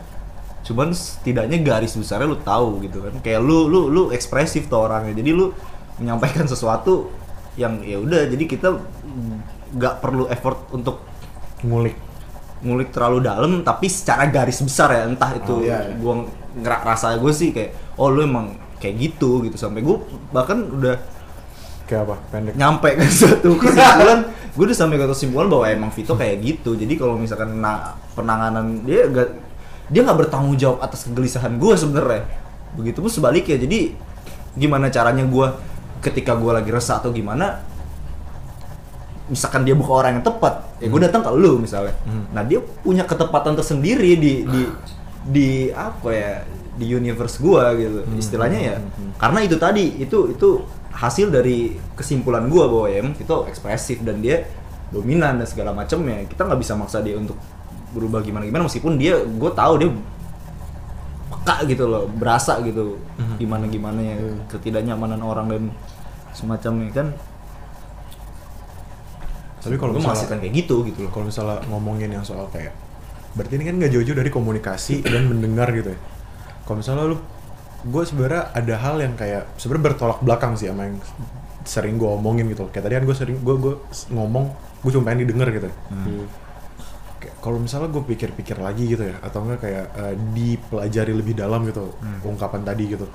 cuman 0.66 0.90
setidaknya 0.96 1.62
garis 1.62 1.94
besarnya 1.94 2.30
lu 2.30 2.40
tahu 2.42 2.82
gitu 2.82 3.04
kan. 3.04 3.14
Kayak 3.22 3.46
lu 3.46 3.70
lu 3.70 3.92
lu 3.92 4.02
ekspresif 4.10 4.72
tuh 4.72 4.90
orangnya. 4.90 5.14
Jadi 5.14 5.30
lu 5.34 5.54
menyampaikan 6.02 6.48
sesuatu 6.50 7.12
yang 7.56 7.80
ya 7.84 8.00
udah 8.00 8.28
jadi 8.28 8.44
kita 8.48 8.68
nggak 9.76 10.04
perlu 10.04 10.28
effort 10.28 10.60
untuk 10.76 11.04
ngulik 11.64 11.96
ngulik 12.66 12.90
terlalu 12.90 13.22
dalam 13.22 13.62
tapi 13.62 13.86
secara 13.86 14.26
garis 14.26 14.58
besar 14.60 14.90
ya 14.90 15.02
entah 15.06 15.32
itu 15.32 15.54
Oh, 15.54 15.62
iya, 15.62 15.86
iya. 15.86 15.96
gua 15.96 16.26
ngerak 16.58 16.82
rasa 16.84 17.14
gue 17.16 17.30
sih 17.30 17.54
kayak 17.54 17.96
oh 17.96 18.10
lu 18.10 18.26
emang 18.26 18.58
kayak 18.76 18.96
gitu 18.98 19.46
gitu. 19.46 19.56
Sampai 19.56 19.80
gue 19.80 19.96
bahkan 20.34 20.58
udah 20.60 20.98
kayak 21.86 22.02
apa? 22.10 22.16
Pendek. 22.34 22.54
Nyampe 22.58 22.90
ke 22.98 23.06
suatu 23.22 23.54
kesimpulan. 23.56 24.20
Gue 24.56 24.64
udah 24.66 24.78
sampai 24.78 24.98
ke 24.98 25.06
kesimpulan 25.06 25.48
bahwa 25.48 25.66
emang 25.68 25.92
Vito 25.94 26.16
kayak 26.16 26.42
gitu. 26.42 26.74
Jadi 26.74 26.94
kalau 26.96 27.16
misalkan 27.16 27.60
na- 27.60 27.94
penanganan 28.18 28.82
dia 28.82 29.06
gak 29.08 29.30
dia 29.86 30.02
nggak 30.02 30.26
bertanggung 30.26 30.58
jawab 30.58 30.82
atas 30.82 31.06
kegelisahan 31.06 31.62
gue 31.62 31.74
sebenarnya. 31.78 32.26
Begitu 32.74 32.98
pun 33.00 33.12
sebaliknya. 33.12 33.62
Jadi 33.62 33.94
gimana 34.56 34.90
caranya 34.90 35.22
gue 35.22 35.48
ketika 36.02 36.34
gue 36.34 36.50
lagi 36.50 36.72
resah 36.72 36.98
atau 36.98 37.12
gimana 37.12 37.62
misalkan 39.26 39.62
dia 39.62 39.74
bukan 39.74 39.94
orang 39.96 40.12
yang 40.16 40.26
tepat 40.26 40.54
ya 40.78 40.88
gue 40.88 41.02
datang 41.02 41.22
ke 41.22 41.32
lu 41.32 41.58
misalnya 41.58 41.94
Hmm. 42.04 42.30
nah 42.30 42.42
dia 42.42 42.60
punya 42.62 43.04
ketepatan 43.04 43.54
tersendiri 43.54 44.14
di 44.16 44.34
di 44.44 44.62
di 45.26 45.50
apa 45.70 46.10
ya 46.10 46.32
di 46.76 46.86
universe 46.88 47.40
gua 47.40 47.74
gitu 47.74 48.04
Hmm. 48.04 48.16
istilahnya 48.16 48.60
ya 48.62 48.76
Hmm, 48.76 48.92
hmm. 48.92 49.12
karena 49.18 49.40
itu 49.42 49.56
tadi 49.56 49.86
itu 49.98 50.30
itu 50.30 50.50
hasil 50.92 51.28
dari 51.28 51.58
kesimpulan 51.94 52.46
gua 52.46 52.68
bahwa 52.68 52.88
ya 52.88 53.02
emang 53.02 53.16
itu 53.16 53.36
ekspresif 53.46 54.00
dan 54.02 54.20
dia 54.20 54.46
dominan 54.88 55.38
dan 55.38 55.46
segala 55.46 55.72
macamnya 55.72 56.22
kita 56.24 56.46
nggak 56.46 56.60
bisa 56.60 56.74
maksa 56.74 57.00
dia 57.00 57.16
untuk 57.16 57.36
berubah 57.92 58.22
gimana 58.22 58.44
gimana 58.44 58.64
meskipun 58.64 58.96
dia 58.96 59.18
gue 59.18 59.52
tahu 59.52 59.74
dia 59.78 59.90
peka 61.26 61.66
gitu 61.66 61.86
loh 61.86 62.06
berasa 62.08 62.62
gitu 62.62 63.02
Mhm. 63.16 63.36
gimana 63.38 63.66
gimana 63.66 64.00
ya 64.00 64.18
ketidaknyamanan 64.48 65.20
orang 65.20 65.48
dan 65.50 65.64
semacamnya 66.32 66.92
kan 66.92 67.08
tapi 69.66 69.82
kalau 69.82 69.98
gue 69.98 70.02
misalnya 70.06 70.38
kayak 70.38 70.54
gitu 70.54 70.86
gitu 70.86 71.10
loh. 71.10 71.12
Kalau 71.12 71.26
misalnya 71.26 71.58
ngomongin 71.74 72.10
yang 72.14 72.22
soal 72.22 72.46
kayak 72.54 72.70
berarti 73.34 73.58
ini 73.58 73.66
kan 73.66 73.76
nggak 73.82 73.92
jauh-jauh 73.98 74.18
dari 74.22 74.30
komunikasi 74.30 75.02
dan 75.14 75.26
mendengar 75.26 75.74
gitu 75.74 75.90
ya. 75.90 76.00
Kalau 76.70 76.78
misalnya 76.78 77.04
lu 77.10 77.18
gue 77.86 78.04
sebenarnya 78.06 78.54
ada 78.54 78.76
hal 78.78 78.96
yang 79.02 79.14
kayak 79.18 79.58
sebenarnya 79.58 79.84
bertolak 79.94 80.20
belakang 80.22 80.54
sih 80.54 80.70
sama 80.70 80.86
yang 80.86 80.98
sering 81.66 81.98
gue 81.98 82.06
omongin 82.06 82.46
gitu 82.54 82.70
kayak 82.70 82.86
tadi 82.86 82.94
kan 82.94 83.04
gue 83.10 83.16
sering 83.18 83.38
gue 83.42 83.56
gue 83.58 83.74
ngomong 84.14 84.54
gue 84.86 84.92
cuma 84.94 85.10
pengen 85.10 85.26
didengar 85.26 85.50
gitu 85.50 85.66
ya. 85.66 85.76
Hmm. 85.90 86.30
Kayak 87.18 87.36
kalau 87.42 87.58
misalnya 87.58 87.90
gue 87.90 88.04
pikir-pikir 88.06 88.62
lagi 88.62 88.86
gitu 88.86 89.02
ya 89.02 89.18
atau 89.26 89.42
enggak 89.42 89.66
kayak 89.66 89.86
eh, 89.98 90.16
dipelajari 90.38 91.14
lebih 91.18 91.34
dalam 91.34 91.66
gitu 91.66 91.90
ungkapan 92.22 92.62
tadi 92.62 92.94
gitu. 92.94 93.10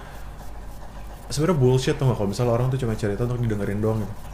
Sebenarnya 1.30 1.58
bullshit 1.62 1.94
tuh 1.94 2.10
nggak? 2.10 2.18
Kalau 2.18 2.28
misalnya 2.34 2.52
orang 2.58 2.74
tuh 2.74 2.78
cuma 2.82 2.98
cerita 2.98 3.22
untuk 3.22 3.38
didengerin 3.38 3.78
doang 3.78 4.02
gitu 4.02 4.29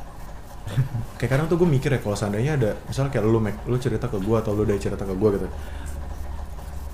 kayak 1.17 1.31
kadang 1.31 1.47
tuh 1.47 1.57
gue 1.63 1.69
mikir 1.69 1.95
ya 1.95 2.01
kalau 2.03 2.19
seandainya 2.19 2.59
ada 2.59 2.71
misalnya 2.91 3.11
kayak 3.15 3.25
lu 3.25 3.39
Mac, 3.39 3.57
lu 3.71 3.77
cerita 3.79 4.11
ke 4.11 4.19
gue 4.19 4.37
atau 4.37 4.53
lu 4.53 4.67
udah 4.67 4.77
cerita 4.77 5.05
ke 5.07 5.15
gue 5.15 5.29
gitu. 5.39 5.49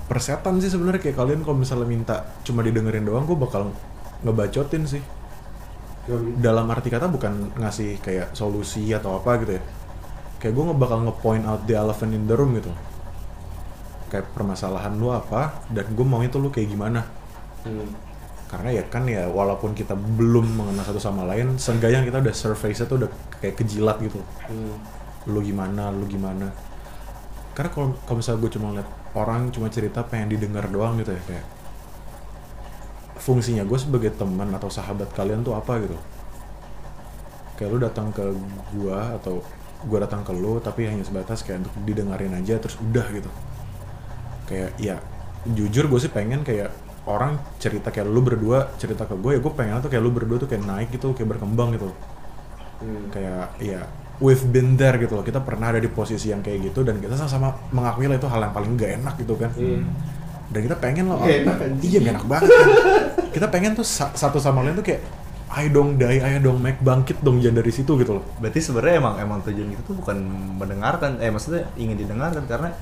Persetan 0.07 0.61
sih 0.61 0.69
sebenarnya 0.69 1.01
kayak 1.01 1.17
kalian 1.17 1.41
kalau 1.41 1.57
misalnya 1.57 1.87
minta 1.89 2.15
cuma 2.45 2.61
didengerin 2.61 3.03
doang 3.03 3.25
gue 3.25 3.37
bakal 3.37 3.73
ngebacotin 4.21 4.85
sih. 4.85 5.03
Dalam 6.39 6.67
arti 6.69 6.91
kata 6.91 7.07
bukan 7.07 7.55
ngasih 7.57 7.97
kayak 8.03 8.35
solusi 8.35 8.91
atau 8.93 9.17
apa 9.17 9.41
gitu 9.41 9.57
ya. 9.57 9.63
Kayak 10.37 10.53
gue 10.53 10.63
bakal 10.75 10.97
nge-point 11.07 11.43
out 11.47 11.63
the 11.65 11.73
elephant 11.73 12.13
in 12.13 12.29
the 12.29 12.35
room 12.35 12.53
gitu. 12.59 12.69
Kayak 14.13 14.29
permasalahan 14.37 14.93
lu 14.99 15.09
apa 15.09 15.65
dan 15.73 15.89
gue 15.89 16.05
mau 16.05 16.21
itu 16.21 16.37
lu 16.37 16.53
kayak 16.53 16.69
gimana. 16.69 17.07
Hmm. 17.65 18.12
Karena 18.53 18.69
ya 18.69 18.85
kan 18.85 19.09
ya 19.09 19.25
walaupun 19.25 19.73
kita 19.73 19.97
belum 19.97 20.45
mengenal 20.45 20.85
satu 20.85 21.01
sama 21.01 21.25
lain 21.25 21.57
seenggaknya 21.57 22.05
kita 22.05 22.21
udah 22.21 22.35
surface 22.37 22.85
tuh 22.85 23.01
udah 23.01 23.09
kayak 23.41 23.57
kejilat 23.57 23.97
gitu. 23.97 24.21
Hmm. 24.45 24.77
lu 25.25 25.41
gimana 25.41 25.89
lu 25.89 26.05
gimana. 26.05 26.53
Karena 27.57 27.73
kalau 27.73 27.97
kalau 28.05 28.21
misalnya 28.21 28.39
gue 28.45 28.51
cuma 28.53 28.67
liat 28.77 28.89
orang 29.17 29.49
cuma 29.49 29.73
cerita 29.73 30.05
pengen 30.05 30.37
didengar 30.37 30.69
doang 30.69 31.01
gitu 31.01 31.17
ya 31.17 31.21
kayak 31.25 31.45
fungsinya 33.17 33.65
gue 33.65 33.79
sebagai 33.81 34.13
teman 34.13 34.53
atau 34.53 34.69
sahabat 34.69 35.09
kalian 35.17 35.41
tuh 35.41 35.57
apa 35.57 35.73
gitu. 35.81 35.97
Kayak 37.57 37.69
lu 37.73 37.79
datang 37.81 38.13
ke 38.13 38.37
gue 38.77 38.99
atau 39.17 39.41
gue 39.81 39.97
datang 39.97 40.21
ke 40.21 40.29
lu 40.29 40.61
tapi 40.61 40.85
hanya 40.85 41.01
sebatas 41.01 41.41
kayak 41.41 41.65
untuk 41.65 41.73
didengarin 41.89 42.37
aja 42.37 42.61
terus 42.61 42.77
udah 42.77 43.07
gitu. 43.09 43.31
Kayak 44.45 44.77
ya 44.77 45.01
jujur 45.49 45.89
gue 45.89 45.97
sih 45.97 46.13
pengen 46.13 46.45
kayak 46.45 46.69
orang 47.05 47.31
cerita 47.57 47.87
kayak 47.87 48.05
lu 48.05 48.19
berdua 48.19 48.71
cerita 48.73 49.03
ke 49.03 49.13
gue 49.13 49.31
ya 49.33 49.39
gue 49.39 49.51
pengen 49.51 49.79
tuh 49.79 49.87
kayak 49.87 49.99
lu 49.99 50.09
berdua 50.09 50.37
tuh 50.37 50.47
kayak 50.47 50.63
naik 50.63 50.89
gitu 50.89 51.11
kayak 51.11 51.29
berkembang 51.29 51.73
gitu 51.73 51.91
Hmm. 52.75 53.07
kayak 53.09 53.55
ya 53.57 53.79
we've 54.19 54.43
been 54.45 54.75
there 54.75 54.95
gitu 54.97 55.13
loh 55.13 55.21
kita 55.21 55.39
pernah 55.39 55.67
ada 55.67 55.79
di 55.79 55.87
posisi 55.87 56.27
yang 56.27 56.39
kayak 56.39 56.59
gitu 56.65 56.83
dan 56.83 56.97
kita 56.97 57.15
sama-sama 57.15 57.55
mengakui 57.69 58.05
lah 58.05 58.17
itu 58.17 58.25
hal 58.25 58.39
yang 58.41 58.51
paling 58.51 58.75
gak 58.75 58.91
enak 58.97 59.13
gitu 59.17 59.33
kan 59.35 59.51
Hmm. 59.53 59.87
dan 60.49 60.59
kita 60.61 60.75
pengen 60.77 61.07
loh 61.07 61.17
Nggak 61.17 61.39
enak, 61.43 61.55
iya 61.81 61.97
gak 62.01 62.13
enak 62.13 62.25
banget 62.25 62.49
kan. 62.49 62.67
kita 63.31 63.47
pengen 63.47 63.71
tuh 63.73 63.83
sa- 63.83 64.11
satu 64.11 64.35
sama 64.35 64.61
lain 64.61 64.75
tuh 64.75 64.83
kayak 64.83 64.99
ayo 65.53 65.67
dong 65.71 65.95
die 65.95 66.17
ayo 66.17 66.37
dong 66.41 66.57
make 66.57 66.81
bangkit 66.81 67.17
dong 67.19 67.37
jangan 67.37 67.57
dari 67.57 67.71
situ 67.71 67.95
gitu 67.95 68.11
loh 68.13 68.23
berarti 68.37 68.59
sebenarnya 68.59 68.95
emang 68.97 69.15
emang 69.17 69.39
tujuan 69.43 69.69
kita 69.69 69.81
tuh 69.83 69.95
bukan 69.95 70.17
mendengarkan 70.57 71.11
eh 71.17 71.29
maksudnya 71.29 71.69
ingin 71.73 71.95
didengarkan 71.95 72.43
karena 72.43 72.73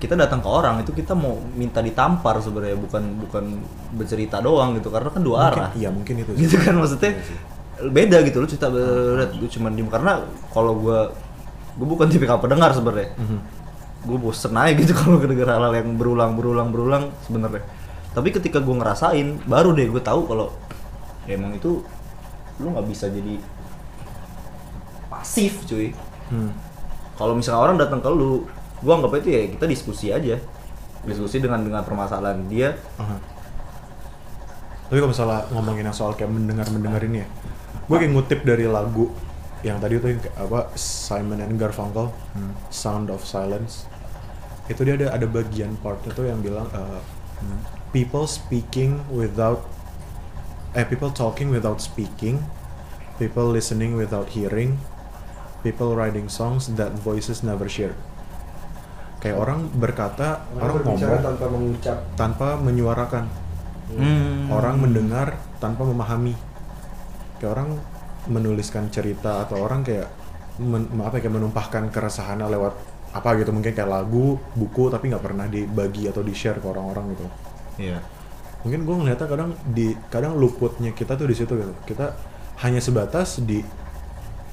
kita 0.00 0.16
datang 0.16 0.40
ke 0.40 0.48
orang 0.48 0.80
itu 0.80 0.90
kita 0.90 1.12
mau 1.12 1.36
minta 1.52 1.78
ditampar 1.78 2.40
sebenarnya 2.40 2.74
bukan 2.74 3.02
bukan 3.20 3.44
bercerita 3.92 4.40
doang 4.40 4.72
gitu 4.74 4.88
karena 4.88 5.12
kan 5.12 5.20
dua 5.20 5.36
mungkin, 5.38 5.60
arah 5.60 5.70
iya 5.76 5.88
mungkin 5.92 6.14
itu 6.18 6.30
sih. 6.32 6.40
gitu 6.42 6.56
kan 6.58 6.74
maksudnya 6.74 7.12
Iya 7.14 7.36
beda 7.80 8.20
gitu 8.24 8.36
lu 8.40 8.46
cerita 8.46 8.68
berat 8.68 9.32
lu 9.32 9.46
cuman 9.46 9.72
di 9.72 9.80
karena 9.84 10.20
kalau 10.50 10.76
gua 10.76 11.08
gua 11.76 11.86
bukan 11.86 12.08
tipikal 12.08 12.36
pendengar 12.36 12.72
sebenarnya 12.72 13.12
Mhm. 13.16 13.38
gue 14.00 14.18
bosen 14.18 14.52
aja 14.52 14.72
gitu 14.74 14.92
kalau 14.98 15.16
kedenger 15.16 15.44
hal-hal 15.46 15.72
yang 15.72 15.96
berulang 15.96 16.32
berulang 16.32 16.68
berulang 16.68 17.04
sebenarnya 17.22 17.64
tapi 18.10 18.28
ketika 18.30 18.58
gue 18.58 18.74
ngerasain 18.74 19.40
baru 19.44 19.72
deh 19.72 19.86
gue 19.86 20.00
tahu 20.00 20.24
kalau 20.24 20.52
ya 21.24 21.36
emang 21.36 21.52
itu 21.52 21.80
lu 22.56 22.68
nggak 22.68 22.84
bisa 22.84 23.08
jadi 23.08 23.36
pasif 25.08 25.64
cuy 25.64 25.92
Hmm. 26.30 26.54
kalau 27.16 27.34
misalnya 27.34 27.58
orang 27.60 27.74
datang 27.74 27.98
ke 27.98 28.06
lu 28.06 28.46
gue 28.80 28.92
anggap 28.92 29.12
itu 29.20 29.28
ya 29.28 29.40
kita 29.52 29.64
diskusi 29.68 30.08
aja 30.10 30.40
diskusi 31.04 31.40
dengan 31.40 31.60
dengan 31.64 31.84
permasalahan 31.84 32.44
dia 32.48 32.76
Aha. 33.00 33.16
Tapi 34.90 34.98
kalau 34.98 35.14
misalnya 35.14 35.46
ngomongin 35.54 35.86
yang 35.86 35.94
soal 35.94 36.18
kayak 36.18 36.34
mendengar-mendengar 36.34 36.98
ini 37.06 37.22
ya, 37.22 37.28
gue 37.86 37.94
kayak 37.94 38.10
ngutip 38.10 38.42
dari 38.42 38.66
lagu 38.66 39.06
yang 39.62 39.78
tadi 39.78 40.02
kayak 40.02 40.34
apa 40.34 40.66
Simon 40.74 41.38
and 41.38 41.54
Garfunkel, 41.62 42.10
Hmm. 42.34 42.58
Sound 42.74 43.06
of 43.06 43.22
Silence. 43.22 43.86
Itu 44.66 44.82
dia 44.82 44.98
ada 44.98 45.14
ada 45.14 45.30
bagian 45.30 45.78
part 45.78 46.02
itu 46.02 46.26
yang 46.26 46.42
bilang 46.42 46.66
uh, 46.74 46.98
people 47.94 48.26
speaking 48.26 48.98
without 49.14 49.62
eh 50.74 50.82
people 50.82 51.14
talking 51.14 51.54
without 51.54 51.78
speaking, 51.78 52.42
people 53.22 53.46
listening 53.46 53.94
without 53.94 54.34
hearing, 54.34 54.82
people 55.62 55.94
writing 55.94 56.26
songs 56.26 56.66
that 56.74 56.98
voices 56.98 57.46
never 57.46 57.70
share. 57.70 57.94
Kayak 59.20 59.36
orang 59.38 59.68
berkata, 59.70 60.28
orang, 60.56 60.74
Orang 60.74 60.84
ngomong 60.88 61.20
tanpa 61.22 61.46
mengucap. 61.46 61.96
tanpa 62.16 62.48
menyuarakan 62.56 63.24
Hmm. 63.90 64.46
orang 64.48 64.78
mendengar 64.78 65.34
tanpa 65.58 65.82
memahami 65.82 66.30
kayak 67.36 67.50
orang 67.50 67.74
menuliskan 68.30 68.86
cerita 68.86 69.42
atau 69.42 69.66
orang 69.66 69.82
kayak 69.82 70.06
men, 70.56 70.86
apa 71.02 71.18
ya, 71.18 71.26
kayak 71.26 71.34
menumpahkan 71.34 71.90
keresahannya 71.90 72.46
lewat 72.48 72.70
apa 73.10 73.34
gitu 73.34 73.50
mungkin 73.50 73.74
kayak 73.74 73.90
lagu 73.90 74.38
buku 74.54 74.86
tapi 74.88 75.10
nggak 75.10 75.24
pernah 75.26 75.50
dibagi 75.50 76.06
atau 76.06 76.22
di 76.22 76.30
share 76.30 76.62
ke 76.62 76.66
orang-orang 76.70 77.18
gitu 77.18 77.26
Iya. 77.82 77.98
mungkin 78.62 78.86
gue 78.86 78.94
ngeliatnya 78.94 79.26
kadang 79.26 79.50
di 79.66 79.90
kadang 80.06 80.38
luputnya 80.38 80.94
kita 80.94 81.18
tuh 81.18 81.26
di 81.26 81.34
situ 81.34 81.50
gitu 81.50 81.74
kita 81.82 82.14
hanya 82.62 82.78
sebatas 82.78 83.42
di 83.42 83.58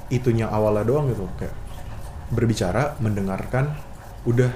itunya 0.09 0.49
awalnya 0.49 0.81
doang 0.81 1.13
gitu 1.13 1.29
kayak 1.37 1.53
berbicara 2.33 2.97
mendengarkan 2.97 3.69
udah. 4.27 4.51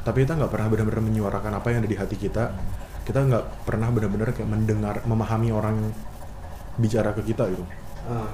Tapi 0.00 0.24
kita 0.24 0.38
nggak 0.38 0.48
pernah 0.54 0.68
benar-benar 0.72 1.02
menyuarakan 1.04 1.52
apa 1.58 1.66
yang 1.74 1.84
ada 1.84 1.90
di 1.90 1.98
hati 1.98 2.16
kita. 2.16 2.54
Kita 3.04 3.20
nggak 3.26 3.68
pernah 3.68 3.90
benar-benar 3.90 4.32
kayak 4.32 4.48
mendengar 4.48 5.02
memahami 5.04 5.50
orang 5.52 5.74
yang 5.82 5.90
bicara 6.80 7.12
ke 7.12 7.26
kita 7.26 7.50
gitu. 7.52 7.64
Ah, 8.08 8.32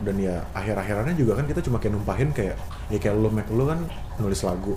dan 0.00 0.16
ya 0.16 0.40
akhir-akhirannya 0.56 1.12
juga 1.16 1.36
kan 1.36 1.44
kita 1.44 1.60
cuma 1.60 1.76
kayak 1.76 2.00
numpahin 2.00 2.32
kayak 2.32 2.56
ya 2.88 2.96
kayak 2.96 3.16
lo 3.20 3.28
Mac 3.28 3.48
lo 3.52 3.64
kan 3.68 3.80
nulis 4.16 4.40
lagu. 4.44 4.74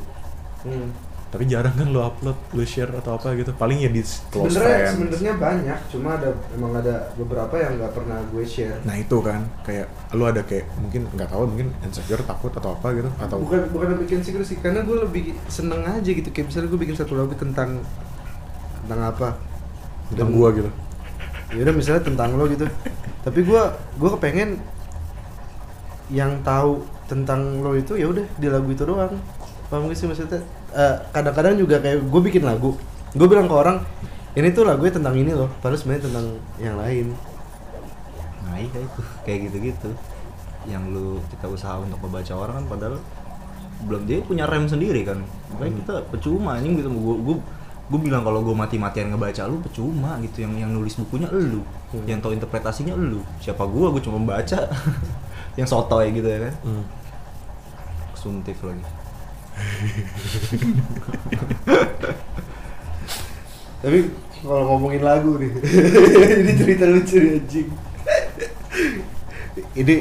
Hmm. 0.67 0.91
Tapi 1.34 1.49
jarang 1.49 1.73
kan 1.73 1.89
lo 1.89 2.05
upload 2.05 2.38
lo 2.53 2.61
share 2.61 2.93
atau 2.93 3.17
apa 3.17 3.34
gitu. 3.34 3.57
Paling 3.57 3.81
ya 3.81 3.89
di 3.89 4.05
close 4.05 4.53
Sebenarnya 4.53 4.69
friends. 4.77 4.93
sebenarnya 4.93 5.34
banyak, 5.41 5.79
cuma 5.89 6.09
ada 6.13 6.29
emang 6.53 6.73
ada 6.77 6.95
beberapa 7.17 7.55
yang 7.57 7.81
nggak 7.81 7.89
pernah 7.89 8.21
gue 8.29 8.43
share. 8.45 8.77
Nah 8.86 8.93
itu 8.93 9.17
kan 9.17 9.41
kayak 9.65 9.89
lu 10.13 10.29
ada 10.29 10.45
kayak 10.45 10.69
mungkin 10.77 11.09
nggak 11.09 11.34
tahu 11.34 11.49
mungkin 11.49 11.73
insecure 11.81 12.21
takut 12.21 12.53
atau 12.53 12.77
apa 12.77 12.88
gitu 12.93 13.09
atau 13.17 13.41
bukan 13.41 13.65
bukan 13.73 13.97
bikin 14.05 14.21
secret 14.21 14.45
sih 14.45 14.61
karena 14.61 14.86
gue 14.86 14.93
lebih 14.93 15.34
seneng 15.49 15.81
aja 15.81 16.05
gitu. 16.05 16.29
Kayak 16.29 16.53
misalnya 16.53 16.69
gue 16.69 16.79
bikin 16.86 16.95
satu 17.01 17.17
lagu 17.17 17.34
tentang 17.34 17.81
tentang 18.86 19.01
apa? 19.01 19.27
Tentang 20.13 20.29
Dan- 20.29 20.38
gua 20.38 20.53
gitu. 20.53 20.69
ya 21.49 21.61
udah 21.65 21.73
misalnya 21.73 22.01
tentang 22.05 22.29
lo 22.38 22.45
gitu. 22.45 22.69
Tapi 23.25 23.39
gue 23.41 23.61
gue 23.97 24.09
kepengen 24.13 24.61
yang 26.13 26.45
tahu 26.45 26.86
tentang 27.09 27.61
lo 27.61 27.73
itu 27.73 27.97
ya 27.97 28.05
udah 28.05 28.25
di 28.38 28.47
lagu 28.53 28.69
itu 28.69 28.86
doang. 28.86 29.17
Paham 29.69 29.89
gak 29.89 29.97
sih 29.97 30.05
maksudnya 30.05 30.41
Eh, 30.74 30.95
kadang-kadang 31.13 31.53
juga 31.53 31.78
kayak 31.78 32.01
gue 32.01 32.21
bikin 32.26 32.41
lagu 32.41 32.74
gue 33.13 33.28
bilang 33.30 33.45
ke 33.45 33.53
orang 33.53 33.78
ini 34.34 34.49
tuh 34.49 34.65
lagunya 34.65 34.89
tentang 34.89 35.13
ini 35.13 35.30
loh 35.30 35.45
padahal 35.61 35.78
sebenarnya 35.78 36.09
tentang 36.09 36.26
yang 36.57 36.76
lain. 36.82 37.13
Nah 38.49 38.57
iya 38.57 38.80
itu 38.82 38.99
kayak 39.21 39.39
gitu-gitu. 39.49 39.89
Yang 40.65 40.84
lu 40.89 41.07
kita 41.30 41.45
usaha 41.45 41.78
untuk 41.78 42.01
membaca 42.01 42.34
orang 42.34 42.55
kan 42.57 42.65
padahal 42.65 42.97
belum 43.86 44.01
dia 44.09 44.26
punya 44.26 44.49
rem 44.49 44.65
sendiri 44.65 45.05
kan. 45.05 45.21
Makanya 45.53 45.74
kita 45.86 45.93
percuma 46.09 46.57
ini 46.57 46.82
gitu. 46.82 46.89
Gue 46.89 47.15
gue 47.21 47.38
gue 47.93 47.99
bilang 48.01 48.26
kalau 48.26 48.41
gue 48.41 48.55
mati-matian 48.57 49.13
ngebaca 49.13 49.45
lu 49.45 49.61
percuma 49.61 50.17
gitu. 50.26 50.41
Yang 50.41 50.53
yang 50.65 50.71
nulis 50.74 50.97
bukunya 50.97 51.30
elu 51.30 51.61
Hmm. 51.93 52.09
yang 52.09 52.17
tahu 52.17 52.34
interpretasinya 52.34 52.97
elu 52.97 53.21
siapa 53.38 53.61
gue 53.69 53.86
gue 53.93 54.01
cuma 54.01 54.17
membaca 54.17 54.65
yang 55.61 55.69
sotoy 55.69 56.09
gitu 56.09 56.26
ya 56.26 56.49
kan. 56.49 56.53
Hmm. 56.65 56.82
suntif 58.17 58.57
lagi 58.65 58.82
tapi 63.80 63.99
kalau 64.39 64.64
ngomongin 64.70 65.01
lagu 65.01 65.36
nih 65.38 65.51
ini 66.41 66.51
cerita 66.56 66.86
lucu 66.86 67.16
nih 67.16 67.32
anjing 67.38 67.68
ini 69.76 69.95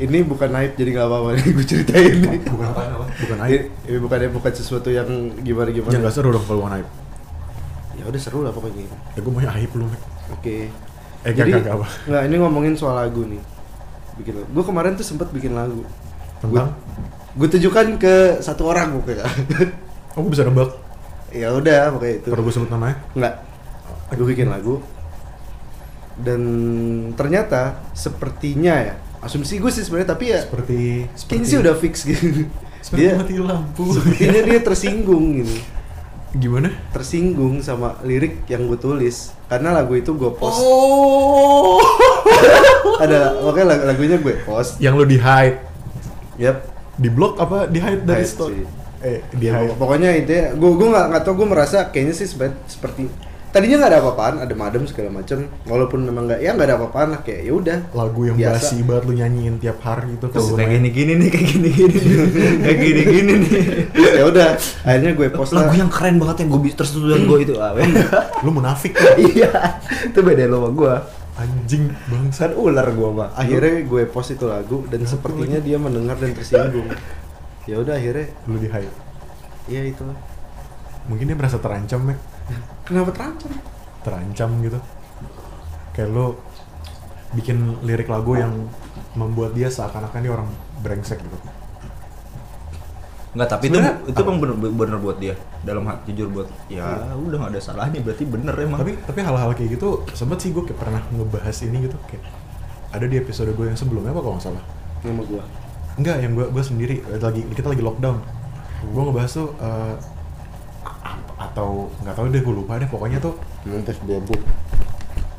ini 0.00 0.18
bukan 0.24 0.48
naib 0.48 0.72
jadi 0.74 0.90
nggak 0.90 1.06
apa-apa 1.06 1.28
nih 1.36 1.44
gue 1.52 1.66
ceritain 1.66 2.16
nih 2.18 2.38
Bukan 2.40 2.68
bukan 3.20 3.36
ini, 3.38 3.44
aib. 3.46 3.62
ini 3.84 3.98
bukannya 4.00 4.28
bukan 4.30 4.52
sesuatu 4.52 4.88
yang 4.88 5.08
gimana 5.38 5.68
gimana 5.68 5.92
Ya 5.92 6.00
nggak 6.00 6.14
seru 6.14 6.32
dong 6.32 6.40
kalau 6.42 6.64
bukan 6.64 6.80
aib. 6.80 6.88
ya 7.94 8.04
udah 8.08 8.20
seru 8.20 8.40
lah 8.40 8.48
pokoknya 8.50 8.88
Ya 9.12 9.20
gue 9.20 9.28
maunya 9.28 9.52
aib 9.54 9.70
lu. 9.76 9.84
Oke 10.32 10.72
Eh 11.20 11.32
jadi 11.36 11.52
gak, 11.52 11.60
gak, 11.62 11.74
apa. 11.76 11.86
nggak 12.08 12.22
ini 12.24 12.36
ngomongin 12.40 12.72
soal 12.74 12.96
lagu 12.96 13.28
nih 13.28 13.40
bikin 14.16 14.40
gue 14.40 14.64
kemarin 14.64 14.96
tuh 14.96 15.04
sempet 15.04 15.28
bikin 15.28 15.52
lagu 15.52 15.84
Tentang? 16.40 16.72
Gue 17.30 17.48
tujukan 17.48 17.86
ke 17.96 18.14
satu 18.42 18.66
orang 18.66 18.98
pokoknya 18.98 19.26
Oh 20.18 20.26
gue 20.26 20.32
bisa 20.34 20.42
nebak. 20.42 20.74
ya 21.30 21.54
udah 21.54 21.94
pokoknya 21.94 22.14
itu 22.18 22.28
Perlu 22.34 22.42
gue 22.42 22.54
sebut 22.54 22.70
namanya? 22.70 22.96
Enggak. 23.14 23.34
Gue 24.10 24.26
bikin 24.26 24.50
lagu 24.50 24.82
dan 26.20 26.42
ternyata 27.16 27.80
sepertinya 27.96 28.74
ya 28.76 28.94
asumsi 29.22 29.56
gue 29.56 29.70
sih 29.72 29.80
sebenarnya 29.80 30.10
tapi 30.10 30.24
ya 30.32 30.40
Seperti 30.44 31.06
kayaknya 31.28 31.46
sih 31.46 31.58
udah 31.62 31.74
fix 31.78 31.94
gitu. 32.04 32.50
Seperti 32.80 33.00
dia 33.00 33.12
mati 33.16 33.34
lampu. 33.38 33.84
sepertinya 33.94 34.40
dia 34.42 34.60
tersinggung 34.68 35.24
gitu. 35.40 35.54
Gimana? 36.30 36.70
Tersinggung 36.90 37.58
sama 37.60 37.98
lirik 38.02 38.46
yang 38.46 38.66
gue 38.66 38.78
tulis 38.78 39.30
karena 39.46 39.70
lagu 39.70 39.94
itu 39.94 40.10
gue 40.12 40.30
post. 40.34 40.58
Oh. 40.58 41.78
Ada 43.02 43.38
oke 43.46 43.62
lagu 43.62 43.82
lagunya 43.86 44.16
gue 44.18 44.34
post. 44.42 44.76
Yang 44.82 44.94
lu 44.98 45.04
di 45.06 45.18
hide 45.18 45.58
Yap. 46.40 46.69
Di 47.00 47.08
blog 47.08 47.32
apa 47.36 47.64
di 47.64 47.80
hide 47.80 48.04
dari 48.04 48.20
Hide 48.20 48.28
story? 48.28 48.60
sih. 48.60 48.66
Eh 49.00 49.18
di 49.32 49.48
Ya, 49.48 49.56
hide. 49.58 49.72
pokoknya 49.74 50.10
intinya 50.12 50.52
gue 50.52 50.70
gue 50.70 50.88
nggak 50.90 51.06
nggak 51.08 51.22
tau 51.22 51.34
gue 51.34 51.46
merasa 51.46 51.88
kayaknya 51.88 52.12
sih 52.12 52.28
seperti 52.28 53.08
tadinya 53.50 53.82
nggak 53.82 53.90
ada 53.90 53.98
apa-apaan 53.98 54.34
ada 54.38 54.54
madem 54.54 54.86
segala 54.86 55.10
macem 55.10 55.38
walaupun 55.64 56.06
memang 56.06 56.22
nggak 56.24 56.38
ya 56.38 56.54
nggak 56.54 56.68
ada 56.68 56.76
apa-apaan 56.76 57.08
lah 57.08 57.20
kayak 57.20 57.40
ya 57.42 57.52
udah 57.52 57.78
Lagu 57.90 58.20
yang 58.22 58.36
Biasa. 58.38 58.62
basi 58.62 58.76
banget 58.80 59.02
lu 59.02 59.12
nyanyiin 59.12 59.54
tiap 59.58 59.78
hari 59.80 60.14
gitu 60.14 60.26
terus 60.28 60.44
kalau 60.44 60.54
kayak 60.54 60.68
main. 60.68 60.76
gini-gini 60.78 61.12
nih 61.16 61.28
kayak 61.28 61.46
gini-gini 61.50 61.96
nih. 62.06 62.14
kayak 62.60 62.78
gini-gini 62.78 63.32
nih 63.40 63.62
ya 64.14 64.24
udah 64.24 64.48
akhirnya 64.84 65.10
gue 65.12 65.26
post 65.32 65.50
lagu 65.50 65.74
yang 65.74 65.90
keren 65.90 66.16
banget 66.16 66.36
yang 66.38 66.48
gue 66.52 66.70
tersetujuan 66.70 67.20
gue 67.26 67.38
itu 67.42 67.54
ah 67.58 67.74
Lu 68.46 68.50
munafik 68.52 68.94
kan? 68.94 69.18
iya 69.18 69.50
itu 70.04 70.18
beda 70.20 70.46
lo 70.46 70.56
sama 70.60 70.70
gue 70.70 70.94
Anjing 71.40 71.88
bangsat. 72.12 72.52
kan 72.52 72.60
ular 72.60 72.88
gue 72.92 73.10
mah 73.16 73.32
akhirnya 73.32 73.80
gue 73.88 74.02
post 74.04 74.36
itu 74.36 74.44
lagu 74.44 74.84
dan 74.92 75.08
sepertinya 75.08 75.56
dia 75.56 75.80
mendengar 75.80 76.20
dan 76.20 76.36
tersinggung 76.36 76.92
ya 77.64 77.80
udah 77.80 77.96
akhirnya 77.96 78.28
Lu 78.44 78.60
di 78.60 78.68
hide. 78.68 78.92
ya 79.68 79.80
itu 79.84 80.04
Mungkin 81.08 81.26
dia 81.26 81.34
merasa 81.34 81.56
terancam, 81.56 82.12
Mek. 82.12 82.18
kenapa 82.84 83.10
terancam 83.10 83.50
Terancam 84.04 84.50
gitu. 84.62 84.78
Kayak 85.96 86.08
lu 86.12 86.26
bikin 87.34 87.56
lirik 87.82 88.06
lagu 88.06 88.36
yang 88.36 88.52
membuat 89.16 89.56
dia 89.56 89.66
seakan-akan 89.72 90.20
dia 90.22 90.32
orang 90.32 90.48
brengsek 90.84 91.18
gitu. 91.18 91.38
Enggak, 93.30 93.48
tapi 93.48 93.70
itu 93.70 93.78
itu 94.10 94.18
emang 94.20 94.38
bener, 94.42 94.56
bener 94.58 94.98
buat 94.98 95.16
dia. 95.22 95.38
Dalam 95.62 95.86
hati 95.86 96.10
jujur 96.10 96.28
buat 96.34 96.48
ya 96.66 97.14
udah 97.14 97.36
nggak 97.46 97.52
ada 97.54 97.60
salahnya 97.62 98.02
berarti 98.02 98.26
bener 98.26 98.54
emang. 98.58 98.82
Tapi 98.82 98.98
tapi 99.06 99.20
hal-hal 99.22 99.50
kayak 99.54 99.78
gitu 99.78 100.02
sempet 100.12 100.42
sih 100.42 100.50
gue 100.50 100.66
kayak 100.66 100.78
pernah 100.82 100.98
ngebahas 101.14 101.56
ini 101.62 101.86
gitu 101.86 101.94
kayak 102.10 102.26
ada 102.90 103.06
di 103.06 103.16
episode 103.22 103.54
gue 103.54 103.66
yang 103.70 103.78
sebelumnya 103.78 104.10
apa 104.10 104.18
kalau 104.18 104.34
nggak 104.34 104.46
salah? 104.50 104.64
Sama 105.00 105.22
gue 105.22 105.42
Enggak, 105.98 106.16
yang 106.22 106.32
gue 106.34 106.46
gue 106.50 106.64
sendiri 106.64 106.96
lagi 107.06 107.42
kita 107.54 107.68
lagi 107.70 107.82
lockdown. 107.86 108.18
Gue 108.90 109.02
ngebahas 109.06 109.30
tuh 109.30 109.48
eh, 109.62 109.94
a- 111.06 111.20
atau 111.38 111.86
nggak 112.02 112.14
tahu 112.18 112.26
deh 112.28 112.42
gue 112.42 112.54
lupa 112.56 112.82
deh 112.82 112.90
pokoknya 112.90 113.22
tuh 113.22 113.38
nanti 113.64 113.94
bobo 114.02 114.34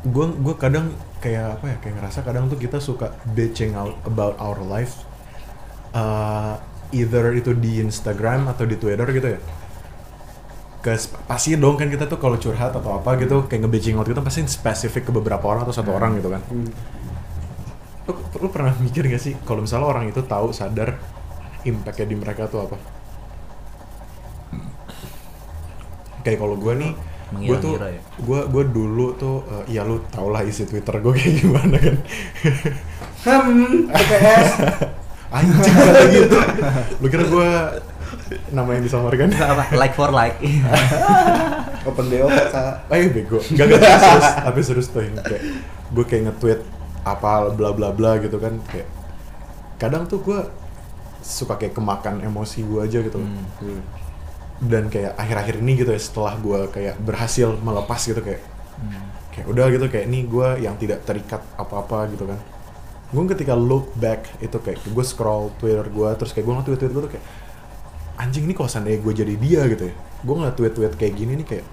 gue 0.01 0.25
gue 0.33 0.55
kadang 0.57 0.89
kayak 1.21 1.61
apa 1.61 1.65
ya 1.69 1.77
kayak 1.77 1.95
ngerasa 2.01 2.19
kadang 2.25 2.49
tuh 2.49 2.57
kita 2.57 2.81
suka 2.81 3.13
bitching 3.35 3.75
out 3.75 3.93
about 4.07 4.33
our 4.39 4.57
life. 4.63 5.05
Uh, 5.91 6.55
either 6.91 7.35
itu 7.35 7.51
di 7.55 7.79
Instagram 7.81 8.51
atau 8.51 8.63
di 8.67 8.75
Twitter 8.75 9.07
gitu 9.11 9.27
ya. 9.35 9.39
Kes, 10.81 11.13
pasti 11.29 11.53
dong 11.53 11.77
kan 11.77 11.93
kita 11.93 12.09
tuh 12.09 12.17
kalau 12.17 12.41
curhat 12.41 12.73
atau 12.73 12.97
apa 12.97 13.13
gitu 13.21 13.45
kayak 13.45 13.69
nge-bitching 13.69 14.01
out 14.01 14.09
gitu 14.09 14.17
pasti 14.25 14.41
spesifik 14.49 15.09
ke 15.09 15.11
beberapa 15.13 15.45
orang 15.45 15.61
atau 15.69 15.75
satu 15.75 15.93
orang 15.93 16.17
gitu 16.17 16.33
kan. 16.33 16.41
Lu, 18.09 18.13
lu 18.17 18.47
pernah 18.49 18.73
mikir 18.81 19.05
gak 19.05 19.21
sih 19.21 19.37
kalau 19.45 19.61
misalnya 19.61 19.85
orang 19.85 20.09
itu 20.09 20.25
tahu 20.25 20.49
sadar 20.49 20.97
impactnya 21.63 22.05
di 22.09 22.15
mereka 22.17 22.49
tuh 22.49 22.65
apa? 22.65 22.77
Kayak 26.25 26.39
kalau 26.41 26.57
gue 26.57 26.73
nih 26.77 26.91
gue 27.31 27.57
tuh 27.63 27.79
Mengira-ngira 27.79 27.87
ya? 27.95 28.01
gue 28.27 28.39
gue 28.51 28.63
dulu 28.75 29.05
tuh 29.15 29.35
eh, 29.47 29.79
ya 29.79 29.87
lu 29.87 30.03
tau 30.11 30.27
lah 30.27 30.43
isi 30.43 30.67
twitter 30.67 30.99
gue 30.99 31.13
kayak 31.15 31.33
gimana 31.45 31.77
kan. 31.77 31.95
Hmm 33.23 33.85
TPS 33.87 34.49
anjing 35.31 35.73
kata 35.75 36.03
gitu. 36.11 36.37
Lu 36.99 37.07
kira 37.07 37.23
gue 37.25 37.49
nama 38.51 38.69
yang 38.75 38.83
disamarkan 38.83 39.31
apa 39.35 39.63
like 39.79 39.95
for 39.95 40.11
like. 40.11 40.37
Open 41.87 42.13
do 42.13 42.29
kak 42.29 42.85
Ayo 42.93 43.09
bego, 43.09 43.41
gak 43.57 43.65
gak 43.73 43.81
tapi 43.81 43.97
serius, 43.97 44.29
tapi 44.37 44.59
serius 44.61 44.87
tuh 44.93 45.01
yang 45.01 45.17
kayak 45.17 45.43
gue 45.89 46.05
kayak 46.05 46.21
nge-tweet 46.29 46.61
apa 47.01 47.49
bla 47.57 47.73
bla 47.73 47.89
bla 47.89 48.21
gitu 48.21 48.37
kan 48.37 48.61
kayak 48.69 48.85
kadang 49.81 50.05
tuh 50.05 50.21
gue 50.21 50.39
suka 51.25 51.57
kayak 51.57 51.73
kemakan 51.73 52.21
emosi 52.21 52.61
gue 52.61 52.79
aja 52.85 53.01
gitu. 53.01 53.17
Hmm. 53.17 53.81
dan 54.61 54.93
kayak 54.93 55.17
akhir-akhir 55.17 55.57
ini 55.57 55.73
gitu 55.73 55.89
ya 55.89 55.97
setelah 55.97 56.37
gue 56.37 56.69
kayak 56.69 57.01
berhasil 57.01 57.49
melepas 57.65 57.97
gitu 57.97 58.21
kayak 58.21 58.45
kayak 59.33 59.47
udah 59.49 59.65
gitu 59.73 59.89
kayak 59.89 60.05
ini 60.05 60.29
gue 60.29 60.47
yang 60.61 60.77
tidak 60.77 61.01
terikat 61.01 61.41
apa-apa 61.57 62.05
gitu 62.13 62.29
kan 62.29 62.37
gue 63.11 63.23
ketika 63.29 63.53
look 63.53 63.91
back 63.93 64.23
itu 64.39 64.55
kayak 64.55 64.79
gue 64.81 65.03
scroll 65.03 65.51
Twitter 65.55 65.83
gue 65.83 66.09
terus 66.15 66.31
kayak 66.31 66.45
gue 66.45 66.55
nge-tweet 66.55 66.79
tweet 66.79 66.91
gue 66.91 67.03
tuh 67.03 67.11
kayak 67.11 67.25
anjing 68.17 68.43
ini 68.43 68.53
kalau 68.53 68.67
seandainya 68.67 68.99
gue 68.99 69.13
jadi 69.13 69.33
dia 69.35 69.61
gitu 69.67 69.83
ya 69.85 69.95
gue 70.21 70.33
ngeliat 70.33 70.55
tweet-tweet 70.55 70.93
kayak 70.95 71.13
gini 71.13 71.33
nih 71.35 71.47
kayak 71.47 71.65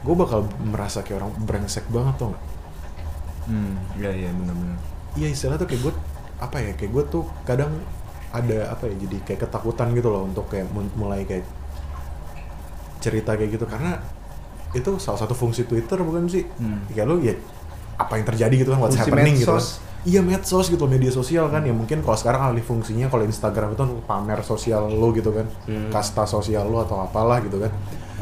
gue 0.00 0.14
bakal 0.14 0.40
merasa 0.58 1.00
kayak 1.00 1.20
orang 1.20 1.32
brengsek 1.38 1.84
banget 1.86 2.16
tuh 2.16 2.28
nggak 2.30 2.44
Hmm, 3.40 3.74
iya 3.98 4.14
iya 4.14 4.30
benar-benar. 4.30 4.78
iya 5.16 5.26
istilah 5.26 5.58
tuh 5.58 5.66
kayak 5.66 5.82
gue 5.82 5.92
apa 6.38 6.56
ya 6.56 6.72
kayak 6.72 6.92
gue 6.92 7.04
tuh 7.10 7.24
kadang 7.42 7.72
ada 8.30 8.70
apa 8.70 8.86
ya 8.86 8.94
jadi 9.00 9.16
kayak 9.26 9.40
ketakutan 9.42 9.90
gitu 9.90 10.06
loh 10.06 10.22
untuk 10.22 10.46
kayak 10.46 10.64
mulai 10.94 11.26
kayak 11.26 11.42
cerita 13.00 13.34
kayak 13.34 13.50
gitu 13.50 13.66
karena 13.66 13.98
itu 14.70 14.90
salah 14.96 15.18
satu 15.18 15.34
fungsi 15.34 15.66
Twitter 15.66 15.98
bukan 15.98 16.30
sih 16.30 16.46
Hmm. 16.56 16.86
kayak 16.86 17.04
lo 17.04 17.18
ya 17.18 17.34
apa 17.96 18.12
yang 18.14 18.24
terjadi 18.24 18.54
gitu 18.56 18.70
kan 18.70 18.78
what's 18.78 18.94
Fungsi 18.94 19.10
happening 19.10 19.34
gitu 19.34 19.50
kan. 19.50 19.66
Iya 20.02 20.20
medsos 20.20 20.66
gitu 20.66 20.84
media 20.84 21.08
sosial 21.08 21.46
kan 21.46 21.60
ya 21.60 21.70
mungkin 21.70 22.00
kalau 22.00 22.14
sekarang 22.14 22.40
alih 22.46 22.62
fungsinya 22.62 23.06
kalau 23.06 23.22
Instagram 23.22 23.68
itu 23.70 23.80
kan 23.80 23.90
pamer 24.02 24.40
sosial 24.40 24.88
lo 24.88 25.10
gitu 25.10 25.28
kan 25.28 25.44
Hmm. 25.64 25.88
kasta 25.88 26.24
sosial 26.24 26.64
lo 26.64 26.80
atau 26.80 26.98
apalah 26.98 27.40
gitu 27.40 27.58
kan 27.58 27.68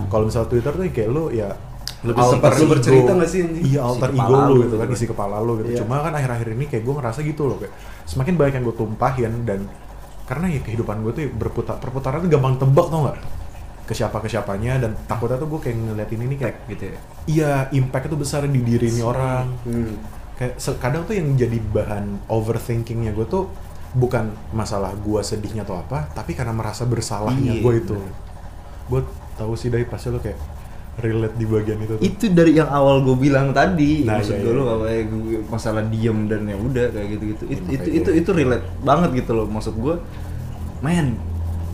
kalau 0.07 0.27
misal 0.27 0.45
Twitter 0.45 0.71
tuh 0.71 0.83
kayak 0.87 1.09
lo 1.09 1.31
ya 1.31 1.55
Lebih 1.99 2.15
alter 2.17 2.35
sempat 2.39 2.53
lu 2.57 2.67
bercerita 2.69 3.11
nggak 3.13 3.27
sih, 3.27 3.41
anjing? 3.43 3.65
iya 3.65 3.81
alter 3.83 4.11
ego 4.13 4.23
lu 4.23 4.39
lo 4.39 4.55
gitu 4.57 4.63
gitu 4.65 4.77
kan 4.77 4.87
kan. 4.87 4.95
isi 4.95 5.07
kepala 5.07 5.37
lo 5.39 5.53
gitu 5.57 5.69
Iya. 5.69 5.79
cuma 5.81 5.99
kan 5.99 6.13
akhir-akhir 6.13 6.49
ini 6.53 6.65
kayak 6.67 6.83
gue 6.85 6.95
ngerasa 6.95 7.21
gitu 7.23 7.43
loh 7.45 7.57
kayak 7.57 7.75
semakin 8.05 8.35
banyak 8.35 8.55
yang 8.55 8.65
gue 8.65 8.77
tumpahin 8.77 9.33
dan 9.45 9.61
karena 10.25 10.47
ya 10.49 10.61
kehidupan 10.61 10.97
gue 11.01 11.13
tuh 11.13 11.23
berputar 11.33 11.77
perputaran 11.77 12.21
tuh 12.21 12.31
gampang 12.31 12.55
tebak 12.57 12.87
tau 12.87 13.01
nggak 13.03 13.19
ke 13.83 13.93
siapa 13.93 14.19
ke 14.19 14.29
siapanya 14.29 14.79
dan 14.79 14.95
takutnya 15.03 15.37
tuh 15.37 15.49
gue 15.49 15.61
kayak 15.61 15.77
ngeliatin 15.81 16.21
ini 16.21 16.37
kayak 16.37 16.57
gitu 16.69 16.85
ya. 16.87 16.99
iya 17.27 17.51
impact 17.73 18.07
itu 18.07 18.17
besar 18.17 18.45
di 18.45 18.61
diri 18.61 18.87
ini 18.89 19.01
orang 19.01 19.47
Hmm. 19.65 19.95
Kayak 20.39 20.55
kadang 20.79 21.03
tuh 21.03 21.19
yang 21.19 21.35
jadi 21.35 21.59
bahan 21.59 22.31
overthinkingnya 22.31 23.11
gue 23.11 23.27
tuh 23.27 23.51
bukan 23.93 24.31
masalah 24.55 24.95
gue 24.95 25.21
sedihnya 25.21 25.67
atau 25.67 25.83
apa 25.83 26.07
tapi 26.15 26.39
karena 26.39 26.55
merasa 26.55 26.87
bersalahnya 26.87 27.59
Iya, 27.59 27.65
gue 27.65 27.75
itu 27.83 27.97
gue 28.89 29.01
tahu 29.35 29.53
sih 29.59 29.69
dari 29.69 29.83
pasti 29.83 30.15
lo 30.15 30.23
kayak 30.23 30.39
relate 30.99 31.37
di 31.39 31.47
bagian 31.47 31.79
itu 31.79 31.95
tuh. 31.95 32.03
Itu 32.03 32.25
dari 32.35 32.59
yang 32.59 32.67
awal 32.75 33.07
gue 33.07 33.15
bilang 33.15 33.55
tadi, 33.55 34.03
Nah, 34.03 34.19
maksud 34.19 34.35
iya, 34.35 34.43
gue 34.43 34.53
iya. 34.53 34.59
lo 34.59 34.65
kayak 34.83 35.05
masalah 35.47 35.83
diem 35.87 36.19
dan 36.27 36.43
ya 36.43 36.57
udah 36.59 36.87
kayak 36.91 37.09
gitu-gitu. 37.15 37.45
Itu 37.47 37.63
Iya, 37.71 37.79
itu 37.79 37.89
itu 38.03 38.11
itu 38.19 38.31
relate 38.35 38.67
banget 38.83 39.11
gitu 39.23 39.31
loh 39.39 39.47
maksud 39.47 39.79
gue. 39.79 39.95
Men, 40.83 41.15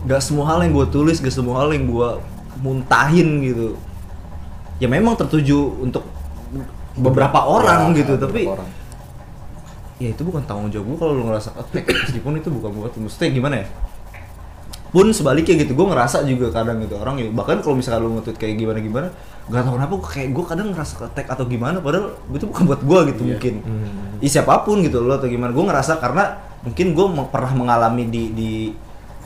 gak 0.05 0.21
semua 0.21 0.53
hal 0.53 0.65
yang 0.65 0.77
gue 0.77 0.87
tulis, 0.93 1.17
gak 1.17 1.33
semua 1.33 1.65
hal 1.65 1.73
yang 1.73 1.89
gue 1.89 2.09
muntahin 2.61 3.29
gitu. 3.41 3.67
Ya 4.77 4.85
memang 4.85 5.17
tertuju 5.17 5.73
untuk 5.81 6.05
beberapa 6.95 7.39
orang 7.41 7.91
Ya, 7.91 8.01
gitu, 8.01 8.13
tapi 8.17 8.45
orang. 8.45 8.69
ya 9.95 10.09
itu 10.09 10.21
bukan 10.21 10.43
tanggung 10.43 10.67
jawab 10.69 10.85
gue 10.85 10.97
kalau 10.97 11.13
lu 11.13 11.23
ngerasa 11.25 11.49
attack 11.53 11.85
meskipun 11.87 12.35
itu 12.35 12.49
bukan 12.49 12.71
buat 12.73 12.91
maksudnya 12.93 13.29
gimana 13.31 13.55
ya 13.57 13.67
pun 14.87 15.07
sebaliknya 15.09 15.55
gitu 15.57 15.71
gue 15.73 15.87
ngerasa 15.89 16.23
juga 16.23 16.47
kadang 16.53 16.79
gitu 16.79 16.95
orang 16.95 17.15
ya 17.17 17.27
bahkan 17.29 17.59
kalau 17.59 17.75
misalnya 17.75 17.99
lu 18.01 18.15
nge-tweet 18.15 18.37
kayak 18.37 18.55
gimana 18.55 18.79
gimana 18.79 19.07
gak 19.45 19.61
tau 19.61 19.75
kenapa 19.75 19.93
kayak 20.01 20.29
gue 20.31 20.45
kadang 20.45 20.67
ngerasa 20.71 20.93
attack 21.01 21.27
atau 21.29 21.43
gimana 21.45 21.77
padahal 21.77 22.15
itu 22.29 22.45
bukan 22.45 22.63
buat 22.65 22.81
gue 22.81 22.99
gitu 23.09 23.21
Iya. 23.21 23.29
mungkin 23.29 23.53
Hmm. 23.57 24.19
ya 24.19 24.29
siapa 24.31 24.63
pun 24.63 24.79
gitu 24.81 24.99
lo 24.99 25.13
atau 25.13 25.27
gimana 25.27 25.51
gue 25.51 25.65
ngerasa 25.65 25.95
karena 25.97 26.23
mungkin 26.61 26.87
gue 26.91 27.05
pernah 27.25 27.51
mengalami 27.53 28.03
di 28.05 28.23
di 28.31 28.51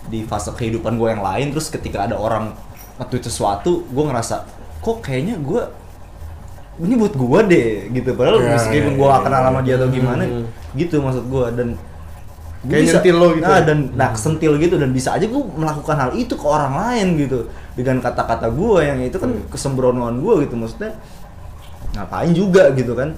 di 0.05 0.20
fase 0.24 0.49
kehidupan 0.51 0.97
gue 0.97 1.07
yang 1.07 1.22
lain 1.22 1.49
terus 1.49 1.70
ketika 1.70 2.03
ada 2.03 2.13
orang 2.13 2.49
nge-tweet 2.97 3.24
sesuatu 3.24 3.86
gue 3.86 4.03
ngerasa 4.03 4.49
kok 4.80 4.97
kayaknya 4.99 5.38
gue 5.38 5.61
ini 6.80 6.93
buat 6.95 7.11
gue 7.11 7.39
deh 7.45 7.69
gitu. 7.91 8.09
Padahal 8.13 8.39
Ya, 8.39 8.55
meskipun 8.55 8.93
ya, 8.93 8.97
gue 8.97 9.07
gak 9.09 9.23
kenal 9.23 9.41
sama 9.43 9.59
dia 9.61 9.75
atau 9.75 9.89
gimana 9.89 10.23
Hmm. 10.23 10.45
gitu 10.73 10.95
maksud 10.99 11.25
gue 11.25 11.45
dan 11.53 11.69
gua 12.59 12.71
Kayak 12.71 12.84
nyentil 12.91 13.15
lo 13.15 13.27
gitu 13.32 13.45
nah, 13.45 13.55
ya? 13.55 13.63
dan 13.63 13.80
nah 13.93 14.09
kesentil 14.11 14.51
gitu. 14.57 14.75
Dan 14.75 14.89
bisa 14.89 15.09
aja 15.13 15.23
gue 15.23 15.41
melakukan 15.53 15.97
hal 15.97 16.11
itu 16.13 16.34
ke 16.34 16.45
orang 16.45 16.73
lain 16.73 17.07
gitu. 17.17 17.39
Dengan 17.73 17.99
kata-kata 17.99 18.47
gue 18.49 18.80
yang 18.82 18.99
itu 18.99 19.15
kan 19.15 19.32
kesembronoan 19.47 20.19
gue 20.19 20.43
gitu. 20.43 20.55
Maksudnya 20.55 20.91
ngapain 21.93 22.32
juga 22.32 22.71
gitu 22.73 22.93
kan. 22.93 23.15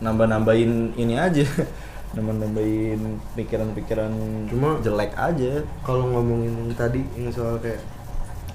Nambah-nambahin 0.00 0.96
ini 0.96 1.14
aja. 1.14 1.44
Nambah-nambahin 2.14 3.00
pikiran-pikiran 3.34 4.10
Cuma- 4.48 4.80
jelek 4.80 5.14
aja. 5.14 5.62
kalau 5.80 6.10
ngomongin 6.10 6.74
tadi 6.74 7.06
yang 7.14 7.30
soal 7.30 7.54
kayak 7.58 7.78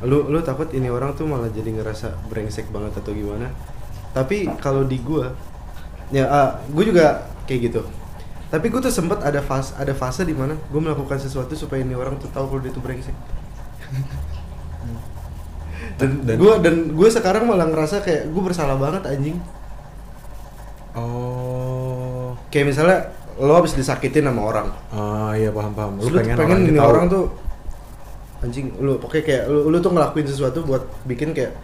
lu 0.06 0.30
lu 0.30 0.40
takut 0.46 0.70
ini 0.72 0.88
orang 0.88 1.18
tuh 1.18 1.26
malah 1.26 1.50
jadi 1.50 1.74
ngerasa 1.74 2.14
brengsek 2.30 2.70
banget 2.70 2.96
atau 3.02 3.12
gimana? 3.12 3.50
Tapi 4.14 4.48
kalau 4.62 4.86
di 4.86 5.02
gua 5.02 5.34
ya 6.14 6.30
ah, 6.30 6.50
gua 6.72 6.84
juga 6.86 7.06
kayak 7.50 7.60
gitu. 7.74 7.82
Tapi 8.54 8.70
gua 8.70 8.80
tuh 8.80 8.94
sempet 8.94 9.20
ada 9.26 9.42
fase 9.42 9.74
ada 9.76 9.92
fase 9.92 10.24
di 10.24 10.32
mana 10.38 10.54
gua 10.70 10.82
melakukan 10.86 11.18
sesuatu 11.18 11.58
supaya 11.58 11.82
ini 11.82 11.98
orang 11.98 12.16
tuh 12.22 12.30
tahu 12.30 12.46
kalau 12.48 12.62
dia 12.62 12.72
tuh 12.72 12.84
brengsek. 12.86 13.16
Dan, 15.96 16.28
Dan- 16.28 16.40
gua 16.42 16.60
dan 16.60 16.92
gue 16.92 17.08
sekarang 17.08 17.48
malah 17.48 17.72
ngerasa 17.72 18.04
kayak 18.04 18.28
gue 18.28 18.42
bersalah 18.44 18.76
banget 18.76 19.06
anjing. 19.08 19.38
Oh. 20.96 22.36
Kayak 22.52 22.66
misalnya 22.76 22.98
lo 23.40 23.56
habis 23.56 23.76
disakitin 23.76 24.28
sama 24.28 24.42
orang. 24.44 24.68
Ah 24.92 25.32
iya 25.36 25.52
paham 25.52 25.72
paham. 25.76 26.00
Lu 26.00 26.08
pengen, 26.12 26.36
pengen 26.36 26.60
ini 26.68 26.76
ini 26.76 26.80
orang 26.80 27.08
tuh 27.08 27.32
anjing 28.46 28.70
lu 28.78 28.96
pokoknya 28.96 29.24
kayak 29.26 29.44
lu, 29.50 29.68
lu 29.68 29.78
tuh 29.82 29.90
ngelakuin 29.90 30.28
sesuatu 30.30 30.62
buat 30.62 30.86
bikin 31.04 31.34
kayak 31.34 31.58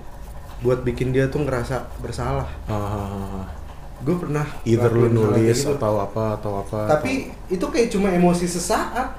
buat 0.61 0.82
bikin 0.82 1.09
dia 1.09 1.25
tuh 1.25 1.41
ngerasa 1.41 1.86
bersalah. 2.01 2.49
Ah, 2.65 2.73
ah, 2.73 3.05
ah, 3.05 3.38
ah. 3.41 3.45
Gue 4.01 4.17
pernah 4.17 4.45
either 4.65 4.89
lu 4.89 5.09
nulis 5.09 5.61
gitu. 5.61 5.77
atau 5.77 6.01
apa 6.01 6.34
atau 6.36 6.65
apa 6.65 6.89
tapi 6.89 7.29
itu 7.47 7.61
kayak 7.61 7.93
cuma 7.93 8.09
emosi 8.09 8.49
sesaat 8.49 9.13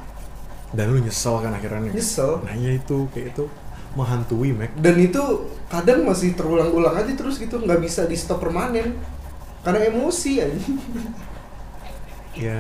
dan 0.75 0.91
lu 0.91 0.99
nyesel 0.99 1.39
kan 1.39 1.55
akhirnya 1.55 1.87
Nyesel. 1.87 2.43
nah 2.43 2.51
iya 2.51 2.75
itu 2.75 3.07
kayak 3.15 3.31
itu 3.31 3.47
menghantui 3.95 4.51
Mac 4.51 4.75
dan 4.75 4.99
itu 4.99 5.23
kadang 5.71 6.03
masih 6.03 6.35
terulang-ulang 6.35 6.99
aja 6.99 7.15
terus 7.15 7.39
gitu 7.39 7.63
nggak 7.63 7.79
bisa 7.79 8.11
di 8.11 8.19
stop 8.19 8.43
permanen 8.43 8.99
karena 9.63 9.87
emosi 9.87 10.43
anjing. 10.43 10.75
ya 12.35 12.59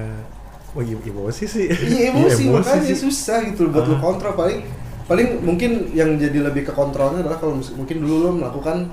oh 0.72 0.82
iya 0.84 0.94
emosi 0.94 1.44
sih 1.48 1.66
Iya 1.68 2.00
emosi, 2.14 2.42
makanya 2.52 2.86
sih. 2.86 3.02
susah 3.02 3.42
gitu 3.48 3.66
buat 3.66 3.88
lu 3.88 3.96
Ah. 3.96 4.00
kontrol 4.00 4.34
paling 4.36 4.62
paling 5.12 5.44
mungkin 5.44 5.92
yang 5.92 6.16
jadi 6.16 6.40
lebih 6.40 6.64
ke 6.64 6.72
kontrolnya 6.72 7.20
adalah 7.20 7.36
kalau 7.36 7.60
mungkin 7.76 8.00
dulu 8.00 8.16
lo 8.24 8.30
melakukan 8.32 8.88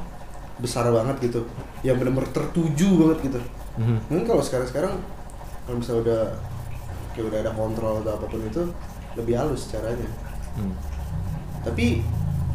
besar 0.60 0.92
banget 0.92 1.32
gitu. 1.32 1.48
Yang 1.80 2.04
benar-benar 2.04 2.28
tertuju 2.36 2.90
banget 3.00 3.20
gitu. 3.32 3.40
Mhm. 3.80 4.12
mungkin 4.12 4.26
kalau 4.28 4.44
sekarang-sekarang 4.44 4.92
kalau 5.64 5.80
misalnya 5.80 6.02
udah 6.04 6.22
kayak 7.16 7.26
udah 7.32 7.40
ada 7.48 7.52
kontrol 7.56 8.04
atau 8.04 8.12
apa 8.20 8.26
pun 8.28 8.44
itu 8.44 8.64
lebih 9.16 9.40
halus 9.40 9.72
caranya. 9.72 10.10
Hmm. 10.60 10.76
tapi 11.64 12.02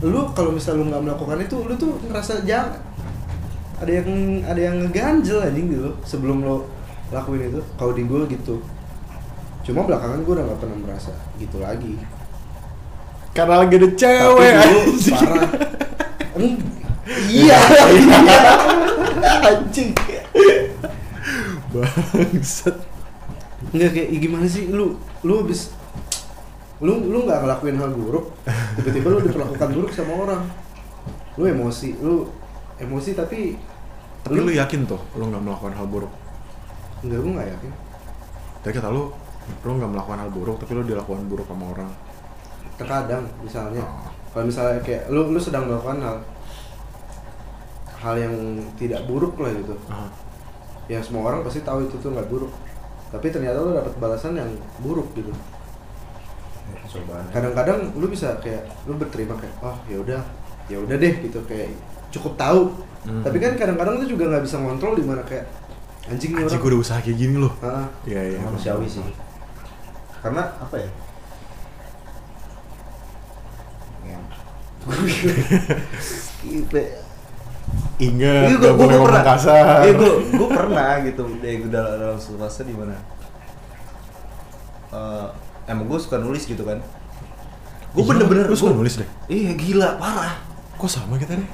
lu 0.04 0.20
kalau 0.36 0.52
misalnya 0.52 0.84
lu 0.84 0.86
nggak 0.92 1.04
melakukan 1.08 1.38
itu 1.40 1.56
lu 1.64 1.74
tuh 1.80 1.96
ngerasa 2.04 2.44
jangan 2.44 2.76
ada 3.80 3.92
yang 3.94 4.10
ada 4.44 4.60
yang 4.60 4.76
ngeganjel 4.84 5.40
anjing 5.40 5.72
gitu 5.72 5.96
sebelum 6.04 6.44
lo 6.44 6.68
lakuin 7.08 7.48
itu. 7.48 7.60
Kalau 7.80 7.96
di 7.96 8.04
gue 8.04 8.20
gitu. 8.28 8.60
Cuma 9.64 9.88
belakangan 9.88 10.20
gue 10.20 10.32
udah 10.36 10.44
nggak 10.44 10.60
pernah 10.60 10.78
merasa 10.84 11.16
gitu 11.40 11.56
lagi 11.64 11.96
karena 13.35 13.55
lagi 13.66 13.74
ada 13.76 13.89
tapi 13.91 13.99
cewek 13.99 14.53
dulu 14.55 14.78
anjing. 14.95 15.14
parah. 15.18 15.51
Iya. 17.05 17.59
Anjing. 19.51 19.91
Bangsat. 21.74 22.76
Nggak 23.74 23.91
kayak 23.91 24.09
"Ih, 24.14 24.18
gimana 24.22 24.47
sih? 24.47 24.70
Lu 24.70 24.95
lu 25.26 25.32
habis 25.43 25.74
lu 26.78 26.95
lu 27.11 27.26
nggak 27.26 27.43
ngelakuin 27.43 27.76
hal 27.80 27.91
buruk? 27.91 28.39
Tiba-tiba 28.78 29.09
lu 29.11 29.18
diperlakukan 29.26 29.68
buruk 29.74 29.91
sama 29.91 30.12
orang. 30.14 30.43
Lu 31.35 31.45
emosi 31.51 31.99
lu 31.99 32.30
emosi 32.78 33.18
tapi 33.18 33.59
tapi 34.22 34.39
lu 34.41 34.55
yakin 34.55 34.87
tuh 34.87 35.03
lu 35.18 35.26
nggak 35.26 35.43
melakukan 35.43 35.74
hal 35.74 35.87
buruk? 35.91 36.12
Enggak 37.03 37.18
gue 37.18 37.32
nggak 37.35 37.49
yakin. 37.51 37.72
Tapi 38.62 38.72
kata 38.78 38.89
lu 38.95 39.11
lu 39.66 39.70
nggak 39.74 39.91
melakukan 39.91 40.18
hal 40.22 40.30
buruk 40.30 40.57
tapi 40.62 40.72
lu 40.78 40.87
dilakukan 40.87 41.26
buruk 41.26 41.45
sama 41.51 41.68
orang 41.74 41.91
terkadang 42.79 43.25
misalnya. 43.43 43.83
Kalau 44.35 44.45
misalnya 44.51 44.83
kayak 44.83 45.07
lu 45.14 45.31
lu 45.31 45.39
sedang 45.39 45.70
melakukan 45.70 45.99
hal 46.03 46.16
hal 48.03 48.14
yang 48.18 48.35
tidak 48.77 49.07
buruk 49.07 49.39
lah 49.41 49.53
gitu. 49.55 49.75
Ah. 49.89 50.11
yang 50.85 51.01
semua 51.01 51.33
orang 51.33 51.41
pasti 51.41 51.64
tahu 51.64 51.89
itu 51.89 51.97
tuh 51.97 52.12
nggak 52.12 52.29
buruk. 52.29 52.53
Tapi 53.09 53.33
ternyata 53.33 53.62
lu 53.62 53.72
dapat 53.72 53.95
balasan 53.97 54.37
yang 54.37 54.51
buruk 54.85 55.09
gitu. 55.16 55.33
Cobaan 56.85 57.27
kadang-kadang 57.33 57.91
lu 57.97 58.07
bisa 58.07 58.37
kayak 58.39 58.68
lu 58.85 58.95
berterima 58.95 59.35
kayak 59.35 59.55
oh 59.64 59.77
ya 59.89 59.97
udah 59.99 60.22
ya 60.68 60.77
udah 60.83 60.97
deh 60.99 61.14
gitu. 61.25 61.41
Kayak 61.49 61.72
cukup 62.12 62.37
tahu. 62.37 62.62
Hmm. 63.05 63.20
tapi 63.20 63.37
kan 63.37 63.53
kadang-kadang 63.53 64.01
lu 64.01 64.09
juga 64.09 64.33
nggak 64.33 64.49
bisa 64.49 64.57
ngontrol 64.64 64.97
di 64.97 65.05
mana 65.05 65.20
kayak 65.29 65.45
anjing 66.09 66.33
nih 66.33 66.41
anjing 66.41 66.57
orang 66.57 66.64
gue 66.64 66.70
udah 66.72 66.81
usaha 66.81 66.99
kayak 67.05 67.18
gini 67.20 67.37
loh. 67.37 67.53
Ah, 67.61 67.85
iya 68.09 68.33
iya. 68.33 68.41
Manusiawi 68.41 68.89
sih. 68.89 69.05
Karena 70.25 70.49
apa 70.57 70.77
ya 70.81 70.89
ingat 77.97 78.45
Iya, 78.45 78.55
gak 78.55 78.61
gua- 78.61 78.76
boleh 78.76 78.95
ngomong 78.95 79.09
pernah. 79.09 79.24
kasar 79.24 79.64
Iya, 79.82 79.93
gua, 79.95 80.11
gua 80.35 80.49
pernah 80.53 80.91
gitu. 81.01 81.22
Deh, 81.39 81.53
gua 81.59 81.70
dalam, 81.70 81.93
dalam 81.97 82.18
suatu 82.18 82.39
fase 82.39 82.62
di 82.62 82.74
mana 82.74 82.97
eh, 84.91 85.26
emang 85.66 85.87
gue 85.87 85.99
suka 85.99 86.16
nulis 86.16 86.45
gitu 86.45 86.62
kan. 86.62 86.78
Gue 87.91 88.03
Iya, 88.03 88.09
bener-bener 88.11 88.45
lu 88.45 88.55
suka 88.55 88.70
gua- 88.70 88.78
nulis 88.78 88.95
deh? 88.97 89.09
Iya 89.26 89.53
gila 89.55 89.97
parah. 89.97 90.37
kok 90.74 90.91
sama 90.91 91.14
kita 91.14 91.32
nih 91.32 91.49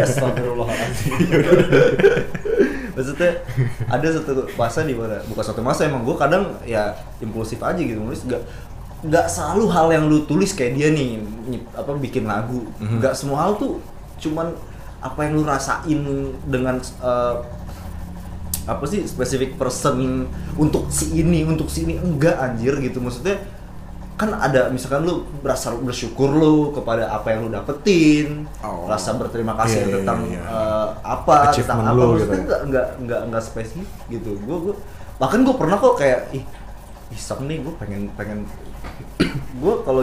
Astagfirullahaladzim. 0.00 1.10
Maksudnya 2.94 3.30
ada 3.84 4.06
satu 4.08 4.46
masa 4.54 4.80
di 4.82 4.94
mana 4.94 5.18
bukan 5.26 5.44
satu 5.44 5.58
masa 5.60 5.84
emang 5.84 6.00
gue 6.00 6.14
kadang 6.14 6.54
ya 6.62 6.88
impulsif 7.18 7.58
aja 7.58 7.76
gitu 7.76 7.98
nulis 7.98 8.22
nggak 8.22 8.38
nggak 9.04 9.26
selalu 9.26 9.64
hal 9.68 9.86
yang 9.90 10.04
lu 10.06 10.24
tulis 10.24 10.50
kayak 10.50 10.74
dia 10.74 10.88
nih 10.88 11.20
nyip- 11.44 11.68
apa 11.70 11.92
bikin 11.94 12.24
lagu 12.24 12.64
Mhm. 12.78 12.98
nggak 12.98 13.12
semua 13.12 13.38
hal 13.42 13.52
tuh 13.54 13.76
cuman 14.16 14.56
apa 14.98 15.18
yang 15.20 15.32
lu 15.34 15.44
rasain 15.44 16.00
dengan 16.42 16.76
eh, 16.80 17.36
apa 18.64 18.84
sih 18.84 19.04
spesifik 19.04 19.54
person 19.54 20.24
untuk 20.56 20.88
si 20.88 21.12
ini 21.14 21.44
untuk 21.44 21.68
si 21.68 21.84
ini 21.84 21.94
enggak 21.94 22.32
anjir 22.34 22.80
gitu 22.80 22.96
maksudnya 22.96 23.36
kan 24.14 24.30
ada 24.32 24.70
misalkan 24.70 25.04
lu 25.04 25.14
berasa 25.38 25.74
bersyukur 25.74 26.30
lu 26.30 26.72
kepada 26.72 27.10
apa 27.10 27.28
yang 27.28 27.44
lu 27.44 27.50
dapetin 27.50 28.48
Oh. 28.58 28.86
rasa 28.86 29.12
berterima 29.12 29.52
kasih 29.54 29.76
Iya, 29.76 29.84
iya, 29.84 29.94
tentang 30.00 30.18
iya. 30.24 30.40
eh, 30.40 30.88
apa 31.04 31.52
tentang 31.52 31.82
apa 31.82 31.92
lu 31.92 32.06
maksudnya 32.14 32.24
gitu. 32.32 32.46
nggak 32.46 32.60
nggak 32.64 32.86
nggak 33.02 33.20
nggak 33.28 33.42
spesifik 33.44 33.84
gitu 34.08 34.30
gue 34.38 34.56
gue 34.62 34.74
bahkan 35.14 35.42
gue 35.42 35.52
pernah 35.52 35.76
kok 35.76 35.94
kayak 35.94 36.32
ih 36.32 36.44
iseng 37.10 37.44
nih 37.44 37.60
gue 37.60 37.74
pengen 37.76 38.08
pengen 38.14 38.48
gue 39.54 39.74
kalau 39.82 40.02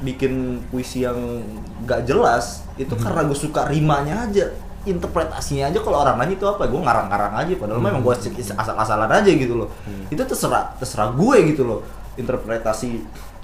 bikin 0.00 0.32
puisi 0.68 1.02
yang 1.02 1.18
nggak 1.82 2.06
jelas 2.06 2.64
itu 2.74 2.90
Hmm. 2.92 3.02
karena 3.02 3.20
gue 3.24 3.36
suka 3.36 3.66
rimanya 3.66 4.24
aja 4.24 4.50
interpretasinya 4.82 5.70
aja 5.70 5.78
kalau 5.78 6.02
orang 6.02 6.18
nanya 6.18 6.34
itu 6.34 6.42
apa 6.42 6.66
gue 6.66 6.80
ngarang-ngarang 6.80 7.34
aja 7.38 7.52
padahal 7.54 7.78
Hmm. 7.78 7.86
memang 7.86 8.02
gue 8.02 8.14
asal-asalan 8.52 9.06
aja 9.06 9.30
gitu 9.30 9.54
loh. 9.54 9.68
Itu 10.08 10.22
terserah 10.22 10.74
terserah 10.76 11.14
gue 11.14 11.36
gitu 11.54 11.62
loh 11.62 11.80
interpretasi. 12.14 13.02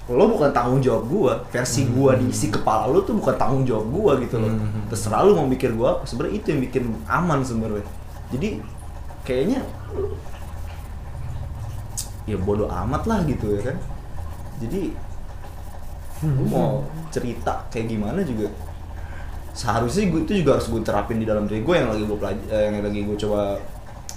Lo 0.09 0.25
bukan 0.25 0.49
tanggung 0.49 0.81
jawab 0.81 1.05
gue 1.05 1.31
versi 1.47 1.85
gue 1.85 2.11
di 2.17 2.25
isi 2.27 2.49
kepala 2.49 2.89
lo 2.89 3.05
tuh 3.05 3.13
bukan 3.15 3.37
tanggung 3.37 3.63
jawab 3.63 3.87
gue 3.87 4.27
gitu 4.27 4.35
loh. 4.35 4.51
Hmm. 4.51 4.89
terserah 4.89 5.23
lo 5.23 5.31
mau 5.33 5.45
mikir 5.45 5.71
gue 5.71 5.85
apa 5.85 6.03
sebenarnya 6.03 6.35
itu 6.35 6.47
yang 6.49 6.61
bikin 6.65 6.83
aman 7.05 7.39
sebenarnya. 7.39 7.85
Jadi 8.33 8.49
kayaknya 9.23 9.61
ya 12.25 12.37
bodoh 12.37 12.69
amat 12.69 13.05
lah 13.05 13.19
gitu 13.23 13.53
ya 13.53 13.73
kan 13.73 13.77
jadi 14.59 14.91
lu 16.19 16.45
mau 16.45 16.83
cerita 17.09 17.63
kayak 17.71 17.87
gimana 17.89 18.19
juga? 18.21 18.51
Seharusnya 19.55 20.07
gue 20.07 20.21
itu 20.23 20.43
juga 20.43 20.59
harus 20.59 20.67
gue 20.67 20.81
terapin 20.83 21.19
di 21.19 21.27
dalam 21.27 21.47
diri 21.47 21.63
gue 21.63 21.75
yang 21.75 21.89
lagi 21.91 22.03
gue 22.03 22.17
pelaj- 22.19 22.47
eh, 22.47 22.63
yang 22.69 22.83
lagi 22.83 23.01
gue 23.03 23.17
coba 23.17 23.55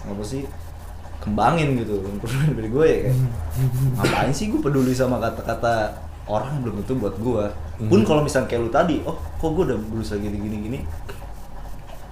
apa 0.03 0.22
sih 0.22 0.43
kembangin 1.22 1.78
gitu 1.78 2.03
improvement 2.03 2.55
diri 2.59 2.68
gue 2.70 2.86
ya 2.86 2.99
kayak. 3.07 3.18
Ngapain 3.99 4.32
sih 4.34 4.51
gue 4.51 4.59
peduli 4.59 4.90
sama 4.90 5.22
kata-kata 5.22 5.95
orang 6.26 6.59
yang 6.59 6.62
belum 6.66 6.76
tentu 6.82 6.95
buat 6.99 7.14
gue 7.18 7.45
pun 7.86 8.01
kalau 8.03 8.22
misalnya 8.22 8.47
kayak 8.51 8.62
lu 8.66 8.70
tadi 8.70 8.97
oh 9.03 9.18
kok 9.38 9.51
gue 9.55 9.64
udah 9.70 9.78
berusaha 9.78 10.18
gini 10.18 10.38
gini 10.38 10.57
gini 10.59 10.78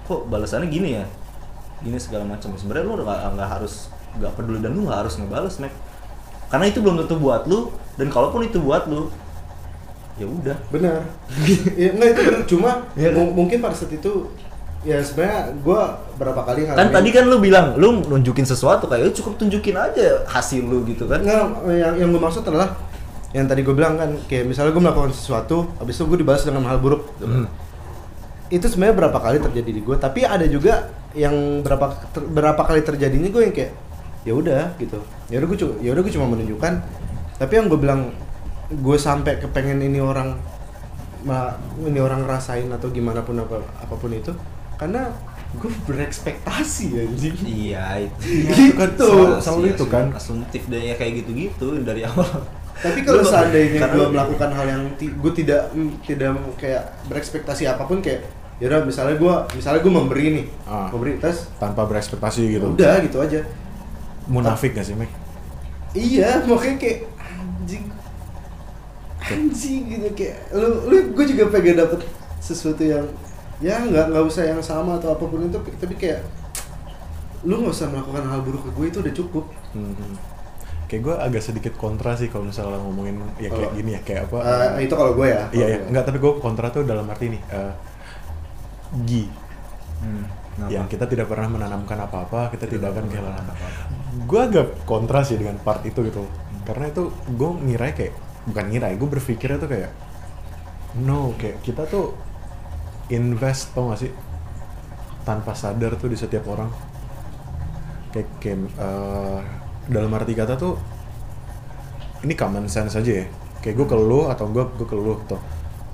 kok 0.07 0.27
balasannya 0.27 0.67
gini 0.67 0.99
ya? 0.99 1.05
Gini 1.81 1.95
segala 1.97 2.27
macam. 2.27 2.51
Sebenarnya 2.55 2.83
lu 2.87 2.93
udah 2.99 3.05
nggak 3.07 3.21
nggak 3.35 3.49
harus 3.59 3.73
nggak 4.19 4.31
peduli 4.35 4.59
dan 4.59 4.71
lu 4.75 4.87
nggak 4.87 4.99
harus 5.07 5.13
ngebales 5.19 5.55
mek 5.59 5.71
karena 6.51 6.65
itu 6.67 6.79
belum 6.79 6.99
tentu 6.99 7.15
buat 7.15 7.47
lu 7.47 7.71
dan 7.95 8.07
kalaupun 8.07 8.43
itu 8.43 8.59
buat 8.59 8.85
lu 8.85 9.07
ya 10.15 10.27
udah 10.27 10.57
benar 10.69 11.01
ya, 11.79 11.89
enggak 11.89 12.09
itu 12.09 12.21
benar 12.21 12.43
cuma 12.45 12.71
Iya 12.93 13.09
kan? 13.09 13.17
mu- 13.17 13.33
mungkin 13.33 13.57
pada 13.57 13.73
saat 13.73 13.89
itu 13.89 14.29
ya 14.81 14.97
sebenarnya 14.99 15.55
gue 15.55 15.81
berapa 16.15 16.41
kali 16.41 16.61
kan 16.65 16.75
tadi 16.75 17.09
kan 17.09 17.25
lu 17.25 17.37
bilang 17.37 17.73
lu 17.75 18.01
nunjukin 18.01 18.43
sesuatu 18.43 18.85
kayak 18.85 19.01
lu 19.03 19.13
cukup 19.13 19.33
tunjukin 19.37 19.73
aja 19.73 20.25
hasil 20.27 20.61
lu 20.61 20.83
gitu 20.83 21.05
kan 21.05 21.21
Nggak, 21.21 21.37
yang 21.71 21.93
yang 21.97 22.09
gue 22.09 22.19
maksud 22.19 22.43
adalah 22.43 22.75
yang 23.31 23.45
tadi 23.45 23.61
gue 23.61 23.71
bilang 23.71 23.95
kan 23.95 24.11
kayak 24.25 24.43
misalnya 24.43 24.71
gue 24.71 24.83
melakukan 24.83 25.13
sesuatu 25.13 25.71
habis 25.77 25.95
itu 25.95 26.03
gue 26.03 26.19
dibalas 26.19 26.43
dengan 26.43 26.65
hal 26.65 26.77
buruk 26.77 27.07
gitu. 27.15 27.25
Hmm. 27.25 27.47
itu 28.49 28.65
sebenarnya 28.67 28.95
berapa 28.99 29.17
kali 29.17 29.37
terjadi 29.39 29.71
di 29.71 29.81
gue 29.81 29.95
tapi 29.95 30.25
ada 30.25 30.43
juga 30.43 30.91
yang 31.13 31.33
berapa 31.61 31.85
ter- 32.11 32.27
berapa 32.27 32.59
kali 32.59 32.81
terjadinya 32.81 33.29
gue 33.29 33.41
yang 33.41 33.55
kayak 33.55 33.71
ya 34.21 34.33
udah 34.33 34.63
gitu. 34.75 34.99
Ya 35.27 35.37
udah 35.37 35.47
gue 35.47 35.57
cuma 35.57 35.73
ya 35.79 35.89
udah 35.91 36.01
gue 36.01 36.13
cuma 36.13 36.27
menunjukkan. 36.27 36.73
Tapi 37.37 37.53
yang 37.53 37.67
gue 37.67 37.79
bilang 37.79 38.01
gue 38.67 38.97
sampai 38.97 39.37
kepengen 39.37 39.79
ini 39.79 39.97
orang 39.97 40.37
ma- 41.21 41.53
ini 41.79 41.97
orang 41.97 42.23
rasain 42.23 42.65
atau 42.67 42.89
gimana 42.89 43.21
pun 43.21 43.37
apa 43.37 43.57
apa 43.77 43.93
pun 43.93 44.09
itu 44.09 44.31
karena 44.75 45.09
gue 45.51 45.71
berekspektasi 45.85 46.85
anjing. 46.97 47.35
Iya 47.43 47.85
itu. 48.01 48.17
Gitu. 48.47 48.73
kan 48.73 48.89
Tuh, 48.95 49.05
selalu- 49.05 49.41
selalu 49.41 49.65
itu 49.69 49.85
kan. 49.85 50.05
asumtif 50.11 50.63
dan 50.65 50.81
ya 50.81 50.95
kayak 50.95 51.21
gitu-gitu 51.21 51.81
dari 51.81 52.01
awal. 52.03 52.25
Tapi 52.73 53.03
kalau 53.03 53.21
seandainya 53.21 53.85
gue 53.85 54.05
melakukan 54.07 54.49
hal 54.51 54.65
yang 54.65 54.83
gue 54.97 55.31
tidak 55.35 55.69
tidak 56.01 56.33
kayak 56.55 56.81
berekspektasi 57.05 57.67
apa 57.67 57.85
pun 57.85 58.01
kayak 58.01 58.25
ya 58.57 58.69
udah 58.69 58.81
misalnya 58.81 59.17
gue 59.17 59.33
misalnya 59.53 59.81
gue 59.81 59.93
memberi 59.93 60.25
nih 60.31 60.45
Ah. 60.63 60.89
memberi 60.89 61.17
tes 61.17 61.45
tanpa 61.57 61.85
berekspektasi 61.85 62.41
gitu. 62.51 62.65
Udah 62.71 63.01
gitu 63.01 63.17
aja 63.17 63.41
munafik 64.31 64.71
gak 64.71 64.83
sih 64.83 64.95
Mek? 64.95 65.11
iya 65.91 66.39
makanya 66.41 66.77
kayak 66.77 66.99
anjing 67.19 67.85
anjing 69.21 69.81
gitu 69.87 70.07
kayak 70.15 70.37
lu 70.51 70.67
lu 70.87 70.95
gue 71.11 71.25
juga 71.27 71.43
pengen 71.49 71.75
dapet 71.77 71.99
sesuatu 72.39 72.81
yang 72.81 73.05
ya 73.61 73.77
nggak 73.77 74.09
nggak 74.09 74.23
usah 74.25 74.43
yang 74.47 74.57
sama 74.59 74.97
atau 74.97 75.13
apa 75.13 75.21
pun 75.21 75.45
itu 75.45 75.53
tapi 75.77 75.93
kayak 75.93 76.25
lu 77.43 77.59
nggak 77.59 77.69
usah 77.71 77.87
melakukan 77.87 78.23
hal 78.23 78.41
buruk 78.41 78.65
ke 78.65 78.71
gue 78.71 78.85
itu 78.87 78.97
udah 78.99 79.15
cukup 79.15 79.45
Hmm. 79.71 79.95
Kayak 80.85 81.01
gue 81.07 81.15
agak 81.15 81.39
sedikit 81.41 81.73
kontra 81.75 82.11
sih 82.13 82.27
kalau 82.27 82.43
misalnya 82.43 82.75
ngomongin 82.77 83.15
ya 83.39 83.47
kayak 83.47 83.71
Oh. 83.71 83.75
gini 83.79 83.95
ya 83.95 84.01
kayak 84.03 84.21
apa? 84.27 84.37
Eh, 84.75 84.83
itu 84.83 84.91
kalau 84.91 85.15
gue 85.15 85.23
ya 85.23 85.47
Iya 85.47 85.65
iya, 85.65 85.77
gue. 85.79 85.87
enggak 85.87 86.03
tapi 86.03 86.17
gue 86.19 86.31
kontra 86.37 86.67
tuh 86.67 86.83
dalam 86.83 87.07
arti 87.07 87.31
nih 87.31 87.41
eh, 87.47 87.73
Gi 89.07 89.23
Hmm, 90.03 90.25
yang 90.69 90.85
kita 90.85 91.09
tidak 91.09 91.31
pernah 91.31 91.49
menanamkan 91.49 91.97
apa-apa, 92.05 92.51
kita 92.53 92.69
tidak 92.69 92.93
akan 92.93 93.05
kehilangan 93.09 93.45
apa 93.47 93.65
Gue 94.27 94.39
agak 94.43 94.85
kontra 94.85 95.23
sih 95.23 95.39
dengan 95.39 95.57
part 95.63 95.81
itu 95.87 96.03
gitu, 96.05 96.27
karena 96.67 96.91
itu 96.91 97.09
gue 97.09 97.49
ngira 97.65 97.95
kayak 97.95 98.13
bukan 98.51 98.65
ngira, 98.69 98.91
gue 98.93 99.09
berpikirnya 99.17 99.57
tuh 99.57 99.69
kayak 99.71 99.91
no 101.01 101.31
kayak 101.39 101.63
kita 101.63 101.87
tuh 101.87 102.11
invest 103.09 103.71
tau 103.71 103.89
gak 103.91 104.03
sih? 104.03 104.11
Tanpa 105.23 105.55
sadar 105.55 105.95
tuh 105.95 106.11
di 106.11 106.17
setiap 106.19 106.47
orang. 106.51 106.67
Kayak, 108.11 108.27
kayak 108.43 108.59
eh, 108.75 109.39
dalam 109.87 110.11
arti 110.11 110.35
kata 110.35 110.59
tuh 110.59 110.75
ini 112.27 112.35
common 112.35 112.67
sense 112.67 112.99
aja 112.99 113.23
ya. 113.23 113.25
Kayak 113.63 113.75
gue 113.79 113.87
ke 113.87 113.97
lu 113.97 114.27
atau 114.27 114.49
gue 114.51 114.63
gue 114.75 114.87
ke 114.87 114.97
lu 114.97 115.15
tuh 115.29 115.39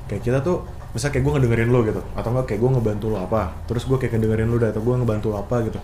kayak 0.07 0.24
kita 0.24 0.39
tuh 0.39 0.63
misal 0.98 1.14
kayak 1.14 1.30
gue 1.30 1.34
ngedengerin 1.38 1.70
lu 1.70 1.86
gitu 1.86 2.02
atau 2.18 2.30
enggak 2.34 2.45
kayak 2.50 2.60
gue 2.66 2.72
ngebantu 2.74 3.06
lu 3.14 3.18
apa 3.22 3.54
terus 3.70 3.86
gue 3.86 3.98
kayak 4.02 4.18
ngedengerin 4.18 4.50
dah 4.58 4.70
atau 4.74 4.82
gue 4.82 4.95
ngebantu 4.98 5.26
lu 5.30 5.38
apa 5.38 5.56
gitu. 5.70 5.80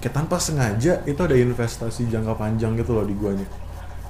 Kayak 0.00 0.14
tanpa 0.16 0.36
sengaja 0.36 1.00
itu 1.08 1.20
ada 1.20 1.36
investasi 1.36 2.08
jangka 2.12 2.36
panjang 2.36 2.76
gitu 2.76 2.92
loh 2.92 3.04
di 3.08 3.16
guanya 3.16 3.48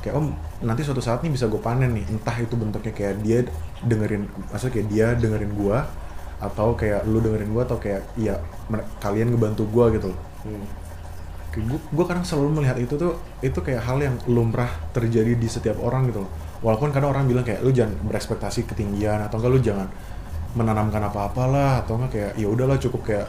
kayak 0.01 0.16
om 0.16 0.32
nanti 0.64 0.80
suatu 0.80 1.05
saat 1.05 1.20
nih 1.20 1.32
bisa 1.32 1.46
gue 1.46 1.61
panen 1.61 1.92
nih. 1.92 2.05
Entah 2.09 2.36
itu 2.40 2.57
bentuknya 2.57 2.92
kayak 2.92 3.14
dia 3.20 3.38
dengerin 3.84 4.26
maksudnya 4.51 4.72
kayak 4.80 4.88
dia 4.88 5.07
dengerin 5.16 5.53
gua 5.57 5.88
atau 6.40 6.72
kayak 6.72 7.05
lu 7.05 7.20
dengerin 7.20 7.53
gua 7.53 7.68
atau 7.68 7.76
kayak 7.76 8.01
iya 8.16 8.40
kalian 9.05 9.36
ngebantu 9.36 9.68
gua 9.68 9.92
gitu 9.92 10.12
loh. 10.12 10.20
Hmm. 10.40 10.64
kayak 11.51 11.66
gue 11.66 11.80
gue 11.82 12.05
kadang 12.07 12.22
selalu 12.22 12.62
melihat 12.62 12.78
itu 12.78 12.94
tuh 12.94 13.18
itu 13.42 13.59
kayak 13.59 13.82
hal 13.82 13.98
yang 13.98 14.14
lumrah 14.30 14.70
terjadi 14.94 15.34
di 15.34 15.48
setiap 15.51 15.82
orang 15.82 16.07
gitu 16.09 16.22
loh. 16.24 16.30
Walaupun 16.62 16.94
kadang 16.94 17.11
orang 17.11 17.26
bilang 17.26 17.42
kayak 17.42 17.61
lu 17.66 17.74
jangan 17.74 17.98
berekspektasi 18.07 18.70
ketinggian 18.70 19.18
atau 19.18 19.42
enggak 19.42 19.53
lu 19.53 19.61
jangan 19.61 19.88
menanamkan 20.59 21.03
apa-apa 21.07 21.42
lah 21.46 21.70
atau 21.84 21.98
enggak 21.98 22.11
kayak 22.11 22.32
ya 22.38 22.48
udahlah 22.51 22.78
cukup 22.78 23.01
kayak 23.07 23.28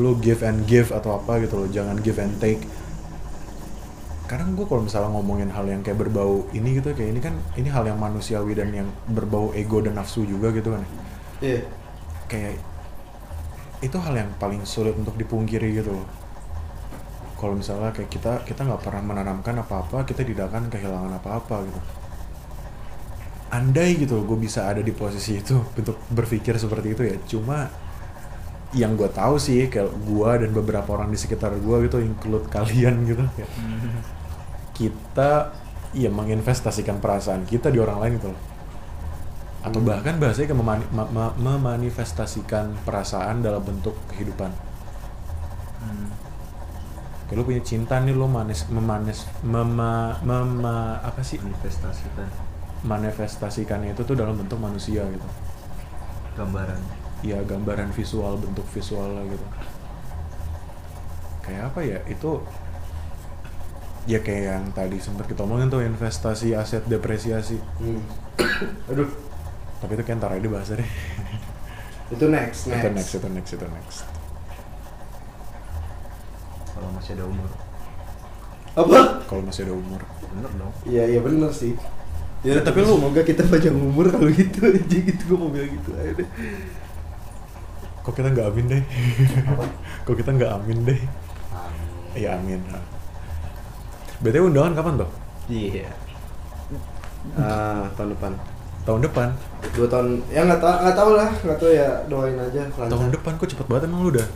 lu 0.00 0.16
give 0.24 0.40
and 0.40 0.64
give 0.64 0.88
atau 0.88 1.20
apa 1.20 1.44
gitu 1.44 1.60
loh 1.60 1.68
jangan 1.68 2.00
give 2.00 2.16
and 2.16 2.32
take. 2.40 2.64
Kadang 4.24 4.56
gue 4.56 4.64
kalau 4.64 4.80
misalnya 4.80 5.12
ngomongin 5.12 5.52
hal 5.52 5.68
yang 5.68 5.84
kayak 5.84 6.00
berbau 6.00 6.48
ini 6.56 6.80
gitu 6.80 6.96
kayak 6.96 7.10
ini 7.12 7.20
kan 7.20 7.36
ini 7.60 7.68
hal 7.68 7.84
yang 7.84 8.00
manusiawi 8.00 8.56
dan 8.56 8.72
yang 8.72 8.88
berbau 9.12 9.52
ego 9.52 9.84
dan 9.84 10.00
nafsu 10.00 10.24
juga 10.24 10.48
gitu 10.56 10.72
kan 10.72 10.80
iya. 11.44 11.60
Kayak 12.32 12.56
itu 13.84 13.96
hal 14.00 14.14
yang 14.16 14.30
paling 14.40 14.64
sulit 14.64 14.96
untuk 14.96 15.20
dipungkiri 15.20 15.76
gitu 15.76 15.92
loh. 15.92 16.08
Kalau 17.36 17.52
misalnya 17.60 17.92
kayak 17.92 18.08
kita 18.08 18.32
kita 18.48 18.64
nggak 18.64 18.80
pernah 18.80 19.02
menanamkan 19.04 19.60
apa-apa 19.60 20.08
kita 20.08 20.24
tidak 20.24 20.48
akan 20.48 20.72
kehilangan 20.72 21.12
apa-apa 21.20 21.68
gitu 21.68 22.01
andai 23.52 24.00
gitu 24.00 24.24
gue 24.24 24.38
bisa 24.40 24.64
ada 24.64 24.80
di 24.80 24.90
posisi 24.90 25.38
itu 25.38 25.54
untuk 25.78 26.00
berpikir 26.08 26.56
seperti 26.56 26.88
itu 26.96 27.02
ya 27.04 27.16
cuma 27.28 27.68
yang 28.72 28.96
gue 28.96 29.04
tahu 29.06 29.36
sih 29.36 29.68
kayak 29.68 29.92
gue 30.08 30.30
dan 30.40 30.50
beberapa 30.50 30.96
orang 30.96 31.12
di 31.12 31.20
sekitar 31.20 31.52
gue 31.60 31.76
gitu 31.84 32.00
include 32.00 32.48
kalian 32.48 33.04
gitu 33.04 33.20
ya. 33.36 33.44
kita 34.72 35.52
ya 35.92 36.08
menginvestasikan 36.08 36.96
perasaan 36.96 37.44
kita 37.44 37.68
di 37.68 37.76
orang 37.76 38.00
lain 38.00 38.12
gitu 38.16 38.28
loh 38.32 38.42
atau 39.62 39.78
Hmm. 39.78 39.86
bahkan 39.86 40.16
bahasanya 40.16 40.48
kayak 40.48 40.58
memani- 40.58 40.90
ma- 40.90 41.06
ma- 41.06 41.36
memanifestasikan 41.36 42.72
perasaan 42.82 43.44
dalam 43.44 43.60
bentuk 43.60 43.92
kehidupan 44.08 44.48
Hmm. 45.78 46.08
kayak 47.28 47.36
lu 47.36 47.44
punya 47.44 47.60
cinta 47.60 48.00
nih 48.00 48.10
lu 48.10 48.24
manis 48.24 48.64
memanis 48.66 49.28
mema, 49.44 50.16
mema 50.24 50.96
apa 50.98 51.20
sih 51.20 51.36
manifestasikan 51.38 52.26
manifestasikannya 52.82 53.94
itu 53.94 54.02
tuh 54.02 54.16
dalam 54.18 54.34
bentuk 54.34 54.58
manusia 54.58 55.06
gitu 55.06 55.28
gambaran 56.34 56.80
ya 57.22 57.38
gambaran 57.46 57.94
visual 57.94 58.34
bentuk 58.40 58.66
visual 58.74 59.06
lah 59.14 59.24
gitu 59.30 59.46
kayak 61.42 61.62
apa 61.70 61.80
ya 61.82 61.98
itu 62.10 62.42
ya 64.10 64.18
kayak 64.18 64.42
yang 64.50 64.64
tadi 64.74 64.98
sempat 64.98 65.30
kita 65.30 65.46
omongin 65.46 65.70
tuh 65.70 65.82
investasi 65.82 66.54
aset 66.58 66.82
depresiasi 66.90 67.58
Hmm. 67.78 68.02
Aduh, 68.90 69.06
tapi 69.78 69.94
itu 69.94 70.02
kan 70.02 70.18
ntar 70.18 70.34
aja 70.34 70.48
bahasa 70.50 70.74
deh 70.74 70.90
itu 72.12 72.24
next, 72.28 72.66
next. 72.68 72.82
itu 72.82 72.88
next 72.92 73.12
itu 73.14 73.28
next 73.30 73.52
itu 73.54 73.66
next 73.70 73.98
Kalau 76.72 76.88
masih 76.98 77.14
ada 77.14 77.24
umur. 77.28 77.48
Apa? 78.72 78.98
kalau 79.28 79.42
masih 79.44 79.68
ada 79.68 79.74
umur 79.76 80.00
Bener 80.32 80.50
dong. 80.56 80.72
Iya, 80.88 81.04
iya 81.12 81.20
bener 81.20 81.52
sih. 81.52 81.76
Ya, 82.42 82.58
tapi 82.58 82.82
lu 82.82 82.98
semoga 82.98 83.22
kita 83.22 83.46
panjang 83.46 83.70
umur 83.72 84.10
kalau 84.10 84.26
gitu 84.28 84.58
aja 84.68 84.82
gitu 84.98 85.22
gua 85.28 85.38
mau 85.38 85.48
bilang 85.48 85.70
gitu 85.70 85.90
aja 85.92 86.12
deh. 86.12 86.28
kok 87.98 88.12
kita 88.12 88.28
nggak 88.28 88.46
amin 88.48 88.66
deh 88.66 88.82
kok 90.04 90.16
kita 90.16 90.30
nggak 90.32 90.50
amin 90.52 90.78
deh 90.82 91.00
Amin. 91.52 91.86
iya 92.12 92.34
amin 92.34 92.58
btw 94.18 94.42
undangan 94.44 94.74
kapan 94.74 94.94
tuh 94.98 95.10
Iya. 95.44 95.86
Ah, 97.34 97.86
tahun 97.94 98.10
depan. 98.12 98.32
tahun 98.82 99.00
depan 99.00 99.28
Dua 99.72 99.86
tahun, 99.86 100.06
ya 100.28 100.42
nggak 100.42 100.58
tahu 100.58 100.74
nggak 100.76 100.96
tahu 100.96 101.10
lah, 101.14 101.30
nggak 101.36 101.54
tahu 101.56 101.70
ya 101.70 101.88
doain 102.06 102.34
aja 102.36 102.62
lancar. 102.68 102.90
tahun 102.90 103.10
depan 103.12 103.32
kok 103.38 103.48
cepet 103.48 103.66
banget 103.66 103.82
emang 103.86 104.00
lu 104.02 104.10
udah 104.10 104.26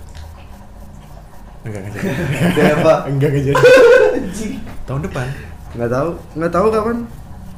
enggak 1.65 1.83
enggak 1.83 2.03
jadi 2.55 2.73
apa? 2.77 2.95
enggak 3.11 3.29
enggak 3.29 3.45
jadi 3.45 3.63
Anjing. 4.17 4.53
tahun 4.87 5.01
depan 5.03 5.27
Nggak 5.75 5.91
tahu, 5.91 6.09
nggak 6.33 6.53
tahu 6.53 6.67
kapan. 6.71 6.97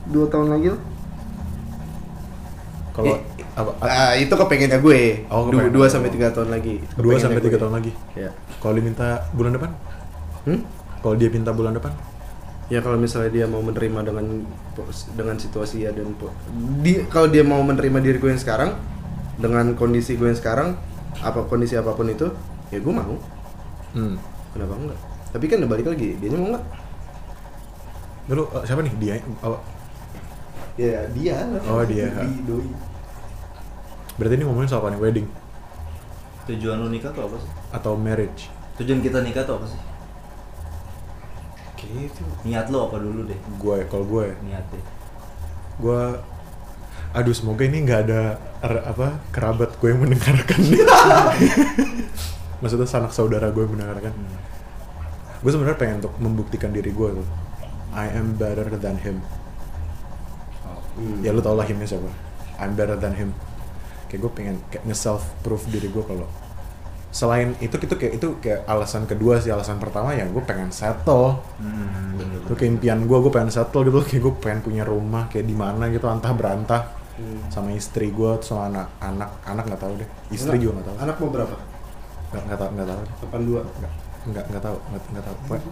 Dua 0.09 0.25
tahun 0.27 0.49
lagi 0.51 0.67
lah. 0.73 0.81
kalau 2.91 3.15
Eh, 3.15 3.21
apa 3.55 3.71
Ah, 3.83 4.15
itu 4.15 4.31
kepengennya 4.31 4.79
gue. 4.79 5.27
Oh, 5.29 5.51
dua, 5.51 5.67
kepengen. 5.67 5.73
dua 5.75 5.87
sampai 5.87 6.11
tiga 6.11 6.29
tahun 6.31 6.51
lagi. 6.51 6.83
dua 6.95 7.15
sampai 7.19 7.41
tiga 7.41 7.59
tahun 7.59 7.75
lagi 7.75 7.93
Ya. 8.15 8.31
kalau 8.59 8.75
diminta 8.75 9.23
bulan 9.33 9.53
depan 9.55 9.71
Hmm? 10.47 10.63
kalau 10.99 11.15
dia 11.15 11.29
minta 11.29 11.53
bulan 11.53 11.75
depan 11.75 11.93
Ya 12.69 12.85
kalau 12.85 13.01
misalnya 13.01 13.33
dia 13.33 13.47
mau 13.49 13.65
menerima 13.65 14.01
dengan 14.05 14.45
dengan 15.17 15.37
situasi 15.37 15.85
ya 15.85 15.91
dan 15.91 16.13
di 16.79 17.01
kalau 17.09 17.25
dia 17.27 17.41
mau 17.41 17.65
menerima 17.65 17.97
diri 17.99 18.21
gue 18.21 18.29
yang 18.29 18.37
sekarang 18.37 18.77
dengan 19.37 19.73
kondisi 19.73 20.21
gue 20.21 20.29
yang 20.29 20.37
sekarang 20.37 20.77
apa 21.19 21.49
kondisi 21.49 21.75
apa 21.75 21.97
pun 21.97 22.07
itu 22.07 22.29
ya 22.69 22.77
gue 22.77 22.93
mau 22.93 23.17
hmm. 23.95 24.15
kenapa 24.53 24.73
enggak 24.77 24.99
tapi 25.33 25.45
kan 25.49 25.65
udah 25.65 25.71
balik 25.71 25.87
lagi 25.89 26.09
dia 26.21 26.29
mau 26.31 26.53
enggak 26.53 26.65
dulu 28.27 28.43
eh, 28.53 28.63
siapa 28.63 28.81
nih 28.85 28.95
dia 29.01 29.15
oh, 29.41 29.57
ya 30.79 31.03
dia 31.11 31.37
lah 31.45 31.61
Oh, 31.67 31.83
dia. 31.83 32.07
Doi, 32.09 32.39
doi. 32.47 32.67
berarti 34.15 34.35
ini 34.35 34.45
ngomongin 34.45 34.69
soal 34.69 34.81
apa 34.81 34.89
nih 34.91 35.01
wedding 35.01 35.29
Tujuan 36.47 36.79
lu 36.79 36.89
nikah 36.89 37.11
tuh 37.11 37.27
apa 37.27 37.37
sih? 37.37 37.51
atau 37.69 37.93
marriage 37.95 38.49
Tujuan 38.77 38.99
kita 38.99 39.21
nikah 39.21 39.43
tuh 39.43 39.59
apa 39.59 39.67
sih? 39.67 39.81
gitu 41.79 42.21
Niat 42.45 42.69
lu 42.69 42.79
apa 42.81 42.97
dulu 42.97 43.25
deh? 43.25 43.37
gue 43.37 43.77
kalau 43.87 44.05
gue 44.07 44.27
Niatnya. 44.41 44.83
gue 45.79 46.03
aduh 47.09 47.33
semoga 47.33 47.65
ini 47.65 47.81
nggak 47.81 48.01
ada 48.05 48.23
er- 48.61 48.85
apa 48.87 49.17
kerabat 49.31 49.73
gue 49.75 49.89
yang 49.89 49.99
mendengarkan 49.99 50.61
maksudnya 52.61 52.85
sanak 52.85 53.11
saudara 53.11 53.49
gue 53.49 53.65
yang 53.65 53.73
mendengarkan 53.73 54.13
gue 55.39 55.49
sebenarnya 55.49 55.79
pengen 55.79 55.97
untuk 55.99 56.13
membuktikan 56.19 56.69
diri 56.69 56.93
gue 56.93 57.09
tuh 57.15 57.29
I 57.95 58.13
am 58.13 58.37
better 58.37 58.69
than 58.77 59.01
him 59.01 59.25
Hmm. 60.99 61.23
ya 61.23 61.31
lu 61.31 61.39
tau 61.39 61.55
lah 61.55 61.63
himnya 61.63 61.87
siapa. 61.87 62.11
I'm 62.59 62.75
better 62.75 62.95
than 62.95 63.15
him. 63.15 63.31
Kayak 64.07 64.21
gue 64.21 64.33
pengen 64.35 64.57
kayak 64.69 64.83
nge-self 64.85 65.23
proof 65.41 65.63
diri 65.67 65.87
gue 65.87 66.03
kalau 66.03 66.27
selain 67.09 67.57
itu 67.59 67.73
itu 67.75 67.95
kayak 67.95 68.13
itu 68.17 68.29
kayak 68.39 68.67
alasan 68.67 69.07
kedua 69.07 69.39
sih. 69.39 69.49
Alasan 69.49 69.79
pertama 69.79 70.11
ya 70.11 70.27
gue 70.27 70.43
pengen 70.43 70.69
settle. 70.69 71.39
Hmm, 71.57 72.19
itu 72.43 72.53
kayak 72.53 72.71
impian 72.75 73.01
gue 73.01 73.17
gue 73.17 73.31
pengen 73.31 73.49
settle 73.49 73.83
gitu 73.83 73.99
kayak 74.03 74.21
gue 74.21 74.35
pengen 74.37 74.61
punya 74.61 74.83
rumah 74.83 75.27
kayak 75.27 75.45
di 75.45 75.55
mana 75.55 75.87
gitu 75.87 76.05
antah 76.05 76.33
berantah 76.33 76.83
Hmm. 77.15 77.51
sama 77.51 77.75
istri 77.75 78.11
gue 78.11 78.31
sama 78.41 78.71
anak 78.71 78.87
anak 79.01 79.31
anak 79.43 79.65
nggak 79.67 79.81
tahu 79.81 79.93
deh. 79.99 80.07
Istri 80.31 80.55
Anak- 80.55 80.61
juga 80.61 80.73
nggak 80.73 80.87
tahu. 80.87 80.97
anak 80.99 81.17
mau 81.19 81.31
berapa? 81.33 81.57
Nggak 82.31 82.43
nggak 82.47 82.59
tahu 82.59 82.69
nggak 82.71 82.87
tahu 82.87 83.01
82 83.27 83.63
nggak 83.75 83.93
nggak 84.31 84.45
nggak 84.53 84.63
tahu 84.63 84.77
nggak 84.79 85.03
nggak 85.13 85.25
tahu. 85.25 85.37
Pokoknya, 85.47 85.65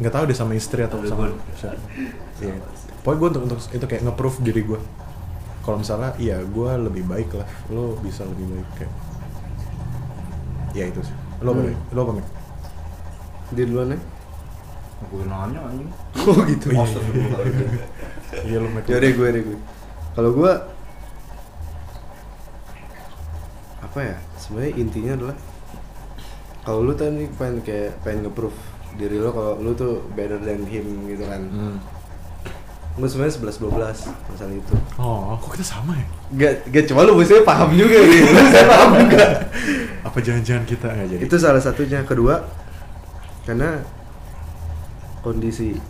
nggak 0.00 0.12
tahu 0.14 0.24
deh 0.26 0.36
sama 0.36 0.52
istri 0.54 0.80
atau 0.84 0.98
sama 1.06 1.30
siapa. 1.56 1.80
Iya. 2.40 2.54
Pokoknya 3.00 3.18
gue 3.18 3.28
untuk, 3.32 3.42
untuk 3.48 3.58
itu 3.72 3.86
kayak 3.86 4.02
nge-proof 4.04 4.36
diri 4.44 4.62
gue 4.66 4.80
kalau 5.60 5.76
misalnya 5.76 6.10
iya 6.16 6.40
gue 6.40 6.70
lebih 6.90 7.04
baik 7.06 7.30
lah. 7.36 7.48
Lo 7.70 7.96
bisa 8.00 8.24
lebih 8.26 8.46
baik 8.48 8.68
kayak 8.80 8.92
ya 10.74 10.84
itu 10.88 11.00
sih. 11.04 11.16
Lo 11.40 11.52
Hmm. 11.56 11.74
Lo 11.94 12.00
apa 12.06 12.22
dia 13.50 13.64
duluan 13.66 13.94
ya. 13.94 13.98
Gue 15.10 15.24
nanya 15.24 15.60
anjing. 15.64 15.90
oh 16.28 16.38
gitu. 16.44 16.66
Iya. 16.70 16.82
Astagfirullahaladzim. 16.84 17.70
iya 18.46 18.58
lo 18.62 18.68
ya 18.86 18.96
udah 18.98 19.10
gue 19.10 19.28
deh 19.34 19.42
gue 19.42 19.58
kalau 20.14 20.30
gue 20.34 20.52
apa 23.80 23.98
ya 24.06 24.16
sebenarnya 24.38 24.72
intinya 24.78 25.12
adalah 25.18 25.36
kalau 26.60 26.84
lu 26.84 26.92
tadi 26.92 27.24
pengen 27.40 27.64
kayak 27.64 27.96
pengen 28.04 28.28
nge-proof 28.28 28.52
diri 29.00 29.16
lo 29.16 29.32
kalau 29.32 29.52
lu 29.64 29.72
tuh 29.72 30.04
better 30.12 30.36
than 30.42 30.66
him 30.68 30.84
gitu 31.08 31.24
kan. 31.24 31.42
Hmm. 31.48 31.78
gue 32.90 33.06
sebenarnya 33.06 33.54
11 33.56 33.64
12 33.64 34.28
masalah 34.28 34.52
itu. 34.52 34.74
Oh 35.00 35.38
kok 35.40 35.56
kita 35.56 35.64
sama 35.64 35.96
ya? 35.96 36.06
Gak, 36.36 36.52
gak 36.68 36.84
cuma 36.90 37.06
lu 37.06 37.16
maksudnya 37.16 37.46
paham 37.46 37.72
juga 37.72 37.96
gitu 37.96 38.28
saya 38.52 38.66
paham 38.66 38.90
juga. 39.06 39.24
Apa 40.04 40.18
jangan-jangan 40.20 40.64
kita 40.68 40.86
nggak 40.90 41.08
jadi? 41.16 41.22
Itu 41.24 41.36
salah 41.40 41.62
satunya. 41.62 42.04
Kedua 42.04 42.44
karena 43.48 43.80
kondisi 45.24 45.80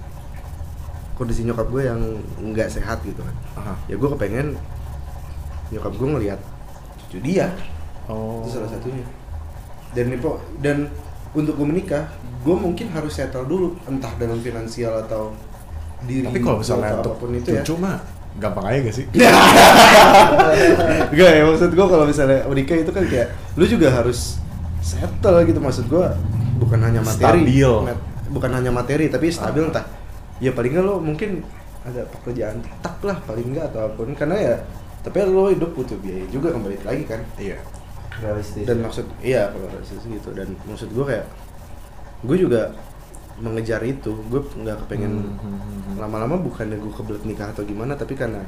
kondisi 1.18 1.43
nyokap 1.43 1.66
gue 1.73 1.83
yang 1.83 2.01
nggak 2.55 2.68
sehat 2.71 3.03
gitu 3.03 3.27
kan. 3.27 3.37
Aha. 3.59 3.75
ya 3.91 3.97
gue 3.99 4.09
kepengen 4.14 4.55
nyokap 5.75 5.93
gue 5.99 6.09
ngelihat 6.14 6.41
cucu 7.01 7.18
dia. 7.27 7.51
Oh. 8.07 8.45
Itu 8.45 8.61
salah 8.61 8.71
satunya 8.71 9.03
dan 9.95 10.05
Nipo 10.11 10.38
dan 10.62 10.91
untuk 11.34 11.59
gue 11.59 11.66
menikah 11.66 12.11
gue 12.41 12.57
mungkin 12.57 12.91
harus 12.91 13.12
settle 13.14 13.47
dulu 13.47 13.76
entah 13.86 14.11
dalam 14.18 14.41
finansial 14.41 15.05
atau 15.07 15.34
diri 16.09 16.26
tapi 16.26 16.41
kalau 16.41 16.59
misalnya 16.59 16.97
atau 16.97 17.01
untuk 17.05 17.14
apa 17.14 17.20
pun 17.20 17.30
itu 17.36 17.49
ya. 17.53 17.62
cucu 17.62 17.74
mah 17.76 17.99
gampang 18.38 18.64
aja 18.70 18.78
gak 18.86 18.95
sih? 18.95 19.07
Enggak 21.11 21.30
ya 21.34 21.43
maksud 21.51 21.70
gue 21.74 21.86
kalau 21.91 22.05
misalnya 22.07 22.47
menikah 22.47 22.78
itu 22.78 22.93
kan 22.95 23.05
kayak 23.11 23.34
lu 23.59 23.66
juga 23.66 23.91
harus 23.91 24.38
settle 24.78 25.43
gitu. 25.45 25.59
Maksud 25.59 25.91
gue 25.91 26.07
bukan 26.62 26.78
hanya 26.78 27.03
materi. 27.03 27.43
Stabil. 27.43 27.72
Bukan 28.30 28.51
hanya 28.55 28.70
materi 28.70 29.11
tapi 29.11 29.34
stabil 29.34 29.66
entah. 29.66 29.82
Ya 30.38 30.55
paling 30.55 30.78
nggak 30.78 30.86
lo 30.86 31.03
mungkin 31.03 31.43
ada 31.82 32.07
pekerjaan 32.07 32.62
tetap 32.62 33.03
lah 33.03 33.18
paling 33.26 33.51
nggak 33.51 33.74
atau 33.74 33.91
apa 33.91 33.99
pun. 33.99 34.14
Karena 34.14 34.36
ya 34.38 34.55
tapi 35.03 35.26
lo 35.26 35.51
hidup 35.51 35.74
butuh 35.74 35.99
biaya 35.99 36.24
juga 36.30 36.55
kembali 36.55 36.86
lagi 36.86 37.05
kan. 37.11 37.20
Iya 37.34 37.59
Realistis. 38.19 38.67
dan 38.67 38.77
ya. 38.77 38.83
maksud 38.83 39.07
iya 39.21 39.43
kalau 39.49 39.67
realistis 39.69 40.03
gitu 40.03 40.29
dan 40.35 40.49
maksud 40.65 40.91
gue 40.91 41.05
kayak 41.05 41.27
gue 42.21 42.37
juga 42.37 42.75
mengejar 43.39 43.81
itu 43.81 44.13
gue 44.27 44.41
nggak 44.43 44.85
kepengen 44.85 45.13
Hmm, 45.15 45.33
hmm, 45.33 45.57
hmm, 45.57 45.81
hmm. 45.87 45.97
lama-lama 45.97 46.37
bukannya 46.37 46.77
gue 46.77 46.93
kebelet 46.93 47.25
nikah 47.25 47.49
atau 47.49 47.63
gimana 47.63 47.95
tapi 47.95 48.13
karena 48.13 48.45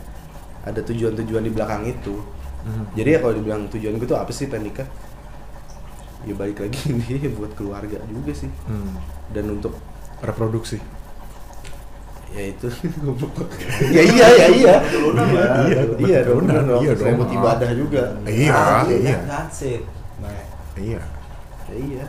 ada 0.63 0.81
tujuan-tujuan 0.81 1.43
di 1.43 1.51
belakang 1.51 1.85
itu 1.85 2.19
Hmm. 2.63 2.87
jadi 2.95 3.17
ya 3.17 3.19
kalau 3.19 3.35
dibilang 3.35 3.67
tujuan 3.67 3.99
gue 3.99 4.07
tuh 4.07 4.15
apa 4.15 4.31
sih 4.31 4.47
pengen 4.47 4.71
nikah 4.71 4.87
ya 6.23 6.31
balik 6.33 6.63
lagi 6.63 6.79
ini 6.95 7.27
buat 7.29 7.51
keluarga 7.53 7.99
juga 8.07 8.31
sih 8.33 8.47
Hmm. 8.65 8.95
dan 9.31 9.51
untuk 9.51 9.75
reproduksi 10.21 10.79
ya 12.33 12.43
itu. 12.49 12.66
Ya 13.93 14.03
iya 14.03 14.26
ya 14.26 14.47
iya. 14.53 14.74
Iya 14.80 15.80
iya 16.01 16.18
dong 16.24 16.49
iya 16.80 16.93
dong. 16.97 17.14
Buat 17.20 17.33
ibadah 17.33 17.70
juga. 17.76 18.03
Iya, 18.24 18.89
iya. 18.89 19.18
That's 19.28 19.61
it. 19.68 19.85
Nah, 20.18 20.33
iya. 20.80 21.01
Ya 21.68 21.74
iya. 21.76 22.05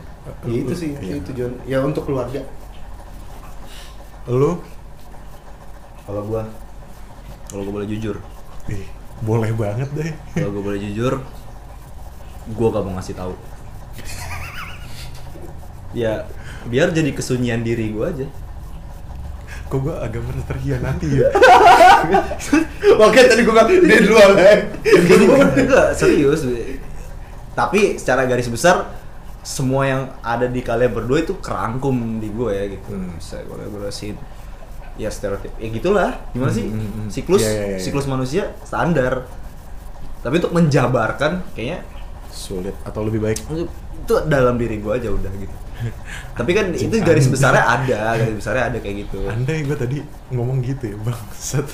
Ya 0.48 0.56
itu 0.56 0.74
sih 0.74 0.90
Iya. 0.96 1.20
itu 1.20 1.36
tujuan. 1.36 1.52
Ya 1.68 1.78
untuk 1.84 2.08
keluarga. 2.08 2.40
Lu? 4.32 4.64
Kalau 6.04 6.24
gua 6.28 6.44
kalau 7.52 7.64
gua 7.70 7.74
boleh 7.84 7.90
jujur, 7.92 8.20
ih 8.68 8.88
boleh 9.24 9.52
banget 9.56 9.88
deh. 9.96 10.12
Kalau 10.36 10.52
gua 10.58 10.64
boleh 10.72 10.80
jujur, 10.84 11.14
gua 12.56 12.68
gak 12.76 12.84
mau 12.84 12.96
ngasih 13.00 13.16
tahu. 13.16 13.34
ya, 16.04 16.28
biar 16.68 16.92
jadi 16.92 17.12
kesunyian 17.16 17.64
diri 17.64 17.92
gua 17.92 18.12
aja. 18.12 18.28
Kok 19.74 19.82
gue 19.82 19.96
agak 19.98 20.22
merasa 20.22 20.46
terhianati 20.54 21.10
ya 21.18 21.30
oke 23.10 23.20
tadi 23.26 23.42
gue 23.42 23.50
bilang 23.50 23.66
dia 23.66 24.00
duluan 24.06 24.38
eh 24.38 24.60
Enggak, 24.86 25.88
serius. 26.00 26.46
Tapi 27.54 27.98
secara 27.98 28.30
garis 28.30 28.50
besar 28.50 28.90
semua 29.42 29.84
yang 29.86 30.02
ada 30.22 30.46
di 30.46 30.62
kalian 30.62 30.94
berdua 30.94 31.26
itu 31.26 31.34
kerangkum 31.42 32.22
di 32.22 32.30
gue 32.30 32.52
ya 32.54 32.66
gitu. 32.70 32.90
Hmm. 32.94 33.18
Bisa 33.18 33.42
gue 33.42 33.56
elaborasiin. 33.58 34.16
Ya 34.98 35.10
stereotip. 35.10 35.54
Ya 35.58 35.68
gitulah. 35.74 36.22
Gimana 36.38 36.54
sih? 36.54 36.70
Hmm, 36.70 36.78
hmm, 36.78 36.92
hmm. 36.94 37.10
Siklus 37.10 37.42
Iya, 37.42 37.50
iya, 37.50 37.66
iya. 37.74 37.78
siklus 37.82 38.06
manusia 38.06 38.54
standar. 38.62 39.26
Tapi 40.22 40.38
untuk 40.38 40.54
menjabarkan 40.54 41.42
kayaknya 41.58 41.82
sulit 42.30 42.74
atau 42.86 43.06
lebih 43.06 43.22
baik 43.22 43.42
itu 44.04 44.14
dalam 44.28 44.60
diri 44.60 44.84
gue 44.84 44.92
aja 44.92 45.10
udah 45.10 45.32
gitu. 45.40 45.56
Tapi 46.40 46.52
kan 46.52 46.66
itu 46.72 46.96
garis 47.00 47.28
besarnya 47.28 47.64
ada 47.64 48.00
garis 48.20 48.36
besarnya 48.36 48.64
ada 48.72 48.78
kayak 48.84 49.08
gitu. 49.08 49.20
Andai 49.28 49.64
gue 49.64 49.78
tadi 49.80 49.98
ngomong 50.30 50.60
gitu 50.60 50.92
ya 50.92 50.98
bangsat. 51.00 51.66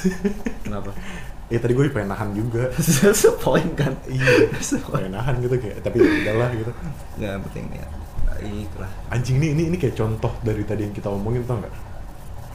Kenapa? 0.63 0.93
Ya 1.49 1.57
tadi 1.57 1.73
gue 1.73 1.89
pengen 1.89 2.13
nahan 2.13 2.29
juga. 2.37 2.69
Sepoin 3.25 3.73
kan? 3.73 3.97
Iya 4.05 4.53
pengen 4.61 5.17
nahan 5.17 5.41
gitu 5.41 5.57
kayak 5.57 5.81
tapi 5.81 5.97
ya 5.97 6.05
udahlah 6.05 6.49
gitu. 6.53 6.71
Nggak 7.17 7.41
penting 7.49 7.65
ya 7.73 7.85
itulah. 8.39 8.89
Anjing 9.09 9.41
ini 9.41 9.47
ini 9.57 9.63
ini 9.73 9.77
kayak 9.81 9.97
contoh 9.97 10.29
dari 10.45 10.61
tadi 10.61 10.85
yang 10.85 10.93
kita 10.93 11.09
omongin 11.09 11.41
tau 11.49 11.57
nggak? 11.57 11.73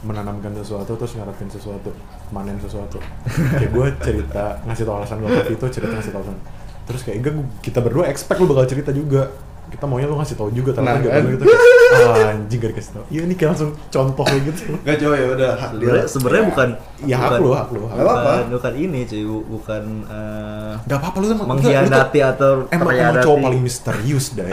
Menanamkan 0.06 0.54
sesuatu 0.54 0.94
terus 0.94 1.18
ngarepin 1.18 1.50
sesuatu 1.50 1.90
manen 2.30 2.54
sesuatu. 2.62 3.02
Kayak 3.26 3.74
gue 3.74 3.86
cerita 3.98 4.62
ngasih 4.62 4.84
tau 4.86 4.94
alasan 5.02 5.16
gue 5.20 5.42
itu 5.50 5.66
cerita 5.74 5.92
ngasih 5.98 6.12
tau 6.14 6.20
alasan. 6.22 6.38
Terus 6.86 7.00
kayak 7.02 7.16
enggak 7.18 7.34
gua- 7.34 7.50
kita 7.66 7.78
berdua 7.82 8.04
expect 8.06 8.38
lu 8.38 8.46
bakal 8.46 8.64
cerita 8.70 8.94
juga 8.94 9.32
kita 9.74 9.84
maunya 9.84 10.06
lu 10.06 10.14
ngasih 10.14 10.34
tau 10.34 10.48
juga 10.48 10.70
tapi 10.70 10.84
Nah, 10.84 10.94
nggak 10.96 11.10
kan? 11.10 11.22
gitu 11.26 11.42
kayak, 11.42 11.60
ah, 12.06 12.30
anjing 12.30 12.58
gak 12.58 12.70
dikasih 12.70 12.92
tau. 12.92 13.04
Iya 13.06 13.20
ini 13.22 13.34
kayak 13.34 13.50
langsung 13.50 13.70
contoh 13.88 14.24
kayak 14.24 14.42
gitu. 14.46 14.62
Enggak 14.76 14.96
coba 14.96 15.14
ya 15.14 15.26
udah 15.28 15.50
hak 15.52 15.70
dia. 15.70 15.78
sebenarnya 15.82 16.06
sebenarnya 16.06 16.44
bukan 16.46 16.68
ya 17.02 17.16
hak 17.16 17.32
lu 17.36 17.50
hak 17.50 17.68
lu 17.70 17.82
hak 17.84 17.96
apa-apa. 17.96 18.22
bukan, 18.30 18.44
bukan 18.54 18.72
ini 18.76 19.00
cuy 19.04 19.22
bu- 19.24 19.46
bukan 19.52 19.82
eh, 20.06 20.72
Gak 20.84 20.98
apa-apa 20.98 21.16
lu 21.16 21.26
sama 21.26 21.44
mengkhianati 21.48 22.20
atau 22.20 22.50
emang, 22.68 22.88
emang 22.92 23.16
cowok 23.20 23.38
paling 23.42 23.62
misterius 23.62 24.26
deh. 24.32 24.46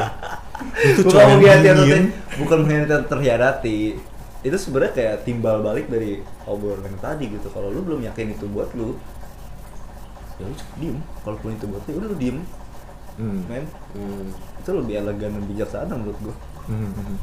Itu 0.84 1.02
bukan 1.02 1.12
cowok 1.12 1.22
yang 1.22 1.32
mengkhianati 1.38 1.70
atau 1.70 1.98
bukan 2.38 2.58
mengkhianati 2.60 2.92
atau 2.92 3.08
terhianati. 3.10 3.80
Itu 4.42 4.58
sebenarnya 4.58 4.92
kayak 4.92 5.16
timbal 5.22 5.62
balik 5.62 5.86
dari 5.86 6.18
obrolan 6.44 6.82
yang 6.84 6.98
tadi 6.98 7.30
gitu. 7.30 7.48
Kalau 7.48 7.70
lu 7.70 7.80
belum 7.80 8.02
yakin 8.04 8.34
itu 8.34 8.46
buat 8.48 8.74
lu 8.74 8.98
ya 10.36 10.44
lu 10.44 10.54
cukup 10.54 10.76
diem. 10.78 10.98
Kalaupun 11.22 11.50
itu 11.54 11.66
buat 11.66 11.82
lu 11.86 11.94
udah 11.96 12.10
lu 12.10 12.18
diem 12.18 12.38
Hmm. 13.14 13.41
men 13.45 13.64
Hmm. 13.91 14.32
itu 14.57 14.70
lebih 14.72 14.93
elegan 14.97 15.30
dan 15.32 15.43
bijaksana 15.45 15.93
menurut 15.93 16.20
gua 16.22 16.36
Hmm, 16.64 16.89
hmm. 16.89 17.16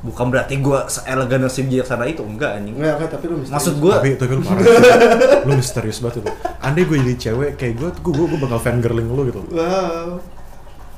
bukan 0.00 0.26
berarti 0.28 0.54
gua 0.58 0.86
seelegan 0.86 1.40
dan 1.40 1.50
sebijaksana 1.50 2.04
itu 2.04 2.22
enggak 2.22 2.56
anjing 2.56 2.74
Enggak, 2.74 2.94
enggak, 2.96 3.10
tapi 3.12 3.24
lu 3.26 3.34
misterius. 3.36 3.54
maksud 3.54 3.74
gua 3.78 3.92
tapi 3.96 4.08
tapi 4.14 4.32
lu 4.32 4.42
parah 4.42 4.64
lu 5.46 5.52
misterius 5.52 5.98
banget 5.98 6.14
itu 6.18 6.30
andai 6.58 6.82
gue 6.82 6.96
jadi 6.98 7.14
cewek 7.20 7.50
kayak 7.54 7.74
gue 7.76 7.88
gue 7.94 8.24
gue 8.26 8.38
bakal 8.40 8.58
fangirling 8.58 9.06
lu 9.06 9.22
gitu 9.24 9.40
Wow. 9.48 10.18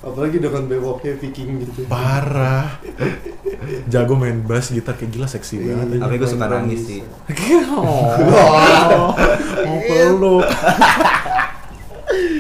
Apalagi 0.01 0.41
dengan 0.41 0.65
bewoknya 0.65 1.13
Viking 1.15 1.61
gitu. 1.61 1.85
parah 1.85 2.81
jago 3.87 4.15
main 4.15 4.41
bass 4.41 4.71
gitar 4.71 4.95
kayak 4.95 5.13
gila 5.13 5.27
seksi 5.27 5.55
Iya. 5.59 5.77
banget 5.77 6.01
tapi 6.01 6.15
gua 6.17 6.29
suka 6.31 6.47
nangis 6.47 6.81
sih 6.83 7.01
oh, 7.71 8.09
mau 9.61 9.79
peluk 9.83 10.45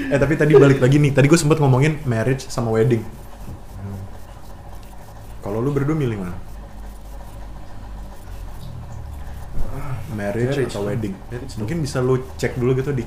eh 0.08 0.18
tapi 0.18 0.34
tadi 0.34 0.52
balik 0.54 0.78
lagi 0.78 0.96
nih. 0.96 1.10
Tadi 1.10 1.26
gue 1.26 1.36
sempet 1.36 1.58
ngomongin 1.58 2.02
marriage 2.04 2.46
sama 2.46 2.70
wedding. 2.70 3.02
Kalau 5.40 5.58
lu 5.58 5.70
berdua 5.70 5.94
milih 5.94 6.20
mana? 6.20 6.36
Marriage, 10.10 10.52
Marriage. 10.52 10.74
atau 10.74 10.82
wedding? 10.84 11.14
Marriage 11.30 11.54
mungkin 11.56 11.76
bisa 11.80 11.98
lu 11.98 12.18
cek 12.36 12.58
dulu 12.58 12.74
gitu 12.74 12.90
di 12.92 13.06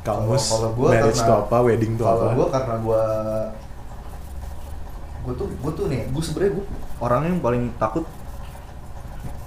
kamus 0.00 0.48
Kalau- 0.48 0.56
kalau 0.56 0.70
gua 0.72 0.88
marriage 0.88 1.18
karena- 1.18 1.28
itu 1.28 1.44
apa 1.44 1.56
wedding 1.60 1.92
itu 1.92 2.04
Kalau 2.04 2.22
apa? 2.22 2.32
gue 2.32 2.46
karena 2.48 2.74
gue 2.78 3.02
gue 5.18 5.34
tuh 5.34 5.46
gue 5.50 5.72
tuh 5.74 5.84
nih 5.90 6.00
gue 6.08 6.22
sebenarnya 6.22 6.52
gue 6.56 6.64
orang 6.98 7.22
yang 7.26 7.38
paling 7.38 7.62
takut 7.76 8.04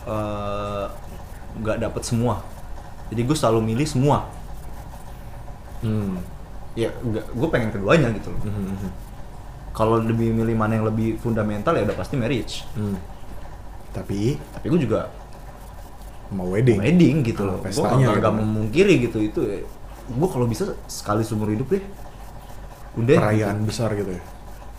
eh, 0.03 0.85
nggak 1.53 1.77
dapet 1.79 2.03
semua. 2.03 2.41
Jadi 3.07 3.21
gue 3.21 3.33
selalu 3.33 3.59
milih 3.63 3.85
semua. 3.85 4.25
Hmm. 5.79 6.17
Ya 6.73 6.87
nggak 6.89 7.25
gue 7.31 7.47
pengen 7.49 7.69
keduanya 7.69 8.07
gitu 8.15 8.31
loh. 8.31 8.41
Hmm, 8.43 8.53
hmm, 8.71 8.91
kalau 9.71 9.99
lebih 9.99 10.31
milih 10.31 10.55
mana 10.55 10.75
yang 10.75 10.87
lebih 10.87 11.15
fundamental 11.17 11.75
ya 11.75 11.83
udah 11.83 11.95
pasti 11.95 12.15
marriage. 12.15 12.63
Hmm. 12.75 12.95
tapi 13.91 14.39
tapi 14.51 14.65
gue 14.71 14.81
juga 14.81 15.11
mau 16.31 16.47
wedding. 16.47 16.79
Wedding 16.79 17.15
gitu 17.27 17.43
Ah, 17.43 17.47
loh 17.51 17.57
gue 17.59 17.65
pestanya 17.67 18.07
nggak 18.07 18.23
gitu. 18.23 18.39
memungkiri 18.39 18.93
gitu 19.03 19.17
itu 19.19 19.39
gue 20.07 20.27
kalau 20.31 20.47
bisa 20.47 20.63
sekali 20.87 21.23
seumur 21.23 21.51
hidup 21.51 21.67
deh. 21.67 21.83
Udah. 22.95 23.19
Perayaan 23.19 23.63
besar 23.63 23.91
gitu 23.95 24.15
ya? 24.15 24.21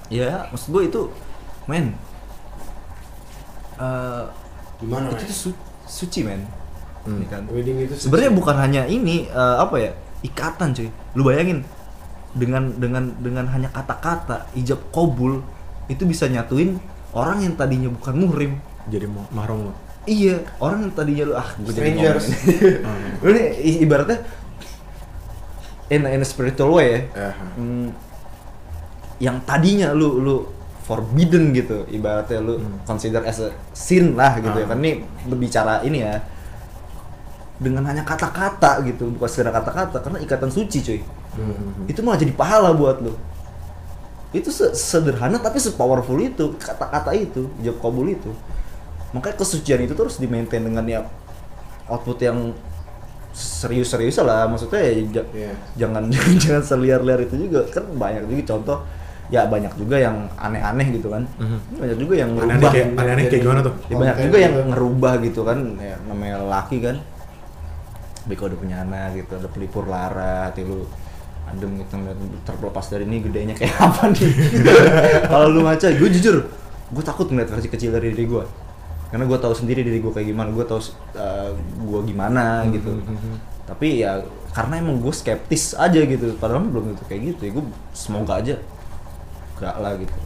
Ya 0.08 0.30
maksud 0.48 0.72
gue 0.72 0.82
itu 0.88 1.00
men 1.64 1.92
eh, 3.78 4.24
Gimana, 4.80 5.12
itu 5.12 5.24
tuh 5.28 5.36
su- 5.52 5.60
suci 5.86 6.24
men. 6.24 6.42
Hmm. 7.04 7.18
Ini 7.20 7.26
kan. 7.28 7.42
Wedding 7.50 7.76
itu 7.84 7.94
suci. 7.94 8.04
sebenarnya 8.08 8.32
bukan 8.32 8.56
hanya 8.56 8.82
ini 8.86 9.28
eh, 9.28 9.56
apa 9.58 9.76
ya 9.76 9.92
ikatan 10.22 10.72
cuy. 10.72 10.88
Lu 11.12 11.22
bayangin 11.22 11.62
dengan 12.32 12.72
dengan 12.74 13.12
dengan 13.18 13.44
hanya 13.48 13.68
kata-kata 13.68 14.48
ijab 14.54 14.80
kabul 14.88 15.44
itu 15.86 16.02
bisa 16.02 16.26
nyatuin 16.26 16.80
orang 17.12 17.42
yang 17.42 17.54
tadinya 17.54 17.88
bukan 17.88 18.14
muhrim. 18.16 18.52
Jadi 18.88 19.06
mahram 19.30 19.70
lo 19.70 19.72
iya 20.02 20.42
orang 20.58 20.82
yang 20.82 20.92
tadinya 20.92 21.22
lu 21.22 21.34
ah 21.34 21.46
gue 21.54 21.70
jadi 21.70 21.94
Strangers. 21.94 22.26
ini 23.30 23.42
ibaratnya 23.78 24.18
in, 25.88 26.02
in 26.02 26.18
a 26.18 26.26
spiritual 26.26 26.74
way 26.74 27.06
ya. 27.14 27.30
Eh, 27.30 27.34
Hmm, 27.54 27.88
yang 29.20 29.38
tadinya 29.44 29.94
lu 29.94 30.18
lu 30.18 30.36
forbidden 30.82 31.54
gitu 31.54 31.86
ibaratnya 31.86 32.42
lu 32.42 32.58
Hmm. 32.58 32.82
consider 32.82 33.22
as 33.22 33.38
a 33.38 33.54
sin 33.70 34.18
lah 34.18 34.40
gitu 34.40 34.56
ya 34.56 34.66
Ah. 34.66 34.70
kan. 34.72 34.78
Ini 34.80 34.92
berbicara 35.28 35.74
ini 35.84 36.02
ya 36.02 36.18
dengan 37.62 37.86
hanya 37.86 38.02
kata-kata 38.02 38.82
gitu 38.82 39.14
bukan 39.14 39.28
sekedar 39.30 39.54
kata-kata 39.54 40.02
karena 40.02 40.18
ikatan 40.18 40.50
suci 40.50 40.78
cuy 40.82 41.00
Hmm. 41.32 41.88
itu 41.88 42.00
malah 42.00 42.16
jadi 42.16 42.32
pahala 42.32 42.72
buat 42.72 43.00
lu 43.00 43.16
itu 44.30 44.48
se- 44.48 44.72
sederhana 44.72 45.36
tapi 45.36 45.56
sepowerful 45.56 46.16
itu 46.16 46.56
kata-kata 46.56 47.12
itu 47.12 47.48
jawab 47.58 47.80
kabul 47.80 48.06
itu 48.06 48.28
makanya 49.10 49.36
kesucian 49.36 49.80
itu 49.80 49.92
terus 49.92 50.16
di 50.16 50.24
maintain 50.24 50.60
dengan 50.60 50.84
ya 50.84 51.00
output 51.86 52.16
yang 52.18 52.38
serius-serius 53.30 54.20
lah 54.20 54.44
maksudnya 54.44 54.80
ya 54.82 54.92
Iya. 54.92 55.52
jangan 55.80 56.08
jangan 56.36 56.62
seliar-liar 56.62 57.20
itu 57.22 57.48
juga 57.48 57.64
kan 57.66 57.84
banyak 57.90 58.24
juga 58.26 58.42
contoh 58.52 58.78
ya 59.28 59.48
banyak 59.48 59.72
juga 59.74 59.96
yang 59.96 60.28
aneh-aneh 60.36 60.92
gitu 60.92 61.08
kan 61.08 61.24
Mhm. 61.40 61.58
banyak 61.78 61.96
juga 61.98 62.14
yang 62.14 62.30
Aneh-aneh 62.30 62.52
ngerubah 62.52 62.70
kayak- 62.70 62.92
aneh-aneh 62.94 63.24
kayak 63.26 63.42
gimana 63.42 63.60
tuh? 63.62 63.74
ya, 63.82 63.96
banyak 63.96 64.16
juga 64.22 64.36
yang 64.38 64.54
juga. 64.54 64.68
ngerubah 64.68 65.12
gitu 65.22 65.40
kan 65.42 65.58
ya, 65.78 65.96
namanya 66.02 66.36
laki 66.42 66.78
kan 66.78 66.96
Beko 68.22 68.46
udah 68.46 68.54
punya 68.54 68.76
anak 68.78 69.18
gitu, 69.18 69.34
ada 69.34 69.48
pelipur 69.48 69.82
lara, 69.84 70.46
hati 70.46 70.62
lu 70.62 70.86
adem 71.48 71.70
gitu 71.82 71.94
ngeliat 71.98 72.18
terlepas 72.46 72.86
dari 72.88 73.04
ini 73.04 73.18
gedenya 73.22 73.54
kayak 73.58 73.76
apa 73.86 74.10
nih? 74.14 74.30
Kalau 75.32 75.46
lu 75.50 75.60
ngaca 75.66 75.86
gue 75.94 76.10
jujur 76.18 76.36
gue 76.92 77.04
takut 77.04 77.26
ngeliat 77.32 77.48
versi 77.48 77.68
kecil 77.72 77.90
dari 77.96 78.12
diri 78.12 78.28
gue 78.28 78.44
karena 79.12 79.28
gue 79.28 79.38
tahu 79.40 79.52
sendiri 79.52 79.84
diri 79.84 80.00
gue 80.00 80.08
kayak 80.08 80.28
gimana 80.32 80.48
gue 80.56 80.64
tahu 80.64 80.80
uh, 81.20 81.52
gue 81.84 82.00
gimana 82.08 82.64
gitu. 82.72 82.96
Tapi 83.68 84.00
ya 84.00 84.24
karena 84.56 84.80
emang 84.80 85.04
gue 85.04 85.12
skeptis 85.12 85.76
aja 85.76 86.00
gitu. 86.00 86.32
Padahal 86.40 86.64
belum 86.64 86.96
tentu 86.96 87.04
kayak 87.04 87.36
gitu 87.36 87.40
ya 87.44 87.50
gue 87.52 87.64
semoga 87.92 88.40
aja. 88.40 88.56
Gak 89.60 89.76
lah 89.76 90.00
gitu. 90.00 90.16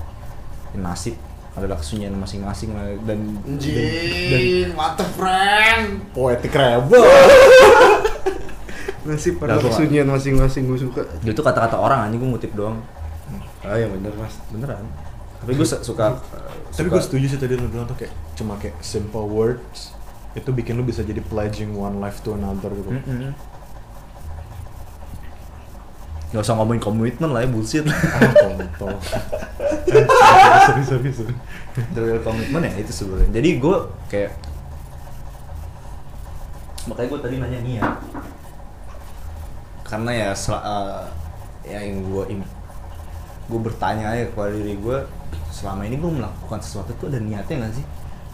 Ya, 0.71 0.79
nasib 0.79 1.19
adalah 1.59 1.83
kesunyian 1.83 2.15
masing-masing 2.15 2.79
lah. 2.79 2.87
Dan 3.03 3.43
dan, 3.43 3.59
dan 3.59 4.43
what 4.79 4.95
the 4.95 5.07
friend? 5.19 6.07
poetic 6.15 6.55
rebel 6.55 7.03
Nasib 9.07 9.39
pada 9.39 9.63
kesunyian 9.63 10.07
masing-masing 10.11 10.67
gue 10.67 10.79
suka. 10.83 11.03
itu 11.23 11.41
kata-kata 11.41 11.79
orang 11.79 12.11
anjing 12.11 12.21
gue 12.21 12.31
ngutip 12.35 12.53
doang. 12.59 12.83
Ah 13.63 13.79
ya 13.79 13.87
bener 13.87 14.13
mas. 14.19 14.35
beneran. 14.51 14.85
Tapi 15.43 15.53
gue 15.55 15.67
suka 15.67 16.19
tapi 16.77 16.93
gue 16.93 17.01
setuju 17.01 17.25
sih 17.33 17.41
tadi 17.41 17.57
lu 17.57 17.73
bilang 17.73 17.89
tuh 17.89 17.97
kayak 17.97 18.13
cuma 18.37 18.61
kayak 18.61 18.77
simple 18.85 19.25
words 19.25 19.97
itu 20.37 20.53
bikin 20.53 20.77
lu 20.77 20.85
bisa 20.85 21.01
jadi 21.01 21.25
pledging 21.25 21.73
one 21.73 21.97
life 21.97 22.21
to 22.21 22.37
another 22.37 22.69
gitu. 22.69 22.93
Mm-mm. 22.93 23.33
Gak 26.37 26.43
usah 26.45 26.59
ngomongin 26.59 26.83
komitmen 26.85 27.33
lah 27.33 27.47
ya, 27.47 27.49
bullshit. 27.49 27.89
Ah 27.89 28.29
kontol. 28.45 29.01
Sorry 30.69 30.85
sorry 30.85 31.11
sorry 31.15 31.35
The 31.97 32.01
real 32.05 32.21
komitmen 32.21 32.61
ya 32.69 32.77
itu 32.77 32.93
sebenarnya. 32.93 33.41
Jadi 33.41 33.49
gue 33.57 33.77
kayak 34.13 34.31
Makanya 36.87 37.09
gue 37.09 37.21
tadi 37.25 37.35
nanya 37.43 37.61
niat 37.65 37.95
Karena 39.87 40.11
ya 40.11 40.29
sel- 40.33 40.59
eh, 40.59 41.03
Ya 41.65 41.79
yang 41.81 42.03
gue 42.05 42.25
Gue 43.47 43.61
bertanya 43.61 44.11
aja 44.11 44.27
kepada 44.27 44.51
diri 44.51 44.75
gue 44.77 44.99
Selama 45.49 45.83
ini 45.83 45.97
gue 45.97 46.13
melakukan 46.13 46.59
sesuatu 46.59 46.93
tuh 46.95 47.07
ada 47.07 47.17
niatnya 47.17 47.65
gak 47.65 47.75
sih? 47.75 47.87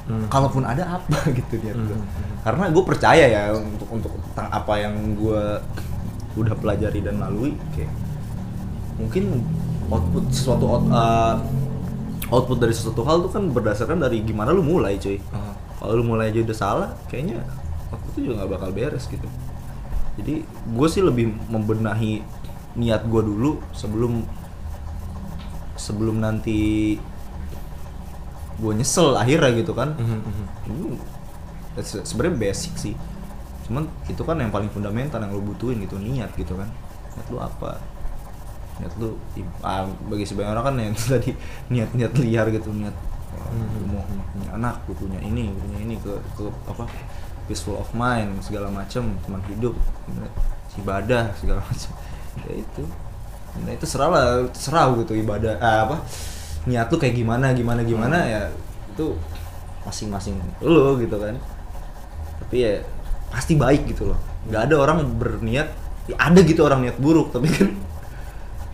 Hmm. 0.02 0.26
Kalaupun 0.26 0.64
ada 0.64 0.98
apa 0.98 1.18
gitu 1.38 1.54
niat 1.58 1.76
gue 1.78 1.92
Hmm, 1.92 2.02
hmm. 2.02 2.36
Karena 2.42 2.64
gue 2.68 2.82
percaya 2.82 3.24
ya 3.24 3.42
untuk 3.52 3.86
untuk 3.88 4.12
tentang 4.26 4.48
apa 4.50 4.74
yang 4.76 4.94
gue 5.14 5.42
udah 6.32 6.54
pelajari 6.54 6.98
dan 6.98 7.20
lalui 7.20 7.52
kayak 7.70 7.92
mungkin 8.94 9.44
output 9.86 10.24
sesuatu 10.28 10.64
out- 10.66 10.88
uh, 10.88 11.36
output 12.30 12.58
dari 12.58 12.72
sesuatu 12.72 13.04
hal 13.04 13.20
tuh 13.20 13.30
kan 13.30 13.44
berdasarkan 13.46 14.00
dari 14.00 14.20
gimana 14.22 14.50
lu 14.50 14.64
mulai 14.64 14.96
cuy 14.96 15.20
Ah. 15.28 15.52
kalau 15.76 16.00
lu 16.00 16.04
mulai 16.06 16.28
aja 16.28 16.40
udah 16.40 16.56
salah 16.56 16.88
kayaknya 17.06 17.44
output 17.88 18.12
juga 18.16 18.32
nggak 18.40 18.50
bakal 18.50 18.68
beres 18.70 19.04
gitu 19.06 19.28
jadi 20.18 20.34
gue 20.46 20.88
sih 20.92 21.00
lebih 21.00 21.32
membenahi 21.48 22.20
niat 22.76 23.04
gue 23.08 23.22
dulu 23.24 23.60
sebelum 23.72 24.24
sebelum 25.76 26.20
nanti 26.20 26.96
gue 28.60 28.72
nyesel 28.76 29.16
akhirnya 29.16 29.50
gitu 29.58 29.72
kan. 29.74 29.96
Mhm, 29.98 30.18
mhm. 30.68 30.94
Se- 31.80 32.04
sebenarnya 32.04 32.36
basic 32.38 32.74
sih. 32.78 32.94
Cuman 33.66 33.88
itu 34.06 34.22
kan 34.22 34.36
yang 34.38 34.52
paling 34.52 34.68
fundamental 34.70 35.18
yang 35.18 35.32
lo 35.32 35.40
butuhin 35.42 35.80
gitu 35.82 35.96
niat 35.98 36.30
gitu 36.36 36.54
kan. 36.54 36.68
Niat 37.16 37.26
lu 37.32 37.38
apa? 37.40 37.80
Niat 38.78 38.92
lu 39.00 39.16
i- 39.34 39.56
ah, 39.64 39.88
bagi 40.06 40.28
sebagian 40.28 40.52
orang 40.54 40.64
kan 40.70 40.74
yang 40.78 40.94
tadi 41.16 41.32
niat-niat 41.72 42.12
liar 42.20 42.46
gitu 42.52 42.70
niat 42.70 42.94
gua 43.90 44.00
mau 44.00 44.04
punya 44.32 44.50
anak 44.54 44.76
gue 44.86 44.96
punya 44.96 45.18
ini 45.20 45.50
punya 45.52 45.78
ini 45.82 45.94
ke 45.98 46.12
ke 46.36 46.44
apa 46.68 46.84
peaceful 47.46 47.78
of 47.78 47.90
mind 47.92 48.38
segala 48.44 48.70
macam 48.70 49.12
teman 49.24 49.42
hidup 49.50 49.74
ibadah 50.80 51.32
segala 51.36 51.60
macam 51.68 51.90
ya 52.48 52.54
itu. 52.58 52.82
Nah 53.62 53.72
itu 53.76 53.84
serah 53.84 54.08
lah 54.08 54.26
serah 54.56 54.88
gitu 54.96 55.12
ibadah 55.12 55.60
ah, 55.60 55.78
apa 55.88 55.96
niat 56.64 56.88
lu 56.88 56.96
kayak 56.96 57.18
gimana 57.18 57.50
gimana 57.52 57.82
gimana 57.82 58.18
ya 58.24 58.42
itu 58.94 59.16
masing-masing 59.84 60.38
lo 60.62 60.96
gitu 60.96 61.16
kan. 61.18 61.36
Tapi 62.46 62.56
ya 62.56 62.72
pasti 63.28 63.58
baik 63.58 63.92
gitu 63.92 64.12
loh. 64.12 64.18
Nggak 64.48 64.72
ada 64.72 64.74
orang 64.80 64.98
berniat 65.18 65.68
ya 66.10 66.16
ada 66.18 66.40
gitu 66.42 66.66
orang 66.66 66.82
niat 66.82 66.98
buruk 66.98 67.30
tapi 67.30 67.46
kan 67.46 67.70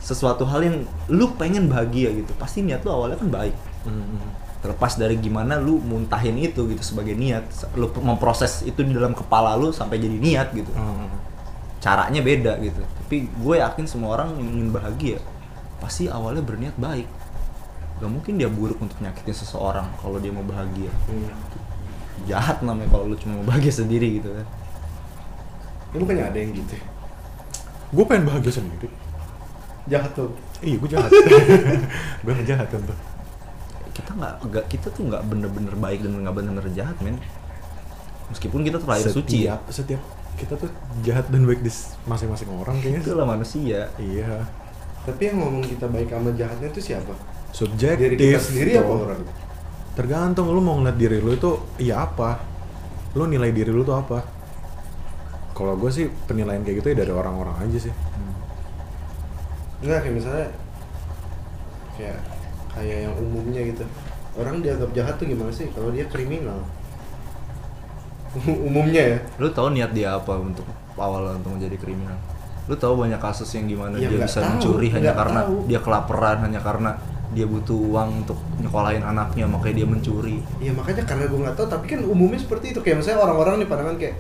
sesuatu 0.01 0.49
hal 0.49 0.65
yang 0.65 0.77
lu 1.13 1.29
pengen 1.37 1.69
bahagia 1.69 2.09
gitu 2.17 2.33
pasti 2.41 2.65
niat 2.65 2.81
lu 2.87 2.91
awalnya 2.95 3.19
kan 3.21 3.29
baik. 3.29 3.57
Mhm, 3.85 4.05
mhm. 4.07 4.48
Terlepas 4.59 4.95
dari 4.95 5.15
gimana 5.15 5.55
lu 5.57 5.79
muntahin 5.79 6.35
itu 6.37 6.67
gitu 6.67 6.83
sebagai 6.83 7.13
niat 7.13 7.47
lu 7.73 7.87
memproses 8.01 8.63
itu 8.63 8.81
di 8.81 8.91
dalam 8.91 9.13
kepala 9.13 9.55
lu 9.55 9.71
sampai 9.71 9.97
jadi 9.97 10.15
niat 10.15 10.49
gitu 10.51 10.71
Mhm. 10.71 11.09
caranya 11.79 12.19
beda 12.19 12.59
gitu 12.59 12.83
tapi 12.83 13.17
gue 13.29 13.55
yakin 13.57 13.85
semua 13.85 14.15
orang 14.15 14.35
yang 14.35 14.51
ingin 14.53 14.71
bahagia 14.71 15.19
pasti 15.79 16.07
awalnya 16.07 16.43
berniat 16.43 16.75
baik 16.75 17.07
gak 17.97 18.07
mungkin 18.09 18.35
dia 18.35 18.47
buruk 18.47 18.79
untuk 18.79 18.99
nyakitin 18.99 19.31
seseorang 19.33 19.87
kalau 19.97 20.19
dia 20.19 20.31
mau 20.31 20.43
bahagia 20.43 20.91
Hmm. 21.07 21.31
jahat 22.25 22.59
namanya 22.61 22.91
kalau 22.91 23.07
lu 23.07 23.17
cuma 23.17 23.39
mau 23.39 23.47
bahagia 23.47 23.71
sendiri 23.77 24.19
gitu 24.19 24.31
kan 24.33 24.47
Ya, 25.89 25.97
bukannya 25.97 26.25
ada 26.27 26.37
yang 26.37 26.53
gitu. 26.53 26.75
ya? 26.75 26.85
gue 27.89 28.05
pengen 28.05 28.25
bahagia 28.27 28.53
sendiri 28.55 28.89
Jahat 29.87 30.13
tuh. 30.13 30.35
iya 30.61 30.77
gue 30.77 30.85
jahat 30.87 31.09
gue 32.27 32.33
jahat 32.45 32.69
tentu 32.69 32.93
kita 33.99 34.11
nggak 34.15 34.35
nggak 34.47 34.65
kita 34.71 34.87
tuh 34.95 35.03
nggak 35.11 35.23
bener-bener 35.27 35.75
baik 35.75 36.07
dan 36.07 36.23
nggak 36.23 36.35
bener-bener 36.39 36.67
jahat 36.71 36.97
men. 37.03 37.19
Meskipun 38.31 38.63
kita 38.63 38.79
terlahir 38.79 39.11
suci 39.11 39.49
ya. 39.51 39.59
setiap 39.59 39.61
setiap 39.75 40.03
kita 40.39 40.55
tuh 40.55 40.71
jahat 41.03 41.27
dan 41.33 41.43
baik 41.43 41.67
di 41.67 41.73
masing-masing 42.07 42.49
orang 42.55 42.79
kayaknya. 42.79 43.01
Itu 43.03 43.13
lah 43.19 43.27
manusia. 43.27 43.91
Iya. 43.99 44.47
Tapi 45.03 45.21
yang 45.27 45.37
ngomong 45.43 45.65
kita 45.67 45.91
baik 45.91 46.15
sama 46.15 46.31
jahatnya 46.37 46.69
itu 46.71 46.81
siapa? 46.95 47.15
subjektif 47.53 48.13
Diri 48.13 48.17
kita 48.17 48.41
sendiri 48.41 48.71
apa 48.77 48.93
orang? 48.93 49.21
tergantung 49.99 50.55
lu 50.55 50.63
mau 50.63 50.79
ngeliat 50.79 50.95
diri 50.95 51.19
lu 51.19 51.35
itu 51.35 51.59
iya 51.83 52.07
apa? 52.07 52.39
Lu 53.19 53.27
nilai 53.27 53.51
diri 53.51 53.75
lu 53.75 53.83
tuh 53.83 53.99
apa? 53.99 54.23
Kalau 55.59 55.75
gue 55.75 55.91
sih 55.91 56.07
penilaian 56.07 56.63
kayak 56.63 56.85
gitu 56.85 56.95
ya 56.95 56.97
dari 57.03 57.11
orang-orang 57.11 57.67
aja 57.67 57.91
sih. 57.91 57.95
Enggak 59.83 60.07
kayak 60.07 60.15
misalnya 60.15 60.49
kayak 61.99 62.19
kayak 62.79 63.11
yang 63.11 63.15
umumnya 63.19 63.61
gitu. 63.67 63.83
Orang 64.39 64.63
dianggap 64.63 64.95
jahat 64.95 65.15
tuh 65.19 65.27
gimana 65.27 65.51
sih 65.51 65.67
kalau 65.75 65.91
dia 65.91 66.07
kriminal? 66.07 66.63
umumnya 68.47 69.03
ya. 69.17 69.19
lu 69.41 69.49
tahu 69.51 69.73
niat 69.73 69.91
dia 69.91 70.15
apa 70.15 70.37
untuk 70.37 70.63
awal 70.95 71.33
untuk 71.33 71.57
menjadi 71.59 71.77
kriminal 71.81 72.15
lu 72.69 72.77
tahu 72.77 73.01
banyak 73.01 73.17
kasus 73.17 73.49
yang 73.57 73.65
gimana 73.65 73.97
Ya, 73.97 74.13
dia 74.13 74.21
bisa 74.21 74.45
tahu, 74.45 74.49
mencuri 74.53 74.89
hanya 74.93 75.17
karena 75.17 75.41
tahu. 75.49 75.65
dia 75.65 75.81
kelaparan 75.81 76.39
hanya 76.45 76.61
karena 76.61 76.91
dia 77.33 77.49
butuh 77.49 77.73
uang 77.77 78.25
untuk 78.25 78.37
nyekolahin 78.61 79.01
anaknya 79.01 79.49
makanya 79.49 79.75
dia 79.81 79.89
mencuri 79.89 80.37
Iya 80.61 80.73
makanya 80.77 81.03
karena 81.09 81.25
gue 81.29 81.41
nggak 81.41 81.57
tahu 81.57 81.67
tapi 81.69 81.85
kan 81.89 82.01
umumnya 82.05 82.41
seperti 82.41 82.77
itu 82.77 82.81
kayak 82.85 83.01
misalnya 83.01 83.21
orang-orang 83.25 83.55
nih 83.65 83.69
pandangan 83.69 83.97
kayak 83.97 84.15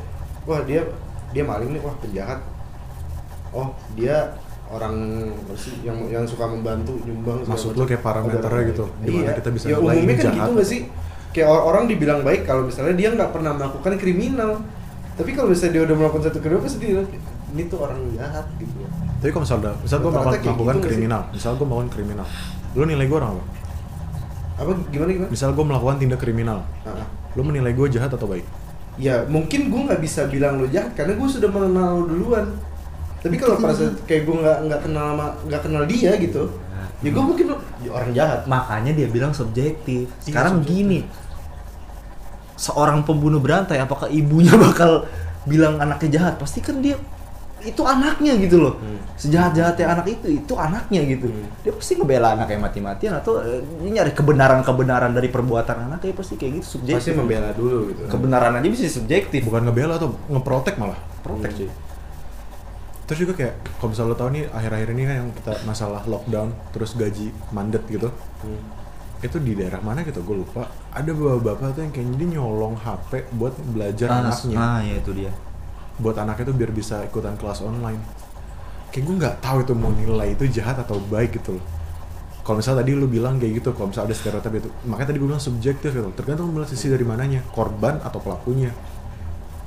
wah 0.48 0.60
dia 0.64 0.80
dia 1.32 1.44
maling 1.44 1.70
nih 1.76 1.80
wah 1.84 1.94
penjahat 2.00 2.40
oh 3.52 3.68
dia 3.92 4.16
orang 4.68 4.94
yang 5.80 5.98
yang 6.12 6.24
suka 6.28 6.44
membantu 6.44 7.00
nyumbang 7.08 7.40
Maksud 7.48 7.72
lu 7.72 7.88
kayak 7.88 8.04
parameternya 8.04 8.62
gitu, 8.68 8.84
di 9.00 9.10
mana 9.16 9.32
iya. 9.32 9.38
kita 9.40 9.48
bisa 9.48 9.64
ya 9.72 9.76
umumnya 9.80 10.14
kan 10.16 10.24
jahat. 10.28 10.36
gitu 10.36 10.50
nggak 10.52 10.68
sih? 10.68 10.80
Kayak 11.32 11.48
or- 11.48 11.64
orang 11.72 11.84
dibilang 11.88 12.20
baik 12.20 12.44
kalau 12.44 12.68
misalnya 12.68 12.94
dia 12.96 13.08
nggak 13.12 13.30
pernah 13.32 13.52
melakukan 13.56 13.96
kriminal. 13.96 14.60
Tapi 15.18 15.30
kalau 15.34 15.50
misalnya 15.50 15.72
dia 15.72 15.82
udah 15.88 15.96
melakukan 15.98 16.24
satu 16.30 16.38
kriminal 16.38 16.62
pasti 16.62 16.78
dia 16.84 17.02
ini 17.54 17.62
tuh 17.68 17.78
orang 17.80 17.98
jahat 18.12 18.44
gitu 18.60 18.84
tapi 19.18 19.30
kalau 19.34 19.44
misalnya 19.48 19.72
misal 19.82 19.98
gue 19.98 20.12
melakukan, 20.14 20.76
gitu 20.78 20.84
kriminal 20.84 21.22
misal 21.32 21.52
gue 21.58 21.66
melakukan 21.66 21.90
kriminal 21.90 22.26
lu 22.76 22.84
nilai 22.84 23.06
gue 23.08 23.18
orang 23.18 23.32
apa? 23.34 23.44
Apa 24.58 24.74
gimana 24.90 25.10
gimana? 25.14 25.30
Misal 25.30 25.54
gue 25.54 25.64
melakukan 25.64 25.96
tindak 26.02 26.20
kriminal 26.20 26.66
ah. 26.82 27.06
lu 27.34 27.42
menilai 27.46 27.72
gue 27.74 27.86
jahat 27.94 28.10
atau 28.10 28.26
baik? 28.26 28.44
Ya 28.98 29.22
mungkin 29.30 29.70
gue 29.70 29.80
nggak 29.90 30.02
bisa 30.02 30.26
bilang 30.26 30.58
lo 30.58 30.66
jahat 30.66 30.94
karena 30.94 31.14
gue 31.14 31.28
sudah 31.30 31.50
mengenal 31.50 32.02
lo 32.02 32.04
duluan 32.10 32.46
tapi 33.18 33.34
kalau 33.34 33.58
pada 33.58 33.74
saat 33.74 33.98
kayak 34.06 34.22
gue 34.26 34.36
nggak 34.40 34.58
nggak 34.70 34.80
kenal 34.86 35.04
sama 35.14 35.26
nggak 35.46 35.62
kenal 35.66 35.82
dia 35.86 36.12
gitu 36.18 36.42
ya 36.98 37.10
gue 37.14 37.24
mungkin 37.24 37.46
ya 37.82 37.90
orang 37.94 38.10
jahat. 38.14 38.40
Makanya 38.50 38.92
dia 38.94 39.06
bilang 39.06 39.30
subjektif. 39.30 40.10
Iya, 40.10 40.24
sekarang 40.26 40.62
subjektif. 40.62 40.74
gini. 40.74 40.98
Seorang 42.58 43.06
pembunuh 43.06 43.38
berantai 43.38 43.78
apakah 43.78 44.10
ibunya 44.10 44.54
bakal 44.70 45.06
bilang 45.46 45.78
anaknya 45.78 46.18
jahat? 46.18 46.34
Pasti 46.42 46.58
kan 46.58 46.82
dia 46.82 46.98
itu 47.58 47.82
anaknya 47.82 48.38
gitu 48.38 48.62
loh. 48.62 48.78
Hmm. 48.78 49.02
sejahat 49.18 49.50
jahatnya 49.50 49.98
anak 49.98 50.06
itu 50.14 50.26
itu 50.30 50.54
anaknya 50.54 51.02
gitu. 51.10 51.26
Hmm. 51.26 51.50
dia 51.66 51.74
pasti 51.74 51.98
ngebela 51.98 52.38
anaknya 52.38 52.70
mati-matian 52.70 53.18
atau 53.18 53.42
eh, 53.42 53.58
nyari 53.82 54.14
kebenaran 54.14 54.62
kebenaran 54.62 55.10
dari 55.10 55.26
perbuatan 55.26 55.90
anaknya 55.90 56.14
pasti 56.14 56.38
kayak 56.38 56.62
gitu 56.62 56.78
subjektif. 56.78 57.18
Pasti 57.18 57.18
membela 57.18 57.50
dulu 57.50 57.90
gitu. 57.90 58.06
Kebenaran 58.06 58.62
aja 58.62 58.68
bisa 58.70 58.86
subjektif. 58.86 59.42
Bukan 59.42 59.66
ngebela 59.66 59.98
atau 59.98 60.14
ngeprotek 60.30 60.78
malah. 60.78 60.98
Protek 61.26 61.50
Hmm. 61.50 61.60
sih 61.66 61.87
terus 63.08 63.24
juga 63.24 63.32
kayak 63.40 63.54
kalau 63.80 63.88
misalnya 63.96 64.12
lo 64.12 64.16
tau 64.20 64.28
nih 64.28 64.44
akhir-akhir 64.52 64.88
ini 64.92 65.02
kan 65.08 65.14
yang 65.24 65.28
kita 65.32 65.52
masalah 65.64 66.04
lockdown 66.04 66.52
terus 66.76 66.92
gaji 66.92 67.32
mandet 67.56 67.80
gitu. 67.88 68.12
Hmm. 68.44 68.62
itu 69.18 69.34
di 69.42 69.58
daerah 69.58 69.82
mana 69.82 70.06
gitu? 70.06 70.22
Gue 70.22 70.46
lupa. 70.46 70.70
Ada 70.94 71.10
bapak-bapak 71.10 71.74
tuh 71.74 71.82
yang 71.82 71.90
kayaknya 71.90 72.14
dia 72.22 72.28
nyolong 72.38 72.78
HP 72.78 73.34
buat 73.34 73.50
belajar 73.74 74.14
ah, 74.14 74.22
anaknya. 74.22 74.56
Ah 74.62 74.78
ya 74.78 74.94
itu 74.94 75.10
dia. 75.10 75.32
Buat 75.98 76.22
anaknya 76.22 76.54
tuh 76.54 76.54
biar 76.54 76.70
bisa 76.70 77.02
ikutan 77.02 77.34
kelas 77.34 77.66
online. 77.66 77.98
Kayak 78.94 79.02
gue 79.10 79.14
nggak 79.18 79.36
tahu 79.42 79.58
itu 79.66 79.72
mau 79.74 79.90
nilai 79.90 80.38
itu 80.38 80.44
jahat 80.54 80.78
atau 80.78 81.02
baik 81.02 81.34
gitu 81.42 81.58
loh. 81.58 81.64
Kalau 82.46 82.62
misalnya 82.62 82.86
tadi 82.86 82.92
lu 82.94 83.10
bilang 83.10 83.42
kayak 83.42 83.58
gitu 83.58 83.74
kalau 83.74 83.90
misalnya 83.90 84.14
ada 84.14 84.16
stereotip 84.22 84.52
itu 84.54 84.68
makanya 84.86 85.08
tadi 85.10 85.18
gue 85.18 85.28
bilang 85.34 85.42
subjektif 85.42 85.90
gitu 85.90 86.08
tergantung 86.14 86.54
melihat 86.54 86.70
sisi 86.70 86.86
dari 86.86 87.02
mananya 87.02 87.42
korban 87.50 87.98
atau 87.98 88.22
pelakunya. 88.22 88.70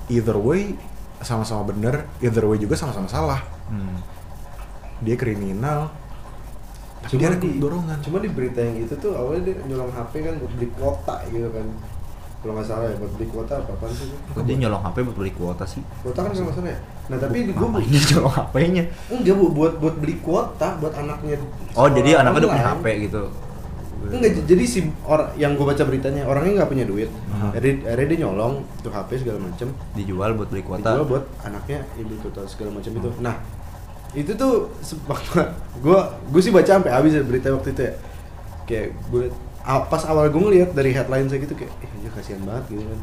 Either 0.07 0.39
way 0.39 0.79
sama-sama 1.21 1.65
bener 1.69 2.05
either 2.21 2.43
way 2.45 2.57
juga 2.57 2.75
sama-sama 2.77 3.07
salah. 3.09 3.41
Hmm. 3.71 3.97
dia 5.01 5.17
kriminal. 5.17 5.89
Tapi 7.01 7.17
cuma 7.17 7.33
dia 7.33 7.41
di 7.41 7.51
dorongan. 7.57 7.97
cuma 8.05 8.17
di 8.21 8.29
berita 8.29 8.61
yang 8.61 8.85
itu 8.85 8.93
tuh 9.01 9.17
awalnya 9.17 9.49
dia 9.49 9.55
nyolong 9.65 9.89
HP 9.89 10.21
kan 10.21 10.33
buat 10.37 10.51
beli 10.53 10.67
kuota 10.77 11.15
gitu 11.33 11.49
kan. 11.49 11.65
Kalau 12.41 12.53
nggak 12.57 12.67
salah 12.69 12.85
ya 12.89 12.95
buat 13.01 13.11
beli 13.17 13.27
kuota 13.29 13.53
apa 13.57 13.71
apaan 13.73 13.93
sih? 13.97 14.09
Kok 14.33 14.43
dia 14.45 14.55
nyolong 14.61 14.81
HP 14.85 14.97
buat 15.09 15.17
beli 15.17 15.33
kuota 15.33 15.63
sih? 15.65 15.81
Kuota 16.05 16.19
kan 16.21 16.29
nggak 16.29 16.53
salah 16.53 16.69
ya 16.69 16.81
nah 17.11 17.19
tapi 17.19 17.43
di 17.43 17.51
gue 17.51 17.67
dia 17.91 18.01
nyolong 18.15 18.31
HP-nya 18.31 18.83
enggak 19.11 19.35
bu 19.35 19.45
buat 19.51 19.73
buat 19.83 19.95
beli 19.99 20.15
kuota 20.23 20.79
buat 20.79 20.95
anaknya. 20.95 21.43
Oh 21.75 21.91
jadi 21.91 22.23
anaknya 22.23 22.47
udah 22.47 22.51
punya. 22.55 22.67
HP 22.71 22.85
gitu 23.09 23.23
Enggak, 24.09 24.31
jadi 24.49 24.63
si 24.65 24.79
orang 25.05 25.29
yang 25.37 25.53
gue 25.53 25.61
baca 25.61 25.83
beritanya 25.85 26.25
orangnya 26.25 26.63
nggak 26.63 26.71
punya 26.73 26.85
duit. 26.89 27.09
Akhirnya, 27.53 28.05
dia 28.07 28.17
nyolong 28.25 28.65
tuh 28.81 28.89
HP 28.89 29.21
segala 29.21 29.37
macem. 29.37 29.69
dijual 29.93 30.33
buat 30.33 30.49
beli 30.49 30.65
kuota 30.65 30.97
Dijual 30.97 31.05
buat 31.05 31.23
anaknya 31.45 31.85
ibu 31.95 32.17
kuota 32.19 32.41
segala 32.49 32.73
macam 32.73 32.91
itu. 32.91 33.09
Nah 33.21 33.35
itu 34.11 34.31
tuh 34.35 34.67
waktu 35.11 35.29
gue 35.79 35.99
gue 36.33 36.41
sih 36.41 36.51
baca 36.51 36.67
sampai 36.67 36.91
habis 36.91 37.13
ya 37.13 37.21
berita 37.21 37.53
waktu 37.53 37.69
itu 37.71 37.81
ya. 37.85 37.93
Kayak 38.65 38.87
gue 39.07 39.23
pas 39.61 40.03
awal 40.09 40.33
gue 40.33 40.41
ngeliat 40.41 40.73
dari 40.73 40.89
headline 40.89 41.29
saya 41.29 41.45
gitu 41.45 41.53
kayak, 41.53 41.69
eh 41.85 41.89
ya 42.01 42.09
kasihan 42.09 42.41
banget 42.41 42.65
gitu 42.73 42.83
kan. 42.83 42.99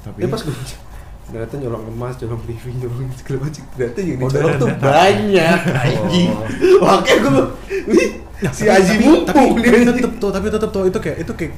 tapi 0.00 0.18
Tapi 0.22 0.30
pas 0.30 0.42
gue 0.46 0.54
ternyata 1.30 1.54
nyolong 1.62 1.84
emas, 1.94 2.14
nyolong 2.18 2.42
TV, 2.42 2.64
nyolong 2.74 3.06
segala 3.14 3.38
macam. 3.46 3.62
Ternyata 3.74 3.98
yang 4.02 4.18
Oh, 4.18 4.26
dicolong 4.26 4.56
tuh 4.58 4.70
banyak, 4.82 5.58
anjing. 5.86 6.30
Makanya 6.82 7.18
gue, 7.22 7.44
wih, 7.86 8.08
Nah, 8.40 8.52
si 8.52 8.64
Aji 8.64 8.94
tapi, 8.94 9.04
mumpung 9.04 9.52
tapi, 9.52 9.60
dia. 9.60 9.84
tapi 9.84 10.00
tetep 10.00 10.12
tuh 10.16 10.30
tapi 10.30 10.46
tetep 10.48 10.70
tuh 10.70 10.84
itu 10.84 10.98
kayak 10.98 11.16
itu 11.18 11.32
kayak 11.34 11.52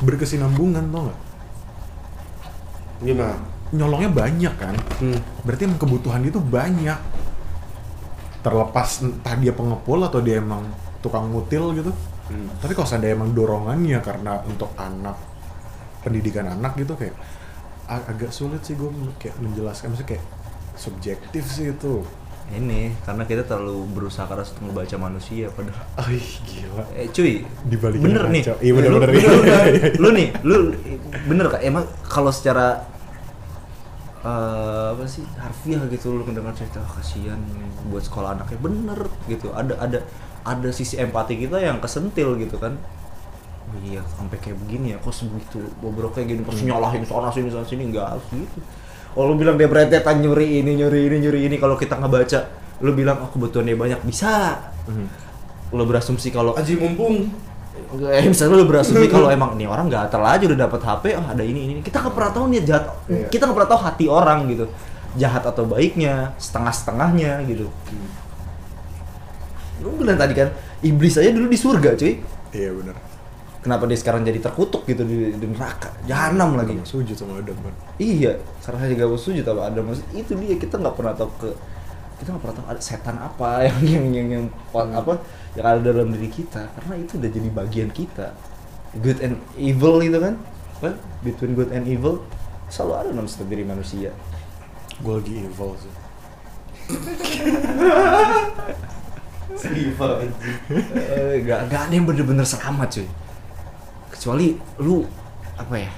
berkesinambungan 0.00 0.84
tau 0.86 1.02
nggak 1.02 1.18
Gimana? 3.02 3.36
nyolongnya 3.70 4.10
banyak 4.10 4.54
kan 4.56 4.74
Hmm. 4.98 5.16
berarti 5.40 5.62
emang 5.64 5.78
kebutuhan 5.78 6.20
dia 6.20 6.30
tuh 6.30 6.42
banyak 6.42 6.98
terlepas 8.40 8.88
entah 9.00 9.34
dia 9.34 9.52
pengepul 9.52 10.00
atau 10.00 10.18
dia 10.18 10.38
emang 10.38 10.64
tukang 11.00 11.24
mutil 11.26 11.72
gitu 11.72 11.92
Hmm. 12.26 12.46
tapi 12.58 12.72
kalau 12.72 12.84
seandainya 12.84 13.16
emang 13.16 13.30
dorongannya 13.30 13.98
karena 14.00 14.38
untuk 14.44 14.70
anak 14.76 15.18
pendidikan 16.00 16.46
anak 16.48 16.76
gitu 16.76 16.94
kayak 16.94 17.16
ag- 17.86 18.06
agak 18.08 18.30
sulit 18.30 18.60
sih 18.60 18.72
gue 18.72 18.86
kayak 19.16 19.34
menjelaskan 19.36 19.90
maksudnya 19.90 20.14
kayak 20.14 20.24
subjektif 20.74 21.44
sih 21.44 21.70
itu 21.70 22.06
ini 22.50 22.90
karena 23.02 23.22
kita 23.22 23.46
terlalu 23.46 23.86
berusaha 23.94 24.26
keras 24.26 24.50
untuk 24.52 24.74
membaca 24.74 24.96
manusia 24.96 25.46
padahal. 25.50 25.86
Ay, 25.96 26.18
gila. 26.42 26.82
eh 26.92 27.06
cuy 27.08 27.46
Dibalikin 27.64 28.02
bener 28.02 28.24
nih. 28.26 28.42
Ngaco. 28.42 28.54
Iya, 28.58 28.72
bener, 28.74 28.90
Lu- 28.90 28.98
bener, 28.98 29.10
lu, 29.10 29.18
iya, 29.20 29.30
lu, 29.30 29.42
iya, 29.46 29.60
iya. 29.70 29.88
lu 29.96 30.08
nih 30.10 30.28
lu 30.42 30.56
bener 31.26 31.46
kak 31.46 31.62
emang 31.62 31.84
kalau 32.04 32.28
secara 32.28 32.82
eh, 34.20 34.86
apa 34.92 35.04
sih 35.06 35.24
harfiah 35.38 35.80
gitu 35.88 36.12
lu 36.12 36.22
mendengar 36.26 36.52
cerita 36.52 36.82
"Ah, 36.82 36.90
kasihan 36.98 37.40
buat 37.88 38.04
sekolah 38.04 38.36
anaknya. 38.36 38.58
Bener 38.60 39.00
gitu 39.26 39.48
ada 39.54 39.74
ada 39.80 39.98
ada 40.42 40.68
sisi 40.72 40.96
empati 40.98 41.36
kita 41.38 41.60
yang 41.60 41.78
kesentil 41.80 42.36
gitu 42.36 42.58
kan. 42.60 42.76
Oh 43.70 43.78
iya 43.86 44.02
sampai 44.18 44.34
kayak 44.42 44.58
begini 44.66 44.92
ya 44.92 44.98
kok 44.98 45.14
sebegitu 45.14 45.62
bobrok 45.78 46.18
kayak 46.18 46.34
gini 46.34 46.42
pasti 46.42 46.66
nyalahin 46.66 47.06
sana 47.06 47.30
sini 47.30 47.54
sana 47.54 47.62
sini 47.62 47.86
enggak 47.86 48.02
harus 48.18 48.26
gitu 48.34 48.58
kalau 49.10 49.34
lu 49.34 49.34
bilang 49.38 49.58
dia 49.58 49.66
berentetan 49.66 50.22
nyuri 50.22 50.62
ini 50.62 50.78
nyuri 50.78 51.00
ini 51.10 51.16
nyuri 51.26 51.40
ini 51.50 51.56
kalau 51.58 51.74
kita 51.74 51.98
ngebaca 51.98 52.40
lu 52.80 52.94
bilang 52.94 53.20
oh 53.26 53.28
kebutuhan 53.28 53.66
dia 53.66 53.76
banyak 53.76 54.00
bisa 54.06 54.56
lu 55.70 55.86
berasumsi 55.86 56.34
kalau 56.34 56.58
Aji 56.58 56.74
mumpung. 56.74 57.30
Eh, 57.90 58.26
misalnya 58.26 58.58
lu 58.60 58.66
berasumsi 58.66 59.06
kalau 59.06 59.30
emang 59.30 59.54
nih 59.54 59.70
orang 59.70 59.86
nggak 59.86 60.10
aja 60.10 60.44
udah 60.46 60.58
dapat 60.66 60.80
HP, 60.82 61.04
oh 61.16 61.26
ada 61.26 61.42
ini 61.42 61.60
ini. 61.66 61.72
Kita 61.80 62.02
nggak 62.02 62.14
pernah 62.14 62.30
tahu 62.34 62.44
nih 62.50 62.60
jahat, 62.66 62.84
Iya. 63.06 63.26
kita 63.30 63.42
nggak 63.46 63.56
pernah 63.56 63.70
tahu 63.70 63.80
hati 63.82 64.06
orang 64.10 64.38
gitu, 64.50 64.64
jahat 65.14 65.42
atau 65.46 65.64
baiknya, 65.66 66.34
setengah 66.36 66.74
setengahnya 66.74 67.32
gitu. 67.46 67.70
Lu 69.80 69.96
bilang 69.96 70.18
tadi 70.18 70.34
kan, 70.36 70.50
iblis 70.84 71.16
aja 71.16 71.30
dulu 71.32 71.46
di 71.48 71.58
surga 71.58 71.96
cuy. 71.96 72.20
Iya 72.52 72.70
bener. 72.74 72.94
Kenapa 73.60 73.84
dia 73.84 73.98
sekarang 74.00 74.24
jadi 74.24 74.40
terkutuk 74.40 74.88
gitu 74.88 75.04
di, 75.04 75.36
di 75.36 75.46
neraka, 75.52 75.92
jahanam 76.08 76.56
lagi. 76.56 76.80
Gak 76.80 76.88
sujud 76.88 77.12
sama 77.12 77.44
Adam 77.44 77.60
kan. 77.60 77.76
Iya, 78.00 78.40
karena 78.64 78.88
dia 78.88 79.04
gak 79.04 79.20
sujud 79.20 79.44
apa 79.44 79.68
ada 79.68 79.84
maksud 79.84 80.08
itu 80.16 80.32
dia 80.32 80.56
kita 80.56 80.80
nggak 80.80 80.96
pernah 80.96 81.12
tahu 81.12 81.28
ke 81.36 81.52
kita 82.24 82.32
nggak 82.32 82.40
pernah 82.40 82.56
tahu 82.56 82.66
ada 82.72 82.80
setan 82.80 83.20
apa 83.20 83.60
yang 83.68 83.84
yang 83.84 84.06
yang, 84.16 84.28
yang 84.48 84.88
apa 84.96 85.20
yang 85.52 85.76
ada 85.76 85.92
dalam 85.92 86.08
diri 86.08 86.32
kita. 86.32 86.72
Karena 86.72 87.04
itu 87.04 87.20
udah 87.20 87.30
jadi 87.36 87.48
bagian 87.52 87.92
kita. 87.92 88.32
Good 88.96 89.20
and 89.20 89.36
evil 89.60 90.00
itu 90.00 90.16
kan? 90.16 90.40
Kan? 90.80 90.96
Between 91.20 91.52
good 91.52 91.68
and 91.76 91.84
evil 91.84 92.24
selalu 92.72 92.92
ada 92.96 93.08
dalam 93.12 93.28
setiap 93.28 93.52
diri 93.52 93.68
manusia. 93.68 94.16
Gue 95.04 95.20
lagi 95.20 95.36
evil 95.36 95.76
sih. 95.76 95.92
evil 99.84 100.12
Eh, 100.72 101.44
gak, 101.44 101.68
gak 101.68 101.80
ada 101.86 101.92
yang 101.92 102.08
bener-bener 102.08 102.48
selamat 102.48 102.88
cuy 102.96 103.04
kecuali 104.20 104.60
lu 104.84 105.00
apa 105.56 105.74
ya? 105.80 105.92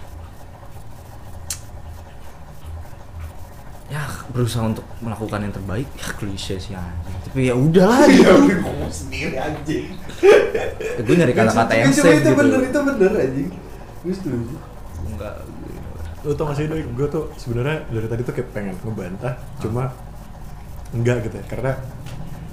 Ya 3.91 4.07
berusaha 4.31 4.63
untuk 4.63 4.87
melakukan 5.03 5.43
yang 5.43 5.51
terbaik. 5.51 5.91
Ya 5.99 6.09
klise 6.15 6.55
sih 6.63 6.71
anjing. 6.71 7.19
Tapi 7.27 7.51
ya 7.51 7.59
udahlah 7.59 8.07
gitu. 8.07 8.63
ngomong 8.63 8.95
sendiri 8.95 9.35
anjing. 9.35 9.99
gue 11.03 11.15
nyari 11.19 11.35
kata-kata 11.35 11.75
yang 11.75 11.91
safe 11.91 12.23
itu 12.23 12.31
gitu. 12.31 12.39
bener, 12.39 12.63
itu 12.63 12.79
bener 12.79 13.13
anjing. 13.27 13.51
Gue 14.07 14.15
setuju. 14.15 14.55
enggak 15.03 15.35
Lu 16.23 16.31
tau 16.39 16.47
gak 16.47 16.63
sih 16.63 16.71
Doi, 16.71 16.87
gue 16.87 17.07
tuh 17.11 17.27
sebenarnya 17.35 17.83
dari 17.91 18.07
tadi 18.07 18.23
tuh 18.23 18.31
kayak 18.39 18.55
pengen 18.55 18.79
ngebantah, 18.87 19.35
cuma 19.59 19.91
enggak 20.95 21.27
gitu 21.27 21.35
ya, 21.35 21.45
karena 21.51 21.73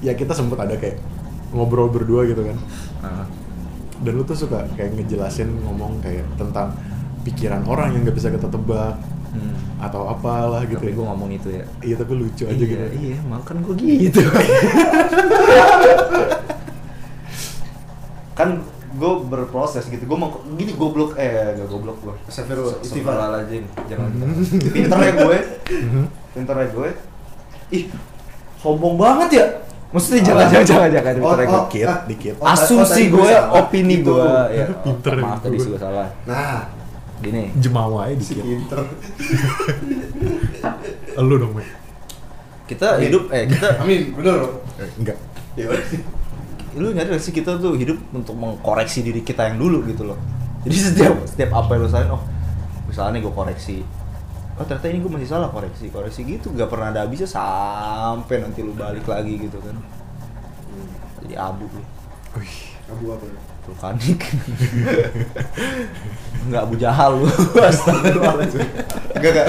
ya 0.01 0.17
kita 0.17 0.33
sempet 0.33 0.57
ada 0.57 0.73
kayak 0.73 0.97
ngobrol 1.53 1.93
berdua 1.93 2.25
gitu 2.25 2.41
kan, 2.49 2.57
Nah, 3.05 3.29
dan 3.99 4.11
lu 4.15 4.23
tuh 4.23 4.37
suka 4.37 4.63
kayak 4.79 4.95
ngejelasin 4.95 5.51
ngomong 5.67 5.99
kayak 5.99 6.23
tentang 6.39 6.71
pikiran 7.27 7.63
orang 7.67 7.91
yang 7.95 8.07
nggak 8.07 8.15
bisa 8.15 8.31
kita 8.31 8.47
tebak 8.47 8.95
hmm. 9.35 9.83
atau 9.83 10.07
apalah 10.07 10.63
gitu. 10.63 10.79
tapi 10.79 10.95
ya. 10.95 10.97
gue 10.97 11.05
ngomong 11.05 11.29
itu 11.35 11.49
ya. 11.51 11.63
Iya 11.83 11.95
tapi 11.99 12.13
lucu 12.15 12.43
aja 12.47 12.55
iya, 12.55 12.65
gitu. 12.65 12.85
iya 12.99 13.17
makan 13.27 13.55
gue 13.63 13.75
gitu. 13.79 14.21
Kan 18.39 18.63
gue 18.95 19.13
berproses 19.27 19.83
gitu. 19.91 20.03
Gue 20.07 20.17
mau 20.17 20.39
gini 20.55 20.71
goblok 20.79 21.19
eh 21.19 21.59
gak 21.59 21.67
goblok 21.67 21.99
gue 21.99 22.15
Astagfirullah, 22.31 22.79
istighfar. 22.79 23.19
Astagfirullahaladzim. 23.19 23.63
Jangan 23.91 24.09
pinter 24.71 24.99
ya 25.03 25.11
gue. 25.11 25.37
Pinter 26.39 26.55
ya 26.55 26.67
gue. 26.71 26.89
Ih 27.75 27.83
sombong 28.59 28.99
banget 28.99 29.29
ya 29.39 29.45
maksudnya 29.89 30.21
jangan 30.21 30.45
jangan 30.47 30.65
jangan 30.65 30.89
jangan 30.93 31.13
Oh, 31.19 31.33
pinter 31.33 31.39
ya 31.39 31.45
gue 31.45 31.57
oh. 31.57 31.65
Dikit, 31.65 31.87
ah. 31.87 31.99
dikit. 32.05 32.35
Oh, 32.37 32.47
asumsi 32.47 33.01
gue 33.09 33.25
salah. 33.25 33.57
opini 33.57 33.95
Gitu. 33.99 34.09
gue 34.13 34.29
ya 34.53 34.65
Pinter 34.85 35.13
ya 35.17 35.23
maaf 35.25 35.39
tadi 35.41 35.57
gue. 35.57 35.77
salah 35.77 36.07
Nah, 36.23 36.61
gini 37.19 37.43
Jemawa 37.57 37.99
aja 38.05 38.21
si 38.21 38.33
dikit. 38.37 38.45
pinter. 38.45 38.79
Lu 41.25 41.35
dong, 41.35 41.53
Mek. 41.53 41.67
kita 42.69 43.01
hidup 43.01 43.33
eh 43.33 43.49
kita 43.49 43.67
Amin, 43.81 44.13
bener 44.13 44.35
loh. 44.39 44.61
Eh, 44.77 44.89
enggak. 45.01 45.17
Ya 45.57 45.67
lu 46.77 46.93
nyadar 46.93 47.17
gak 47.17 47.23
sih 47.25 47.33
kita 47.33 47.57
tuh 47.57 47.73
hidup 47.73 47.97
untuk 48.13 48.37
mengkoreksi 48.37 49.01
diri 49.01 49.25
kita 49.25 49.49
yang 49.49 49.57
dulu 49.57 49.81
gitu 49.89 50.05
loh 50.05 50.15
jadi 50.61 50.75
setiap 50.77 51.13
setiap 51.25 51.51
apa 51.57 51.75
yang 51.75 51.81
lu 51.81 51.89
salahin 51.89 52.13
oh 52.13 52.21
misalnya 52.85 53.17
nih 53.17 53.21
gue 53.25 53.33
koreksi 53.33 53.75
oh 54.59 54.65
ternyata 54.67 54.87
ini 54.91 54.99
gue 54.99 55.11
masih 55.15 55.29
salah 55.31 55.47
koreksi 55.47 55.87
koreksi 55.87 56.27
gitu 56.27 56.51
gak 56.51 56.67
pernah 56.67 56.91
ada 56.91 57.07
habisnya 57.07 57.31
sampai 57.31 58.43
nanti 58.43 58.59
lu 58.59 58.75
balik 58.75 59.07
lagi 59.07 59.39
gitu 59.39 59.55
kan 59.63 59.75
jadi 61.23 61.35
abu 61.39 61.63
Wih, 62.35 62.55
Abu 62.91 63.15
apa? 63.15 63.25
vulkanik 63.65 64.21
nggak 66.49 66.61
abu 66.61 66.75
jahal 66.75 67.21
lu 67.23 67.27
astagfirullahaladzim 67.69 68.65
Enggak 69.09 69.31
enggak. 69.35 69.47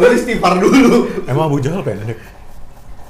Lu 0.00 0.08
istighfar 0.16 0.54
dulu. 0.58 0.98
emang 1.28 1.52
Abu 1.52 1.58
Jahal 1.60 1.84
pendek? 1.84 2.16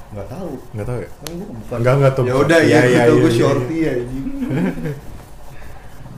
nggak 0.09 0.25
tahu 0.25 0.51
Enggak 0.75 0.87
tahu 0.89 0.97
ya? 0.99 1.09
gue 1.09 1.77
Enggak, 1.79 1.93
enggak 1.95 2.11
tuh. 2.17 2.23
Ya 2.27 2.35
udah 2.35 2.59
ya, 2.65 2.79
gitu 2.85 3.13
gue 3.23 3.31
shorty 3.33 3.77
ya 3.81 3.91
anjing. 3.97 4.25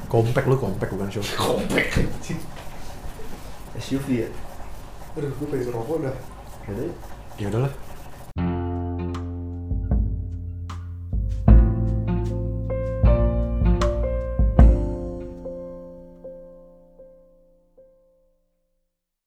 Kompak 0.09 0.43
lu 0.49 0.55
kompak 0.57 0.89
bukan 0.91 1.07
short. 1.07 1.30
Kompak. 1.38 1.86
SUV 3.80 4.07
ya 4.26 4.30
Aduh, 5.12 5.28
gue 5.28 5.47
pengen 5.51 5.66
ngerokok 5.68 5.97
dah. 6.07 6.16
Ya 7.36 7.47
udahlah. 7.51 7.74